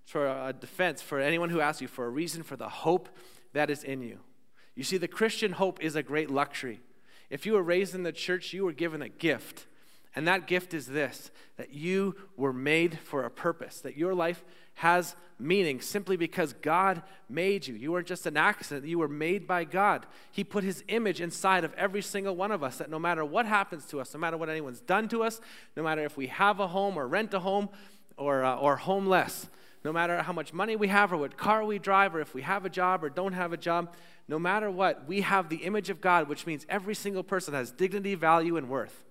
for 0.06 0.28
a 0.28 0.52
defense 0.52 1.02
for 1.02 1.20
anyone 1.20 1.50
who 1.50 1.62
asks 1.62 1.82
you 1.82 1.88
for 1.88 2.06
a 2.06 2.10
reason 2.10 2.44
for 2.44 2.56
the 2.56 2.68
hope 2.68 3.08
that 3.54 3.70
is 3.70 3.84
in 3.84 4.02
you. 4.02 4.20
You 4.76 4.84
see, 4.84 4.98
the 4.98 5.08
Christian 5.08 5.54
hope 5.54 5.82
is 5.82 5.96
a 5.96 6.04
great 6.04 6.32
luxury. 6.32 6.82
If 7.34 7.48
you 7.48 7.54
were 7.54 7.64
raised 7.64 7.96
in 7.96 8.04
the 8.04 8.12
church, 8.12 8.54
you 8.54 8.64
were 8.64 8.74
given 8.74 9.02
a 9.02 9.10
gift. 9.10 9.66
And 10.16 10.28
that 10.28 10.46
gift 10.46 10.72
is 10.72 10.86
this 10.86 11.32
that 11.58 11.74
you 11.74 12.16
were 12.38 12.54
made 12.54 13.00
for 13.00 13.24
a 13.24 13.32
purpose, 13.32 13.82
that 13.82 13.98
your 13.98 14.14
life 14.14 14.44
has 14.76 15.16
meaning 15.40 15.82
simply 15.82 16.16
because 16.16 16.54
God 16.54 17.02
made 17.28 17.66
you. 17.66 17.74
You 17.74 17.92
weren't 17.92 18.06
just 18.06 18.28
an 18.28 18.38
accident, 18.38 18.86
you 18.86 19.00
were 19.00 19.08
made 19.08 19.48
by 19.48 19.64
God. 19.64 20.06
He 20.32 20.44
put 20.44 20.64
His 20.64 20.84
image 20.90 21.22
inside 21.22 21.64
of 21.64 21.74
every 21.74 22.04
single 22.04 22.36
one 22.36 22.52
of 22.52 22.62
us, 22.62 22.78
that 22.78 22.92
no 22.92 23.00
matter 23.00 23.26
what 23.26 23.48
happens 23.48 23.86
to 23.86 24.00
us, 24.00 24.14
no 24.14 24.20
matter 24.20 24.38
what 24.38 24.50
anyone's 24.50 24.82
done 24.82 25.08
to 25.10 25.24
us, 25.24 25.42
no 25.76 25.82
matter 25.82 26.06
if 26.06 26.16
we 26.16 26.28
have 26.28 26.60
a 26.60 26.68
home 26.68 26.98
or 26.98 27.08
rent 27.08 27.34
a 27.34 27.40
home 27.40 27.68
or, 28.16 28.44
uh, 28.44 28.58
or 28.58 28.76
homeless, 28.76 29.48
no 29.84 29.92
matter 29.92 30.22
how 30.22 30.34
much 30.34 30.54
money 30.54 30.76
we 30.76 30.88
have 30.88 31.12
or 31.12 31.18
what 31.18 31.36
car 31.36 31.66
we 31.66 31.80
drive 31.80 32.14
or 32.14 32.22
if 32.22 32.36
we 32.36 32.44
have 32.44 32.64
a 32.64 32.70
job 32.70 33.04
or 33.04 33.10
don't 33.10 33.34
have 33.34 33.54
a 33.54 33.58
job, 33.58 33.96
no 34.28 34.40
matter 34.40 34.72
what, 34.72 35.08
we 35.08 35.22
have 35.22 35.50
the 35.50 35.58
image 35.58 35.90
of 35.90 36.02
God, 36.02 36.30
which 36.30 36.46
means 36.46 36.66
every 36.70 36.96
single 36.96 37.24
person 37.24 37.54
has 37.54 37.72
dignity, 37.72 38.16
value, 38.16 38.58
and 38.58 38.70
worth. 38.70 39.04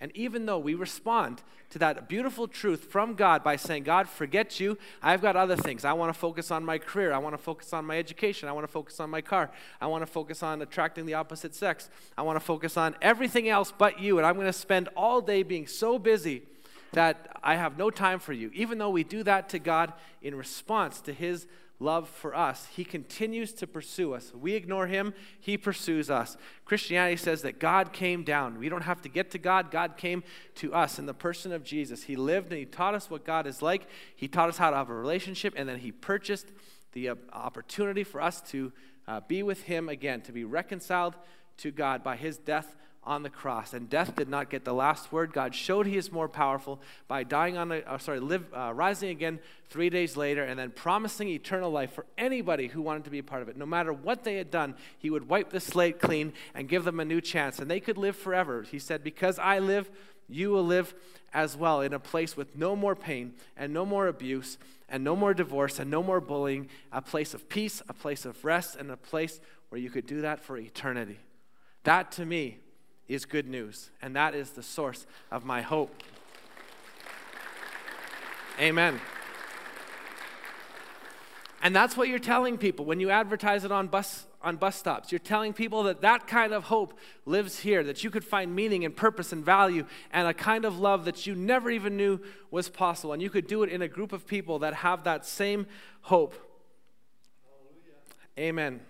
And 0.00 0.12
even 0.16 0.46
though 0.46 0.58
we 0.58 0.74
respond 0.74 1.42
to 1.70 1.78
that 1.80 2.08
beautiful 2.08 2.46
truth 2.46 2.84
from 2.84 3.14
God 3.14 3.42
by 3.42 3.56
saying, 3.56 3.82
God, 3.82 4.08
forget 4.08 4.60
you, 4.60 4.78
I've 5.02 5.20
got 5.20 5.36
other 5.36 5.56
things. 5.56 5.84
I 5.84 5.92
want 5.92 6.12
to 6.12 6.18
focus 6.18 6.50
on 6.50 6.64
my 6.64 6.78
career. 6.78 7.12
I 7.12 7.18
want 7.18 7.34
to 7.34 7.42
focus 7.42 7.72
on 7.72 7.84
my 7.84 7.98
education. 7.98 8.48
I 8.48 8.52
want 8.52 8.66
to 8.66 8.72
focus 8.72 9.00
on 9.00 9.10
my 9.10 9.20
car. 9.20 9.50
I 9.80 9.86
want 9.88 10.02
to 10.02 10.06
focus 10.06 10.42
on 10.42 10.62
attracting 10.62 11.04
the 11.04 11.14
opposite 11.14 11.54
sex. 11.54 11.90
I 12.16 12.22
want 12.22 12.36
to 12.36 12.44
focus 12.44 12.76
on 12.76 12.94
everything 13.02 13.48
else 13.48 13.72
but 13.76 14.00
you. 14.00 14.18
And 14.18 14.26
I'm 14.26 14.34
going 14.34 14.46
to 14.46 14.52
spend 14.52 14.88
all 14.96 15.20
day 15.20 15.42
being 15.42 15.66
so 15.66 15.98
busy 15.98 16.42
that 16.92 17.36
I 17.42 17.56
have 17.56 17.76
no 17.76 17.90
time 17.90 18.20
for 18.20 18.32
you. 18.32 18.50
Even 18.54 18.78
though 18.78 18.90
we 18.90 19.04
do 19.04 19.22
that 19.24 19.48
to 19.50 19.58
God 19.58 19.92
in 20.22 20.34
response 20.34 21.00
to 21.02 21.12
His 21.12 21.46
love 21.80 22.08
for 22.08 22.34
us, 22.34 22.66
He 22.74 22.84
continues 22.84 23.52
to 23.54 23.66
pursue 23.66 24.14
us. 24.14 24.32
We 24.34 24.54
ignore 24.54 24.86
Him, 24.86 25.14
He 25.38 25.56
pursues 25.56 26.10
us. 26.10 26.36
Christianity 26.64 27.16
says 27.16 27.42
that 27.42 27.60
God 27.60 27.92
came 27.92 28.24
down. 28.24 28.58
We 28.58 28.68
don't 28.68 28.82
have 28.82 29.00
to 29.02 29.08
get 29.08 29.30
to 29.32 29.38
God, 29.38 29.70
God 29.70 29.96
came 29.96 30.22
to 30.56 30.74
us 30.74 30.98
in 30.98 31.06
the 31.06 31.14
person 31.14 31.52
of 31.52 31.64
Jesus. 31.64 32.04
He 32.04 32.16
lived 32.16 32.50
and 32.50 32.58
He 32.58 32.64
taught 32.64 32.94
us 32.94 33.10
what 33.10 33.24
God 33.24 33.46
is 33.46 33.62
like, 33.62 33.86
He 34.14 34.28
taught 34.28 34.48
us 34.48 34.58
how 34.58 34.70
to 34.70 34.76
have 34.76 34.90
a 34.90 34.94
relationship, 34.94 35.54
and 35.56 35.68
then 35.68 35.78
He 35.78 35.92
purchased 35.92 36.46
the 36.92 37.10
uh, 37.10 37.14
opportunity 37.32 38.04
for 38.04 38.20
us 38.20 38.40
to 38.40 38.72
uh, 39.06 39.20
be 39.26 39.42
with 39.42 39.62
Him 39.62 39.88
again, 39.88 40.20
to 40.22 40.32
be 40.32 40.44
reconciled 40.44 41.14
to 41.58 41.70
God 41.70 42.02
by 42.02 42.16
His 42.16 42.38
death 42.38 42.74
on 43.04 43.22
the 43.22 43.30
cross. 43.30 43.72
And 43.72 43.88
death 43.88 44.16
did 44.16 44.28
not 44.28 44.50
get 44.50 44.64
the 44.64 44.74
last 44.74 45.10
word. 45.10 45.32
God 45.32 45.54
showed 45.54 45.86
he 45.86 45.96
is 45.96 46.12
more 46.12 46.28
powerful 46.28 46.80
by 47.06 47.24
dying 47.24 47.56
on 47.56 47.72
uh, 47.72 47.98
sorry, 47.98 48.20
live, 48.20 48.44
uh, 48.54 48.72
rising 48.74 49.10
again 49.10 49.38
three 49.70 49.90
days 49.90 50.16
later 50.16 50.44
and 50.44 50.58
then 50.58 50.70
promising 50.70 51.28
eternal 51.28 51.70
life 51.70 51.92
for 51.92 52.04
anybody 52.16 52.68
who 52.68 52.82
wanted 52.82 53.04
to 53.04 53.10
be 53.10 53.18
a 53.18 53.22
part 53.22 53.42
of 53.42 53.48
it. 53.48 53.56
No 53.56 53.66
matter 53.66 53.92
what 53.92 54.24
they 54.24 54.36
had 54.36 54.50
done, 54.50 54.74
he 54.98 55.10
would 55.10 55.28
wipe 55.28 55.50
the 55.50 55.60
slate 55.60 56.00
clean 56.00 56.32
and 56.54 56.68
give 56.68 56.84
them 56.84 57.00
a 57.00 57.04
new 57.04 57.20
chance. 57.20 57.58
And 57.58 57.70
they 57.70 57.80
could 57.80 57.98
live 57.98 58.16
forever. 58.16 58.62
He 58.62 58.78
said, 58.78 59.02
Because 59.02 59.38
I 59.38 59.58
live, 59.58 59.90
you 60.28 60.50
will 60.50 60.64
live 60.64 60.94
as 61.32 61.56
well 61.56 61.80
in 61.80 61.92
a 61.92 61.98
place 61.98 62.36
with 62.36 62.56
no 62.56 62.76
more 62.76 62.94
pain 62.94 63.34
and 63.56 63.72
no 63.72 63.86
more 63.86 64.06
abuse 64.06 64.58
and 64.88 65.04
no 65.04 65.14
more 65.14 65.34
divorce 65.34 65.78
and 65.78 65.90
no 65.90 66.02
more 66.02 66.20
bullying, 66.20 66.68
a 66.92 67.02
place 67.02 67.34
of 67.34 67.48
peace, 67.48 67.82
a 67.88 67.92
place 67.92 68.24
of 68.24 68.44
rest, 68.44 68.76
and 68.76 68.90
a 68.90 68.96
place 68.96 69.40
where 69.68 69.80
you 69.80 69.90
could 69.90 70.06
do 70.06 70.22
that 70.22 70.40
for 70.40 70.56
eternity. 70.56 71.18
That 71.84 72.10
to 72.12 72.24
me 72.24 72.58
is 73.08 73.24
good 73.24 73.48
news, 73.48 73.90
and 74.02 74.14
that 74.16 74.34
is 74.34 74.50
the 74.50 74.62
source 74.62 75.06
of 75.30 75.44
my 75.44 75.62
hope. 75.62 76.02
Amen. 78.60 79.00
And 81.62 81.74
that's 81.74 81.96
what 81.96 82.08
you're 82.08 82.18
telling 82.18 82.58
people 82.58 82.84
when 82.84 83.00
you 83.00 83.10
advertise 83.10 83.64
it 83.64 83.72
on 83.72 83.88
bus 83.88 84.26
on 84.40 84.56
bus 84.56 84.76
stops. 84.76 85.10
You're 85.10 85.18
telling 85.18 85.52
people 85.52 85.82
that 85.84 86.02
that 86.02 86.28
kind 86.28 86.52
of 86.52 86.64
hope 86.64 86.96
lives 87.26 87.58
here, 87.58 87.82
that 87.82 88.04
you 88.04 88.10
could 88.10 88.24
find 88.24 88.54
meaning 88.54 88.84
and 88.84 88.94
purpose 88.94 89.32
and 89.32 89.44
value 89.44 89.84
and 90.12 90.28
a 90.28 90.34
kind 90.34 90.64
of 90.64 90.78
love 90.78 91.06
that 91.06 91.26
you 91.26 91.34
never 91.34 91.70
even 91.70 91.96
knew 91.96 92.20
was 92.50 92.68
possible. 92.68 93.12
And 93.12 93.20
you 93.20 93.30
could 93.30 93.48
do 93.48 93.64
it 93.64 93.70
in 93.70 93.82
a 93.82 93.88
group 93.88 94.12
of 94.12 94.26
people 94.26 94.60
that 94.60 94.74
have 94.74 95.04
that 95.04 95.26
same 95.26 95.66
hope. 96.02 96.34
Hallelujah. 98.38 98.48
Amen. 98.50 98.80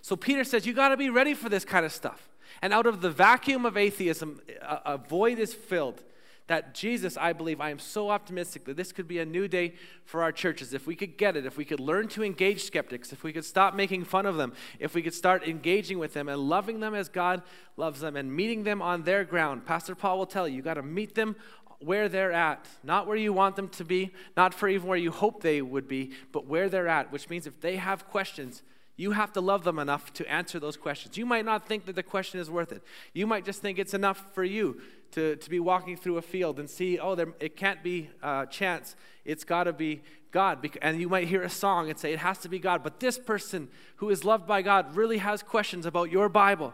So 0.00 0.16
Peter 0.16 0.44
says, 0.44 0.66
You 0.66 0.72
got 0.72 0.88
to 0.88 0.96
be 0.96 1.10
ready 1.10 1.34
for 1.34 1.48
this 1.48 1.64
kind 1.64 1.84
of 1.84 1.92
stuff. 1.92 2.28
And 2.62 2.72
out 2.72 2.86
of 2.86 3.00
the 3.00 3.10
vacuum 3.10 3.64
of 3.66 3.76
atheism, 3.76 4.40
a, 4.62 4.80
a 4.84 4.98
void 4.98 5.38
is 5.38 5.54
filled 5.54 6.02
that 6.46 6.74
Jesus, 6.74 7.16
I 7.16 7.32
believe, 7.32 7.60
I 7.60 7.70
am 7.70 7.78
so 7.78 8.10
optimistic 8.10 8.66
that 8.66 8.76
this 8.76 8.92
could 8.92 9.08
be 9.08 9.18
a 9.18 9.24
new 9.24 9.48
day 9.48 9.74
for 10.04 10.22
our 10.22 10.30
churches. 10.30 10.74
If 10.74 10.86
we 10.86 10.94
could 10.94 11.16
get 11.16 11.36
it, 11.36 11.46
if 11.46 11.56
we 11.56 11.64
could 11.64 11.80
learn 11.80 12.08
to 12.08 12.22
engage 12.22 12.64
skeptics, 12.64 13.12
if 13.12 13.22
we 13.24 13.32
could 13.32 13.46
stop 13.46 13.74
making 13.74 14.04
fun 14.04 14.26
of 14.26 14.36
them, 14.36 14.52
if 14.78 14.94
we 14.94 15.00
could 15.00 15.14
start 15.14 15.48
engaging 15.48 15.98
with 15.98 16.12
them 16.12 16.28
and 16.28 16.38
loving 16.38 16.80
them 16.80 16.94
as 16.94 17.08
God 17.08 17.42
loves 17.78 18.00
them 18.00 18.14
and 18.14 18.34
meeting 18.34 18.64
them 18.64 18.82
on 18.82 19.04
their 19.04 19.24
ground. 19.24 19.64
Pastor 19.64 19.94
Paul 19.94 20.18
will 20.18 20.26
tell 20.26 20.46
you, 20.46 20.56
you 20.56 20.62
got 20.62 20.74
to 20.74 20.82
meet 20.82 21.14
them 21.14 21.34
where 21.80 22.10
they're 22.10 22.32
at, 22.32 22.68
not 22.82 23.06
where 23.06 23.16
you 23.16 23.32
want 23.32 23.56
them 23.56 23.68
to 23.68 23.84
be, 23.84 24.12
not 24.36 24.52
for 24.52 24.68
even 24.68 24.86
where 24.86 24.98
you 24.98 25.10
hope 25.10 25.42
they 25.42 25.62
would 25.62 25.88
be, 25.88 26.12
but 26.30 26.46
where 26.46 26.68
they're 26.68 26.88
at, 26.88 27.10
which 27.10 27.30
means 27.30 27.46
if 27.46 27.60
they 27.60 27.76
have 27.76 28.06
questions, 28.08 28.62
you 28.96 29.10
have 29.10 29.32
to 29.32 29.40
love 29.40 29.64
them 29.64 29.78
enough 29.78 30.12
to 30.14 30.30
answer 30.30 30.60
those 30.60 30.76
questions. 30.76 31.16
You 31.16 31.26
might 31.26 31.44
not 31.44 31.66
think 31.66 31.86
that 31.86 31.96
the 31.96 32.02
question 32.02 32.38
is 32.38 32.50
worth 32.50 32.70
it. 32.70 32.82
You 33.12 33.26
might 33.26 33.44
just 33.44 33.60
think 33.60 33.78
it's 33.78 33.94
enough 33.94 34.24
for 34.32 34.44
you 34.44 34.80
to, 35.12 35.36
to 35.36 35.50
be 35.50 35.58
walking 35.58 35.96
through 35.96 36.18
a 36.18 36.22
field 36.22 36.60
and 36.60 36.70
see, 36.70 36.98
oh, 36.98 37.14
there, 37.14 37.28
it 37.40 37.56
can't 37.56 37.82
be 37.82 38.10
uh, 38.22 38.46
chance. 38.46 38.94
It's 39.24 39.44
got 39.44 39.64
to 39.64 39.72
be 39.72 40.02
God. 40.30 40.68
And 40.80 41.00
you 41.00 41.08
might 41.08 41.26
hear 41.26 41.42
a 41.42 41.50
song 41.50 41.90
and 41.90 41.98
say, 41.98 42.12
it 42.12 42.20
has 42.20 42.38
to 42.38 42.48
be 42.48 42.58
God. 42.58 42.82
But 42.84 43.00
this 43.00 43.18
person 43.18 43.68
who 43.96 44.10
is 44.10 44.24
loved 44.24 44.46
by 44.46 44.62
God 44.62 44.94
really 44.94 45.18
has 45.18 45.42
questions 45.42 45.86
about 45.86 46.10
your 46.10 46.28
Bible. 46.28 46.72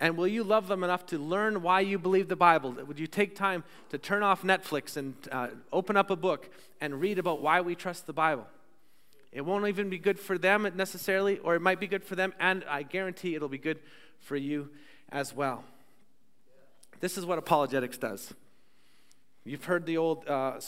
And 0.00 0.16
will 0.16 0.28
you 0.28 0.44
love 0.44 0.68
them 0.68 0.84
enough 0.84 1.06
to 1.06 1.18
learn 1.18 1.60
why 1.60 1.80
you 1.80 1.98
believe 1.98 2.28
the 2.28 2.36
Bible? 2.36 2.72
Would 2.72 3.00
you 3.00 3.06
take 3.06 3.34
time 3.34 3.64
to 3.90 3.98
turn 3.98 4.22
off 4.22 4.42
Netflix 4.42 4.96
and 4.96 5.14
uh, 5.32 5.48
open 5.72 5.96
up 5.96 6.10
a 6.10 6.16
book 6.16 6.48
and 6.80 7.00
read 7.00 7.18
about 7.18 7.42
why 7.42 7.60
we 7.60 7.74
trust 7.74 8.06
the 8.06 8.12
Bible? 8.12 8.46
It 9.32 9.42
won't 9.42 9.66
even 9.68 9.90
be 9.90 9.98
good 9.98 10.18
for 10.18 10.38
them 10.38 10.70
necessarily, 10.74 11.38
or 11.38 11.54
it 11.54 11.60
might 11.60 11.80
be 11.80 11.86
good 11.86 12.02
for 12.02 12.16
them, 12.16 12.32
and 12.40 12.64
I 12.68 12.82
guarantee 12.82 13.34
it'll 13.34 13.48
be 13.48 13.58
good 13.58 13.78
for 14.20 14.36
you 14.36 14.70
as 15.10 15.34
well. 15.34 15.64
This 17.00 17.18
is 17.18 17.26
what 17.26 17.38
apologetics 17.38 17.98
does. 17.98 18.34
You've 19.44 19.64
heard 19.64 19.86
the 19.86 19.96
old 19.96 20.26
uh, 20.26 20.60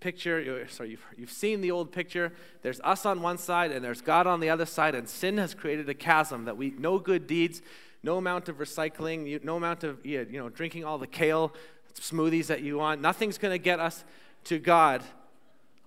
picture, 0.00 0.66
sorry, 0.68 0.90
you've, 0.90 1.04
you've 1.16 1.30
seen 1.30 1.60
the 1.60 1.70
old 1.70 1.92
picture. 1.92 2.32
There's 2.62 2.80
us 2.80 3.06
on 3.06 3.22
one 3.22 3.38
side, 3.38 3.70
and 3.70 3.84
there's 3.84 4.00
God 4.00 4.26
on 4.26 4.40
the 4.40 4.50
other 4.50 4.66
side, 4.66 4.94
and 4.94 5.08
sin 5.08 5.38
has 5.38 5.54
created 5.54 5.88
a 5.88 5.94
chasm 5.94 6.46
that 6.46 6.56
we, 6.56 6.70
no 6.78 6.98
good 6.98 7.26
deeds, 7.26 7.62
no 8.02 8.16
amount 8.16 8.48
of 8.48 8.56
recycling, 8.58 9.44
no 9.44 9.56
amount 9.56 9.84
of 9.84 10.04
you 10.04 10.26
know, 10.32 10.48
drinking 10.48 10.84
all 10.84 10.98
the 10.98 11.06
kale 11.06 11.54
smoothies 11.94 12.46
that 12.46 12.62
you 12.62 12.78
want, 12.78 13.00
nothing's 13.00 13.36
going 13.36 13.52
to 13.52 13.58
get 13.62 13.78
us 13.78 14.04
to 14.44 14.58
God 14.58 15.02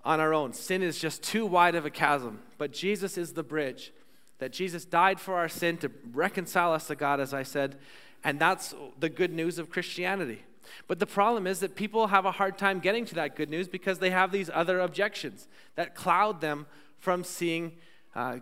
on 0.04 0.20
our 0.20 0.34
own. 0.34 0.52
Sin 0.52 0.82
is 0.82 0.98
just 0.98 1.22
too 1.22 1.46
wide 1.46 1.74
of 1.74 1.86
a 1.86 1.90
chasm. 1.90 2.40
But 2.58 2.72
Jesus 2.72 3.16
is 3.16 3.32
the 3.32 3.42
bridge. 3.42 3.92
That 4.38 4.52
Jesus 4.52 4.84
died 4.84 5.20
for 5.20 5.34
our 5.34 5.48
sin 5.48 5.78
to 5.78 5.90
reconcile 6.12 6.72
us 6.72 6.88
to 6.88 6.94
God, 6.94 7.20
as 7.20 7.32
I 7.32 7.42
said. 7.42 7.76
And 8.22 8.38
that's 8.38 8.74
the 8.98 9.08
good 9.08 9.32
news 9.32 9.58
of 9.58 9.70
Christianity. 9.70 10.42
But 10.88 10.98
the 10.98 11.06
problem 11.06 11.46
is 11.46 11.60
that 11.60 11.76
people 11.76 12.08
have 12.08 12.24
a 12.24 12.32
hard 12.32 12.58
time 12.58 12.80
getting 12.80 13.04
to 13.06 13.14
that 13.16 13.36
good 13.36 13.50
news 13.50 13.68
because 13.68 13.98
they 13.98 14.10
have 14.10 14.32
these 14.32 14.50
other 14.52 14.80
objections 14.80 15.46
that 15.76 15.94
cloud 15.94 16.40
them 16.40 16.66
from 16.98 17.22
seeing 17.22 17.72
uh, 18.14 18.38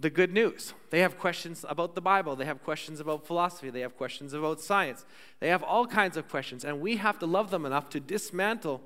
the 0.00 0.10
good 0.10 0.32
news. 0.32 0.74
They 0.90 1.00
have 1.00 1.18
questions 1.18 1.64
about 1.68 1.94
the 1.94 2.00
Bible, 2.00 2.36
they 2.36 2.44
have 2.44 2.62
questions 2.64 3.00
about 3.00 3.26
philosophy, 3.26 3.70
they 3.70 3.80
have 3.80 3.96
questions 3.96 4.32
about 4.32 4.60
science, 4.60 5.04
they 5.38 5.48
have 5.48 5.62
all 5.62 5.86
kinds 5.86 6.16
of 6.16 6.28
questions. 6.28 6.64
And 6.64 6.80
we 6.80 6.96
have 6.96 7.18
to 7.20 7.26
love 7.26 7.50
them 7.50 7.64
enough 7.64 7.88
to 7.90 8.00
dismantle 8.00 8.82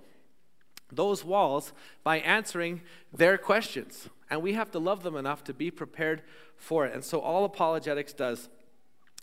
those 0.97 1.25
walls 1.25 1.73
by 2.03 2.19
answering 2.19 2.83
their 3.13 3.39
questions. 3.39 4.09
And 4.31 4.43
we 4.43 4.55
have 4.55 4.71
to 4.73 4.79
love 4.79 5.03
them 5.03 5.17
enough 5.17 5.45
to 5.45 5.55
be 5.55 5.71
prepared 5.71 6.23
for 6.57 6.87
it. 6.87 6.95
And 6.95 7.05
so, 7.05 7.21
all 7.21 7.45
apologetics 7.45 8.13
does 8.13 8.49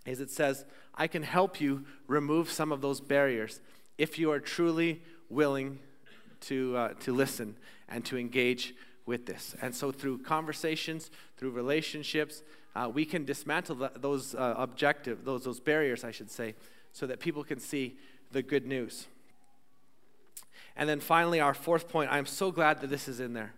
is 0.06 0.20
it 0.20 0.30
says, 0.30 0.64
I 0.94 1.06
can 1.06 1.22
help 1.22 1.60
you 1.60 1.84
remove 2.06 2.50
some 2.50 2.72
of 2.72 2.80
those 2.80 3.00
barriers 3.00 3.60
if 3.98 4.18
you 4.18 4.30
are 4.30 4.40
truly 4.40 5.02
willing 5.28 5.78
to, 6.42 6.76
uh, 6.76 6.88
to 7.00 7.12
listen 7.12 7.56
and 7.88 8.04
to 8.06 8.18
engage 8.18 8.74
with 9.06 9.26
this. 9.26 9.54
And 9.60 9.74
so, 9.74 9.92
through 9.92 10.18
conversations, 10.18 11.10
through 11.36 11.50
relationships, 11.50 12.42
uh, 12.74 12.90
we 12.92 13.04
can 13.04 13.24
dismantle 13.24 13.76
the, 13.76 13.92
those 13.96 14.34
uh, 14.34 14.54
objective, 14.56 15.24
those, 15.24 15.44
those 15.44 15.60
barriers, 15.60 16.04
I 16.04 16.10
should 16.10 16.30
say, 16.30 16.54
so 16.92 17.06
that 17.06 17.20
people 17.20 17.44
can 17.44 17.58
see 17.58 17.96
the 18.30 18.42
good 18.42 18.66
news. 18.66 19.06
And 20.76 20.88
then 20.88 21.00
finally, 21.00 21.40
our 21.40 21.54
fourth 21.54 21.88
point, 21.88 22.10
I'm 22.10 22.26
so 22.26 22.50
glad 22.50 22.80
that 22.80 22.90
this 22.90 23.08
is 23.08 23.20
in 23.20 23.32
there. 23.32 23.52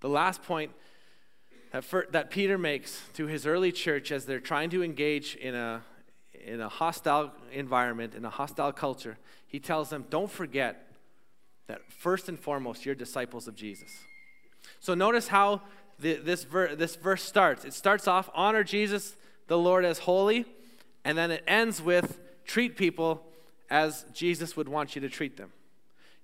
The 0.00 0.08
last 0.08 0.42
point 0.42 0.72
that, 1.72 1.84
for, 1.84 2.06
that 2.10 2.30
Peter 2.30 2.58
makes 2.58 3.02
to 3.14 3.26
his 3.26 3.46
early 3.46 3.72
church 3.72 4.12
as 4.12 4.26
they're 4.26 4.40
trying 4.40 4.70
to 4.70 4.82
engage 4.82 5.36
in 5.36 5.54
a, 5.54 5.82
in 6.44 6.60
a 6.60 6.68
hostile 6.68 7.32
environment, 7.52 8.14
in 8.14 8.24
a 8.24 8.30
hostile 8.30 8.72
culture, 8.72 9.18
he 9.46 9.58
tells 9.58 9.90
them, 9.90 10.04
don't 10.10 10.30
forget 10.30 10.88
that 11.66 11.80
first 11.90 12.28
and 12.28 12.38
foremost, 12.38 12.84
you're 12.84 12.94
disciples 12.94 13.48
of 13.48 13.54
Jesus. 13.54 13.90
So 14.80 14.94
notice 14.94 15.28
how 15.28 15.62
the, 15.98 16.14
this, 16.14 16.44
ver, 16.44 16.74
this 16.74 16.96
verse 16.96 17.22
starts. 17.22 17.64
It 17.64 17.72
starts 17.72 18.06
off, 18.06 18.28
honor 18.34 18.64
Jesus, 18.64 19.16
the 19.46 19.58
Lord, 19.58 19.84
as 19.84 20.00
holy, 20.00 20.44
and 21.04 21.16
then 21.16 21.30
it 21.30 21.44
ends 21.46 21.80
with, 21.80 22.18
treat 22.44 22.76
people 22.76 23.24
as 23.70 24.04
Jesus 24.12 24.56
would 24.56 24.68
want 24.68 24.94
you 24.94 25.00
to 25.00 25.08
treat 25.08 25.36
them. 25.36 25.52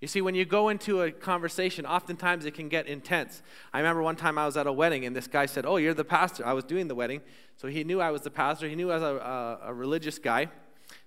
You 0.01 0.07
see, 0.07 0.21
when 0.21 0.37
you 0.37 0.45
go 0.45 0.69
into 0.69 1.03
a 1.03 1.11
conversation, 1.11 1.85
oftentimes 1.85 2.45
it 2.45 2.55
can 2.55 2.69
get 2.69 2.87
intense. 2.87 3.43
I 3.73 3.79
remember 3.79 4.03
one 4.03 4.15
time 4.15 4.39
I 4.39 4.47
was 4.47 4.57
at 4.57 4.67
a 4.67 4.73
wedding 4.73 5.05
and 5.05 5.15
this 5.15 5.27
guy 5.27 5.47
said, 5.47 5.67
Oh, 5.67 5.77
you're 5.77 5.95
the 5.95 6.05
pastor. 6.05 6.47
I 6.47 6.53
was 6.53 6.65
doing 6.65 6.87
the 6.87 6.95
wedding. 6.95 7.21
So 7.57 7.67
he 7.67 7.83
knew 7.83 8.01
I 8.01 8.11
was 8.11 8.23
the 8.23 8.31
pastor. 8.31 8.69
He 8.69 8.77
knew 8.77 8.93
I 8.93 8.95
was 8.95 9.03
a, 9.03 9.59
a, 9.65 9.71
a 9.71 9.75
religious 9.75 10.19
guy. 10.19 10.49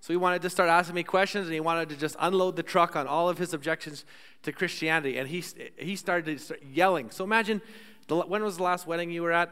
So 0.01 0.11
he 0.11 0.17
wanted 0.17 0.41
to 0.41 0.49
start 0.49 0.69
asking 0.69 0.95
me 0.95 1.03
questions 1.03 1.45
and 1.47 1.53
he 1.53 1.59
wanted 1.61 1.89
to 1.89 1.95
just 1.95 2.15
unload 2.19 2.55
the 2.57 2.63
truck 2.63 2.95
on 2.95 3.07
all 3.07 3.29
of 3.29 3.37
his 3.37 3.53
objections 3.53 4.03
to 4.43 4.51
Christianity. 4.51 5.17
And 5.17 5.29
he, 5.29 5.43
he 5.77 5.95
started 5.95 6.41
yelling. 6.61 7.11
So 7.11 7.23
imagine, 7.23 7.61
the, 8.07 8.17
when 8.17 8.43
was 8.43 8.57
the 8.57 8.63
last 8.63 8.87
wedding 8.87 9.09
you 9.09 9.21
were 9.21 9.31
at? 9.31 9.51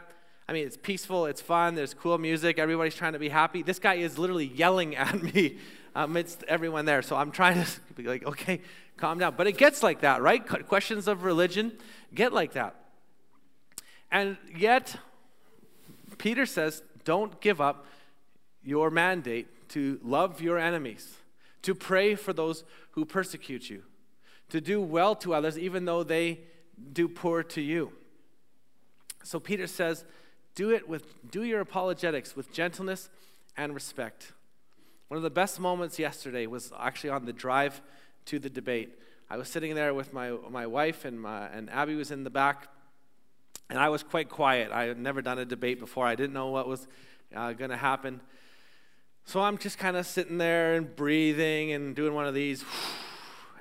I 0.50 0.52
mean, 0.52 0.66
it's 0.66 0.78
peaceful, 0.78 1.28
it's 1.28 1.42
fun, 1.42 1.76
there's 1.76 1.94
cool 1.94 2.18
music, 2.18 2.58
everybody's 2.58 2.96
trying 2.96 3.14
to 3.14 3.20
be 3.20 3.30
happy. 3.30 3.62
This 3.62 3.78
guy 3.78 3.94
is 3.96 4.18
literally 4.18 4.48
yelling 4.48 4.96
at 4.96 5.22
me 5.22 5.60
amidst 5.94 6.44
everyone 6.48 6.86
there. 6.86 7.04
So 7.04 7.16
I'm 7.16 7.30
trying 7.30 7.64
to 7.64 7.70
be 7.96 8.02
like, 8.02 8.26
okay, 8.26 8.60
calm 8.98 9.20
down. 9.20 9.36
But 9.38 9.46
it 9.46 9.60
gets 9.60 9.84
like 9.84 10.02
that, 10.02 10.24
right? 10.24 10.44
Questions 10.44 11.08
of 11.08 11.24
religion 11.24 11.74
get 12.16 12.34
like 12.34 12.54
that. 12.54 12.76
And 14.12 14.38
yet, 14.58 14.96
Peter 16.18 16.48
says, 16.48 16.82
don't 17.06 17.40
give 17.42 17.62
up 17.62 17.86
your 18.64 18.90
mandate 18.90 19.70
to 19.70 20.00
love 20.04 20.42
your 20.42 20.58
enemies, 20.58 21.18
to 21.62 21.76
pray 21.76 22.16
for 22.16 22.34
those 22.34 22.64
who 22.94 23.06
persecute 23.06 23.70
you, 23.70 23.84
to 24.50 24.60
do 24.60 24.82
well 24.82 25.14
to 25.18 25.36
others, 25.36 25.60
even 25.60 25.86
though 25.86 26.02
they 26.02 26.40
do 26.92 27.08
poor 27.08 27.44
to 27.44 27.62
you. 27.62 27.92
So 29.24 29.40
Peter 29.40 29.68
says, 29.68 30.06
do 30.60 30.72
it 30.72 30.90
with 30.90 31.32
do 31.32 31.44
your 31.44 31.62
apologetics 31.62 32.36
with 32.36 32.52
gentleness 32.52 33.10
and 33.56 33.74
respect. 33.74 34.34
One 35.08 35.16
of 35.16 35.24
the 35.24 35.30
best 35.30 35.58
moments 35.58 35.98
yesterday 35.98 36.48
was 36.48 36.74
actually 36.78 37.12
on 37.12 37.24
the 37.24 37.32
drive 37.32 37.82
to 38.26 38.40
the 38.40 38.50
debate. 38.50 39.00
I 39.30 39.38
was 39.38 39.48
sitting 39.48 39.74
there 39.74 39.94
with 39.94 40.12
my, 40.12 40.32
my 40.50 40.68
wife, 40.68 41.06
and, 41.06 41.22
my, 41.22 41.48
and 41.48 41.70
Abby 41.70 41.96
was 41.96 42.12
in 42.12 42.26
the 42.26 42.30
back, 42.30 42.68
and 43.70 43.80
I 43.80 43.88
was 43.88 44.04
quite 44.04 44.28
quiet. 44.28 44.70
I 44.74 44.84
had 44.84 45.00
never 45.00 45.22
done 45.22 45.40
a 45.40 45.46
debate 45.46 45.80
before, 45.80 46.06
I 46.06 46.16
didn't 46.16 46.34
know 46.34 46.48
what 46.48 46.68
was 46.68 46.90
uh, 47.34 47.54
going 47.54 47.72
to 47.72 47.78
happen. 47.78 48.20
So 49.24 49.40
I'm 49.40 49.58
just 49.58 49.78
kind 49.78 49.96
of 49.96 50.06
sitting 50.06 50.40
there 50.40 50.76
and 50.76 50.94
breathing 50.94 51.72
and 51.72 51.96
doing 51.96 52.14
one 52.14 52.26
of 52.26 52.34
these. 52.34 52.66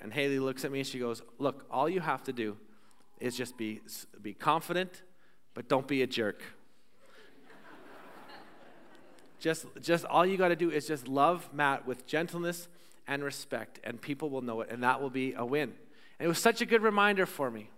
And 0.00 0.12
Haley 0.12 0.38
looks 0.38 0.64
at 0.64 0.70
me 0.70 0.78
and 0.78 0.86
she 0.86 1.00
goes, 1.00 1.22
Look, 1.40 1.66
all 1.72 1.88
you 1.88 1.98
have 1.98 2.22
to 2.24 2.32
do 2.32 2.56
is 3.18 3.36
just 3.36 3.58
be, 3.58 3.80
be 4.22 4.32
confident, 4.32 5.02
but 5.54 5.68
don't 5.68 5.88
be 5.88 6.02
a 6.02 6.06
jerk. 6.06 6.40
Just, 9.38 9.66
just 9.80 10.04
all 10.04 10.26
you 10.26 10.36
got 10.36 10.48
to 10.48 10.56
do 10.56 10.70
is 10.70 10.86
just 10.86 11.08
love 11.08 11.48
Matt 11.52 11.86
with 11.86 12.06
gentleness 12.06 12.68
and 13.06 13.24
respect, 13.24 13.80
and 13.84 14.00
people 14.00 14.30
will 14.30 14.42
know 14.42 14.60
it, 14.60 14.70
and 14.70 14.82
that 14.82 15.00
will 15.00 15.10
be 15.10 15.32
a 15.34 15.44
win. 15.44 15.72
And 16.18 16.26
it 16.26 16.28
was 16.28 16.38
such 16.38 16.60
a 16.60 16.66
good 16.66 16.82
reminder 16.82 17.26
for 17.26 17.50
me. 17.50 17.70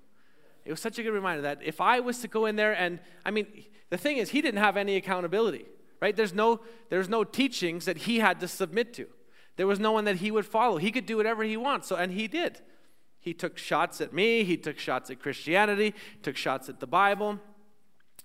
It 0.65 0.71
was 0.71 0.81
such 0.81 0.99
a 0.99 1.03
good 1.03 1.13
reminder 1.13 1.43
that 1.43 1.61
if 1.63 1.81
I 1.81 2.01
was 2.01 2.19
to 2.19 2.29
go 2.29 2.47
in 2.47 2.57
there 2.57 2.73
and, 2.73 3.01
I 3.25 3.31
mean, 3.31 3.47
the 3.89 3.97
thing 3.97 4.19
is, 4.19 4.31
he 4.31 4.43
didn't 4.43 4.61
have 4.61 4.77
any 4.77 4.97
accountability, 4.97 5.67
right? 6.01 6.15
There's 6.15 6.35
no, 6.35 6.61
there's 6.89 7.09
no 7.09 7.25
teachings 7.25 7.85
that 7.87 7.99
he 7.99 8.19
had 8.19 8.41
to 8.41 8.49
submit 8.49 8.93
to. 8.95 9.07
There 9.57 9.67
was 9.67 9.79
no 9.79 9.93
one 9.93 10.05
that 10.05 10.17
he 10.17 10.31
would 10.31 10.47
follow. 10.47 10.79
He 10.79 10.91
could 10.91 11.07
do 11.07 11.17
whatever 11.17 11.43
he 11.43 11.57
wants, 11.57 11.89
so, 11.89 11.97
and 11.97 12.13
he 12.13 12.29
did. 12.29 12.61
He 13.21 13.35
took 13.35 13.59
shots 13.59 14.01
at 14.01 14.13
me, 14.13 14.45
he 14.45 14.57
took 14.57 14.79
shots 14.79 15.11
at 15.11 15.21
Christianity, 15.21 15.95
took 16.23 16.37
shots 16.37 16.69
at 16.69 16.81
the 16.81 16.87
Bible, 16.87 17.39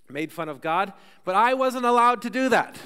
made 0.09 0.31
fun 0.31 0.49
of 0.49 0.61
God, 0.61 0.93
but 1.23 1.35
I 1.35 1.53
wasn't 1.53 1.85
allowed 1.85 2.21
to 2.23 2.29
do 2.29 2.47
that. 2.49 2.77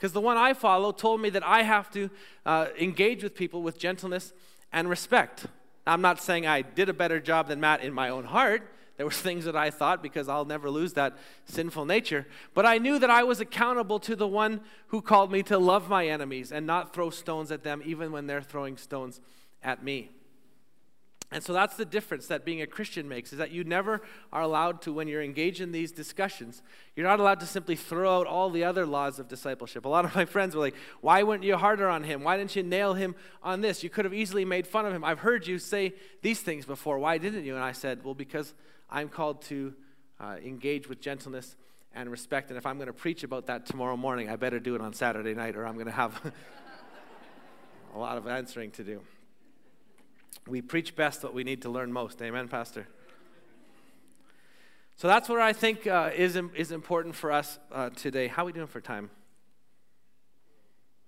Because 0.00 0.14
the 0.14 0.20
one 0.22 0.38
I 0.38 0.54
follow 0.54 0.92
told 0.92 1.20
me 1.20 1.28
that 1.28 1.46
I 1.46 1.60
have 1.60 1.90
to 1.90 2.08
uh, 2.46 2.68
engage 2.80 3.22
with 3.22 3.34
people 3.34 3.60
with 3.60 3.78
gentleness 3.78 4.32
and 4.72 4.88
respect. 4.88 5.44
I'm 5.86 6.00
not 6.00 6.22
saying 6.22 6.46
I 6.46 6.62
did 6.62 6.88
a 6.88 6.94
better 6.94 7.20
job 7.20 7.48
than 7.48 7.60
Matt 7.60 7.82
in 7.82 7.92
my 7.92 8.08
own 8.08 8.24
heart. 8.24 8.62
There 8.96 9.04
were 9.04 9.12
things 9.28 9.44
that 9.44 9.56
I 9.56 9.68
thought 9.68 10.02
because 10.02 10.26
I'll 10.26 10.46
never 10.46 10.70
lose 10.70 10.94
that 10.94 11.18
sinful 11.44 11.84
nature. 11.84 12.26
But 12.54 12.64
I 12.64 12.78
knew 12.78 12.98
that 12.98 13.10
I 13.10 13.24
was 13.24 13.40
accountable 13.40 14.00
to 14.00 14.16
the 14.16 14.26
one 14.26 14.62
who 14.86 15.02
called 15.02 15.30
me 15.30 15.42
to 15.44 15.58
love 15.58 15.90
my 15.90 16.06
enemies 16.06 16.50
and 16.50 16.66
not 16.66 16.94
throw 16.94 17.10
stones 17.10 17.52
at 17.52 17.62
them 17.62 17.82
even 17.84 18.10
when 18.10 18.26
they're 18.26 18.40
throwing 18.40 18.78
stones 18.78 19.20
at 19.62 19.84
me. 19.84 20.08
And 21.32 21.44
so 21.44 21.52
that's 21.52 21.76
the 21.76 21.84
difference 21.84 22.26
that 22.26 22.44
being 22.44 22.60
a 22.60 22.66
Christian 22.66 23.08
makes 23.08 23.32
is 23.32 23.38
that 23.38 23.52
you 23.52 23.62
never 23.62 24.02
are 24.32 24.42
allowed 24.42 24.82
to, 24.82 24.92
when 24.92 25.06
you're 25.06 25.22
engaged 25.22 25.60
in 25.60 25.70
these 25.70 25.92
discussions, 25.92 26.60
you're 26.96 27.06
not 27.06 27.20
allowed 27.20 27.38
to 27.38 27.46
simply 27.46 27.76
throw 27.76 28.18
out 28.18 28.26
all 28.26 28.50
the 28.50 28.64
other 28.64 28.84
laws 28.84 29.20
of 29.20 29.28
discipleship. 29.28 29.84
A 29.84 29.88
lot 29.88 30.04
of 30.04 30.12
my 30.16 30.24
friends 30.24 30.56
were 30.56 30.60
like, 30.60 30.74
Why 31.00 31.22
weren't 31.22 31.44
you 31.44 31.56
harder 31.56 31.88
on 31.88 32.02
him? 32.02 32.24
Why 32.24 32.36
didn't 32.36 32.56
you 32.56 32.64
nail 32.64 32.94
him 32.94 33.14
on 33.44 33.60
this? 33.60 33.84
You 33.84 33.90
could 33.90 34.04
have 34.04 34.14
easily 34.14 34.44
made 34.44 34.66
fun 34.66 34.86
of 34.86 34.92
him. 34.92 35.04
I've 35.04 35.20
heard 35.20 35.46
you 35.46 35.60
say 35.60 35.94
these 36.20 36.40
things 36.40 36.66
before. 36.66 36.98
Why 36.98 37.18
didn't 37.18 37.44
you? 37.44 37.54
And 37.54 37.62
I 37.62 37.72
said, 37.72 38.04
Well, 38.04 38.14
because 38.14 38.52
I'm 38.90 39.08
called 39.08 39.42
to 39.42 39.72
uh, 40.18 40.36
engage 40.44 40.88
with 40.88 41.00
gentleness 41.00 41.54
and 41.94 42.10
respect. 42.10 42.50
And 42.50 42.58
if 42.58 42.66
I'm 42.66 42.76
going 42.76 42.88
to 42.88 42.92
preach 42.92 43.22
about 43.22 43.46
that 43.46 43.66
tomorrow 43.66 43.96
morning, 43.96 44.28
I 44.28 44.34
better 44.34 44.58
do 44.58 44.74
it 44.74 44.80
on 44.80 44.92
Saturday 44.94 45.34
night 45.34 45.54
or 45.54 45.64
I'm 45.64 45.74
going 45.74 45.86
to 45.86 45.92
have 45.92 46.20
a 47.94 47.98
lot 47.98 48.18
of 48.18 48.26
answering 48.26 48.72
to 48.72 48.82
do. 48.82 49.00
We 50.46 50.62
preach 50.62 50.96
best 50.96 51.22
what 51.22 51.34
we 51.34 51.44
need 51.44 51.62
to 51.62 51.70
learn 51.70 51.92
most. 51.92 52.20
Amen, 52.22 52.48
Pastor? 52.48 52.86
So 54.96 55.08
that's 55.08 55.28
what 55.28 55.40
I 55.40 55.52
think 55.52 55.86
uh, 55.86 56.10
is, 56.14 56.38
is 56.54 56.72
important 56.72 57.14
for 57.14 57.32
us 57.32 57.58
uh, 57.72 57.90
today. 57.90 58.28
How 58.28 58.42
are 58.42 58.46
we 58.46 58.52
doing 58.52 58.66
for 58.66 58.80
time? 58.80 59.10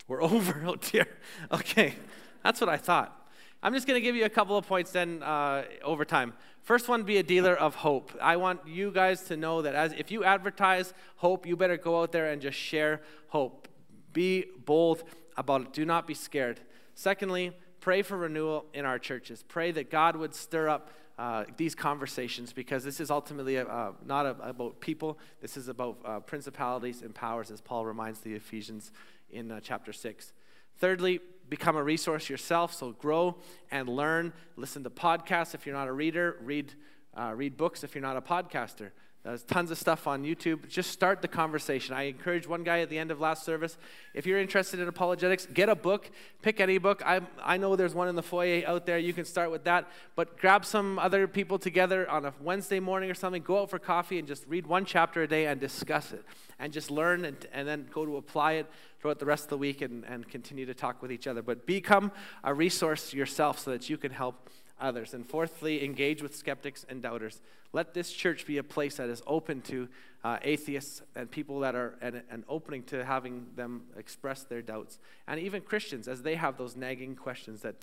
We're 0.08 0.22
over. 0.34 0.64
Oh, 0.66 0.76
dear. 0.76 1.06
Okay. 1.50 1.94
That's 2.42 2.60
what 2.60 2.70
I 2.70 2.76
thought. 2.76 3.18
I'm 3.62 3.74
just 3.74 3.86
going 3.86 3.96
to 3.96 4.00
give 4.00 4.16
you 4.16 4.24
a 4.24 4.30
couple 4.30 4.56
of 4.56 4.66
points 4.66 4.90
then 4.90 5.22
uh, 5.22 5.64
over 5.84 6.04
time. 6.04 6.32
First 6.62 6.88
one, 6.88 7.04
be 7.04 7.18
a 7.18 7.22
dealer 7.22 7.54
of 7.54 7.76
hope. 7.76 8.12
I 8.20 8.36
want 8.36 8.60
you 8.66 8.90
guys 8.90 9.22
to 9.24 9.36
know 9.36 9.62
that 9.62 9.74
as 9.74 9.92
if 9.92 10.10
you 10.10 10.24
advertise 10.24 10.94
hope, 11.16 11.46
you 11.46 11.56
better 11.56 11.76
go 11.76 12.02
out 12.02 12.12
there 12.12 12.30
and 12.30 12.42
just 12.42 12.58
share 12.58 13.02
hope. 13.28 13.68
Be 14.12 14.46
bold 14.64 15.04
about 15.36 15.62
it. 15.62 15.72
Do 15.72 15.84
not 15.84 16.06
be 16.06 16.14
scared. 16.14 16.60
Secondly, 16.94 17.52
pray 17.83 18.01
for 18.01 18.16
renewal 18.16 18.64
in 18.72 18.85
our 18.85 18.99
churches. 18.99 19.45
Pray 19.47 19.72
that 19.72 19.91
God 19.91 20.14
would 20.14 20.35
stir 20.35 20.68
up 20.68 20.91
uh, 21.18 21.45
these 21.57 21.74
conversations 21.74 22.53
because 22.53 22.85
this 22.85 23.01
is 23.01 23.11
ultimately 23.11 23.59
uh, 23.59 23.91
not 24.07 24.24
about 24.24 24.80
people. 24.80 25.18
This 25.41 25.57
is 25.57 25.66
about 25.66 25.99
uh, 26.05 26.20
principalities 26.20 27.03
and 27.03 27.12
powers, 27.12 27.51
as 27.51 27.61
Paul 27.61 27.85
reminds 27.85 28.20
the 28.20 28.35
Ephesians 28.35 28.93
in 29.30 29.51
uh, 29.51 29.59
chapter 29.61 29.93
6. 29.93 30.33
Thirdly, 30.78 31.20
become 31.49 31.76
a 31.76 31.83
resource 31.83 32.30
yourself. 32.30 32.72
So 32.72 32.93
grow 32.93 33.37
and 33.72 33.89
learn. 33.89 34.33
Listen 34.57 34.85
to 34.85 34.91
podcasts 34.91 35.53
if 35.53 35.66
you're 35.66 35.74
not 35.74 35.89
a 35.89 35.93
reader. 35.93 36.37
Read, 36.41 36.72
uh, 37.18 37.33
read 37.35 37.57
books 37.57 37.83
if 37.83 37.97
you're 37.97 38.03
not 38.03 38.16
a 38.16 38.22
podcaster. 38.22 38.93
There's 39.24 39.44
tons 39.44 39.70
of 39.70 39.78
stuff 39.78 40.08
on 40.08 40.24
YouTube. 40.24 40.68
Just 40.68 40.90
start 40.90 41.22
the 41.22 41.28
conversation. 41.28 41.94
I 41.94 42.04
encourage 42.04 42.48
one 42.48 42.64
guy 42.64 42.80
at 42.80 42.90
the 42.90 42.98
end 42.98 43.12
of 43.12 43.20
last 43.20 43.44
service 43.44 43.78
if 44.14 44.26
you're 44.26 44.40
interested 44.40 44.80
in 44.80 44.88
apologetics, 44.88 45.46
get 45.46 45.68
a 45.68 45.76
book, 45.76 46.10
pick 46.42 46.58
any 46.58 46.78
book. 46.78 47.02
I, 47.06 47.20
I 47.40 47.56
know 47.56 47.76
there's 47.76 47.94
one 47.94 48.08
in 48.08 48.16
the 48.16 48.22
foyer 48.22 48.64
out 48.66 48.84
there. 48.84 48.98
You 48.98 49.12
can 49.12 49.24
start 49.24 49.52
with 49.52 49.62
that. 49.62 49.88
But 50.16 50.38
grab 50.38 50.64
some 50.64 50.98
other 50.98 51.28
people 51.28 51.56
together 51.58 52.10
on 52.10 52.24
a 52.24 52.34
Wednesday 52.40 52.80
morning 52.80 53.12
or 53.12 53.14
something, 53.14 53.42
go 53.42 53.62
out 53.62 53.70
for 53.70 53.78
coffee 53.78 54.18
and 54.18 54.26
just 54.26 54.44
read 54.48 54.66
one 54.66 54.84
chapter 54.84 55.22
a 55.22 55.28
day 55.28 55.46
and 55.46 55.60
discuss 55.60 56.12
it. 56.12 56.24
And 56.58 56.72
just 56.72 56.90
learn 56.90 57.24
and, 57.24 57.46
and 57.52 57.66
then 57.66 57.86
go 57.92 58.04
to 58.04 58.16
apply 58.16 58.52
it 58.54 58.66
throughout 59.00 59.20
the 59.20 59.26
rest 59.26 59.44
of 59.44 59.50
the 59.50 59.58
week 59.58 59.82
and, 59.82 60.04
and 60.04 60.28
continue 60.28 60.66
to 60.66 60.74
talk 60.74 61.00
with 61.00 61.12
each 61.12 61.28
other. 61.28 61.42
But 61.42 61.64
become 61.64 62.10
a 62.42 62.52
resource 62.52 63.14
yourself 63.14 63.60
so 63.60 63.70
that 63.70 63.88
you 63.88 63.96
can 63.96 64.10
help 64.10 64.50
others. 64.83 65.14
And 65.14 65.26
fourthly, 65.26 65.85
engage 65.85 66.22
with 66.22 66.37
skeptics 66.37 66.85
and 66.89 67.03
doubters. 67.03 67.41
Let 67.72 67.95
this 67.95 68.12
church 68.12 68.47
be 68.47 68.59
a 68.59 68.62
place 68.62 68.97
that 68.97 69.09
is 69.09 69.22
open 69.26 69.62
to 69.62 69.89
uh, 70.24 70.39
atheists 70.43 71.03
and 71.16 71.30
people 71.30 71.61
that 71.61 71.74
are 71.74 71.95
and, 72.03 72.45
opening 72.49 72.83
to 72.85 73.05
having 73.05 73.47
them 73.57 73.85
express 73.97 74.43
their 74.43 74.61
doubts. 74.61 74.99
And 75.26 75.41
even 75.41 75.62
Christians, 75.62 76.07
as 76.09 76.22
they 76.22 76.35
have 76.35 76.59
those 76.59 76.76
nagging 76.76 77.16
questions 77.16 77.62
that, 77.62 77.76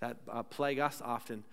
that 0.00 0.16
uh, 0.28 0.42
plague 0.42 0.78
us 0.78 1.00
often. 1.04 1.44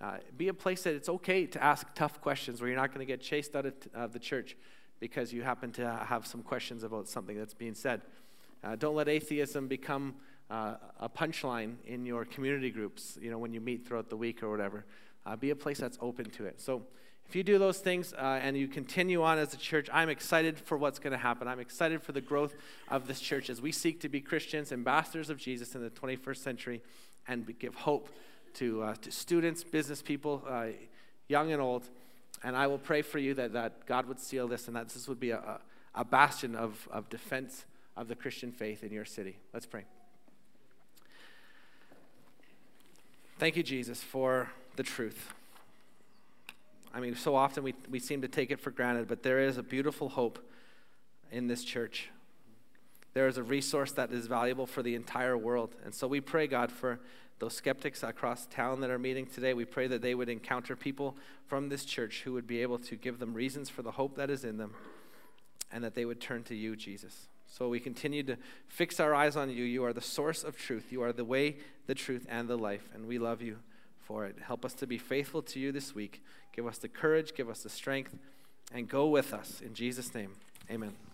Uh, 0.00 0.16
be 0.38 0.48
a 0.48 0.54
place 0.54 0.84
that 0.84 0.94
it's 0.94 1.10
okay 1.10 1.44
to 1.44 1.62
ask 1.62 1.86
tough 1.94 2.22
questions 2.22 2.60
where 2.60 2.70
you're 2.70 2.78
not 2.78 2.88
going 2.88 3.06
to 3.06 3.12
get 3.12 3.20
chased 3.20 3.54
out 3.54 3.66
of, 3.66 3.78
t- 3.78 3.90
of 3.92 4.14
the 4.14 4.18
church 4.18 4.56
because 4.98 5.30
you 5.32 5.42
happen 5.42 5.72
to 5.72 5.86
have 6.06 6.26
some 6.26 6.42
questions 6.42 6.82
about 6.84 7.06
something 7.06 7.36
that's 7.36 7.52
being 7.52 7.74
said. 7.74 8.00
Uh, 8.62 8.76
don't 8.76 8.94
let 8.94 9.08
atheism 9.08 9.66
become 9.68 10.14
uh, 10.50 10.74
a 10.98 11.08
punchline 11.08 11.76
in 11.86 12.04
your 12.04 12.24
community 12.24 12.70
groups, 12.70 13.16
you 13.20 13.30
know, 13.30 13.38
when 13.38 13.52
you 13.52 13.60
meet 13.60 13.86
throughout 13.86 14.10
the 14.10 14.16
week 14.16 14.42
or 14.42 14.50
whatever. 14.50 14.84
Uh, 15.24 15.36
be 15.36 15.50
a 15.50 15.56
place 15.56 15.78
that's 15.78 15.98
open 16.00 16.28
to 16.30 16.46
it. 16.46 16.60
So 16.60 16.82
if 17.28 17.36
you 17.36 17.44
do 17.44 17.58
those 17.58 17.78
things 17.78 18.12
uh, 18.14 18.40
and 18.42 18.56
you 18.56 18.66
continue 18.66 19.22
on 19.22 19.38
as 19.38 19.54
a 19.54 19.56
church, 19.56 19.88
I'm 19.92 20.08
excited 20.08 20.58
for 20.58 20.76
what's 20.76 20.98
going 20.98 21.12
to 21.12 21.18
happen. 21.18 21.46
I'm 21.46 21.60
excited 21.60 22.02
for 22.02 22.12
the 22.12 22.20
growth 22.20 22.54
of 22.88 23.06
this 23.06 23.20
church 23.20 23.48
as 23.48 23.60
we 23.60 23.70
seek 23.70 24.00
to 24.00 24.08
be 24.08 24.20
Christians, 24.20 24.72
ambassadors 24.72 25.30
of 25.30 25.38
Jesus 25.38 25.74
in 25.74 25.82
the 25.82 25.90
21st 25.90 26.38
century, 26.38 26.82
and 27.28 27.56
give 27.58 27.74
hope 27.74 28.08
to, 28.54 28.82
uh, 28.82 28.94
to 29.02 29.12
students, 29.12 29.62
business 29.62 30.02
people, 30.02 30.42
uh, 30.48 30.66
young 31.28 31.52
and 31.52 31.62
old. 31.62 31.88
And 32.42 32.56
I 32.56 32.66
will 32.66 32.78
pray 32.78 33.02
for 33.02 33.18
you 33.18 33.34
that, 33.34 33.52
that 33.52 33.86
God 33.86 34.06
would 34.06 34.18
seal 34.18 34.48
this 34.48 34.66
and 34.66 34.74
that 34.74 34.88
this 34.88 35.06
would 35.06 35.20
be 35.20 35.30
a, 35.30 35.60
a 35.94 36.04
bastion 36.04 36.56
of, 36.56 36.88
of 36.90 37.08
defense 37.08 37.64
of 37.96 38.08
the 38.08 38.16
Christian 38.16 38.50
faith 38.50 38.82
in 38.82 38.92
your 38.92 39.04
city. 39.04 39.36
Let's 39.52 39.66
pray. 39.66 39.84
Thank 43.40 43.56
you, 43.56 43.62
Jesus, 43.62 44.02
for 44.02 44.50
the 44.76 44.82
truth. 44.82 45.32
I 46.92 47.00
mean, 47.00 47.16
so 47.16 47.34
often 47.34 47.62
we, 47.62 47.72
we 47.88 47.98
seem 47.98 48.20
to 48.20 48.28
take 48.28 48.50
it 48.50 48.60
for 48.60 48.70
granted, 48.70 49.08
but 49.08 49.22
there 49.22 49.40
is 49.40 49.56
a 49.56 49.62
beautiful 49.62 50.10
hope 50.10 50.38
in 51.32 51.46
this 51.46 51.64
church. 51.64 52.10
There 53.14 53.26
is 53.28 53.38
a 53.38 53.42
resource 53.42 53.92
that 53.92 54.12
is 54.12 54.26
valuable 54.26 54.66
for 54.66 54.82
the 54.82 54.94
entire 54.94 55.38
world. 55.38 55.74
And 55.86 55.94
so 55.94 56.06
we 56.06 56.20
pray, 56.20 56.48
God, 56.48 56.70
for 56.70 57.00
those 57.38 57.54
skeptics 57.54 58.02
across 58.02 58.44
town 58.44 58.82
that 58.82 58.90
are 58.90 58.98
meeting 58.98 59.24
today. 59.24 59.54
We 59.54 59.64
pray 59.64 59.86
that 59.86 60.02
they 60.02 60.14
would 60.14 60.28
encounter 60.28 60.76
people 60.76 61.16
from 61.46 61.70
this 61.70 61.86
church 61.86 62.20
who 62.26 62.34
would 62.34 62.46
be 62.46 62.60
able 62.60 62.78
to 62.80 62.94
give 62.94 63.20
them 63.20 63.32
reasons 63.32 63.70
for 63.70 63.80
the 63.80 63.92
hope 63.92 64.16
that 64.16 64.28
is 64.28 64.44
in 64.44 64.58
them 64.58 64.74
and 65.72 65.82
that 65.82 65.94
they 65.94 66.04
would 66.04 66.20
turn 66.20 66.42
to 66.42 66.54
you, 66.54 66.76
Jesus. 66.76 67.29
So 67.50 67.68
we 67.68 67.80
continue 67.80 68.22
to 68.22 68.36
fix 68.68 69.00
our 69.00 69.14
eyes 69.14 69.36
on 69.36 69.50
you. 69.50 69.64
You 69.64 69.84
are 69.84 69.92
the 69.92 70.00
source 70.00 70.44
of 70.44 70.56
truth. 70.56 70.86
You 70.90 71.02
are 71.02 71.12
the 71.12 71.24
way, 71.24 71.56
the 71.86 71.94
truth, 71.94 72.24
and 72.30 72.48
the 72.48 72.56
life. 72.56 72.88
And 72.94 73.06
we 73.06 73.18
love 73.18 73.42
you 73.42 73.58
for 73.98 74.24
it. 74.26 74.36
Help 74.40 74.64
us 74.64 74.72
to 74.74 74.86
be 74.86 74.98
faithful 74.98 75.42
to 75.42 75.58
you 75.58 75.72
this 75.72 75.94
week. 75.94 76.22
Give 76.54 76.66
us 76.66 76.78
the 76.78 76.88
courage, 76.88 77.34
give 77.34 77.50
us 77.50 77.62
the 77.62 77.68
strength, 77.68 78.16
and 78.72 78.88
go 78.88 79.08
with 79.08 79.34
us. 79.34 79.60
In 79.64 79.74
Jesus' 79.74 80.14
name, 80.14 80.32
amen. 80.70 81.09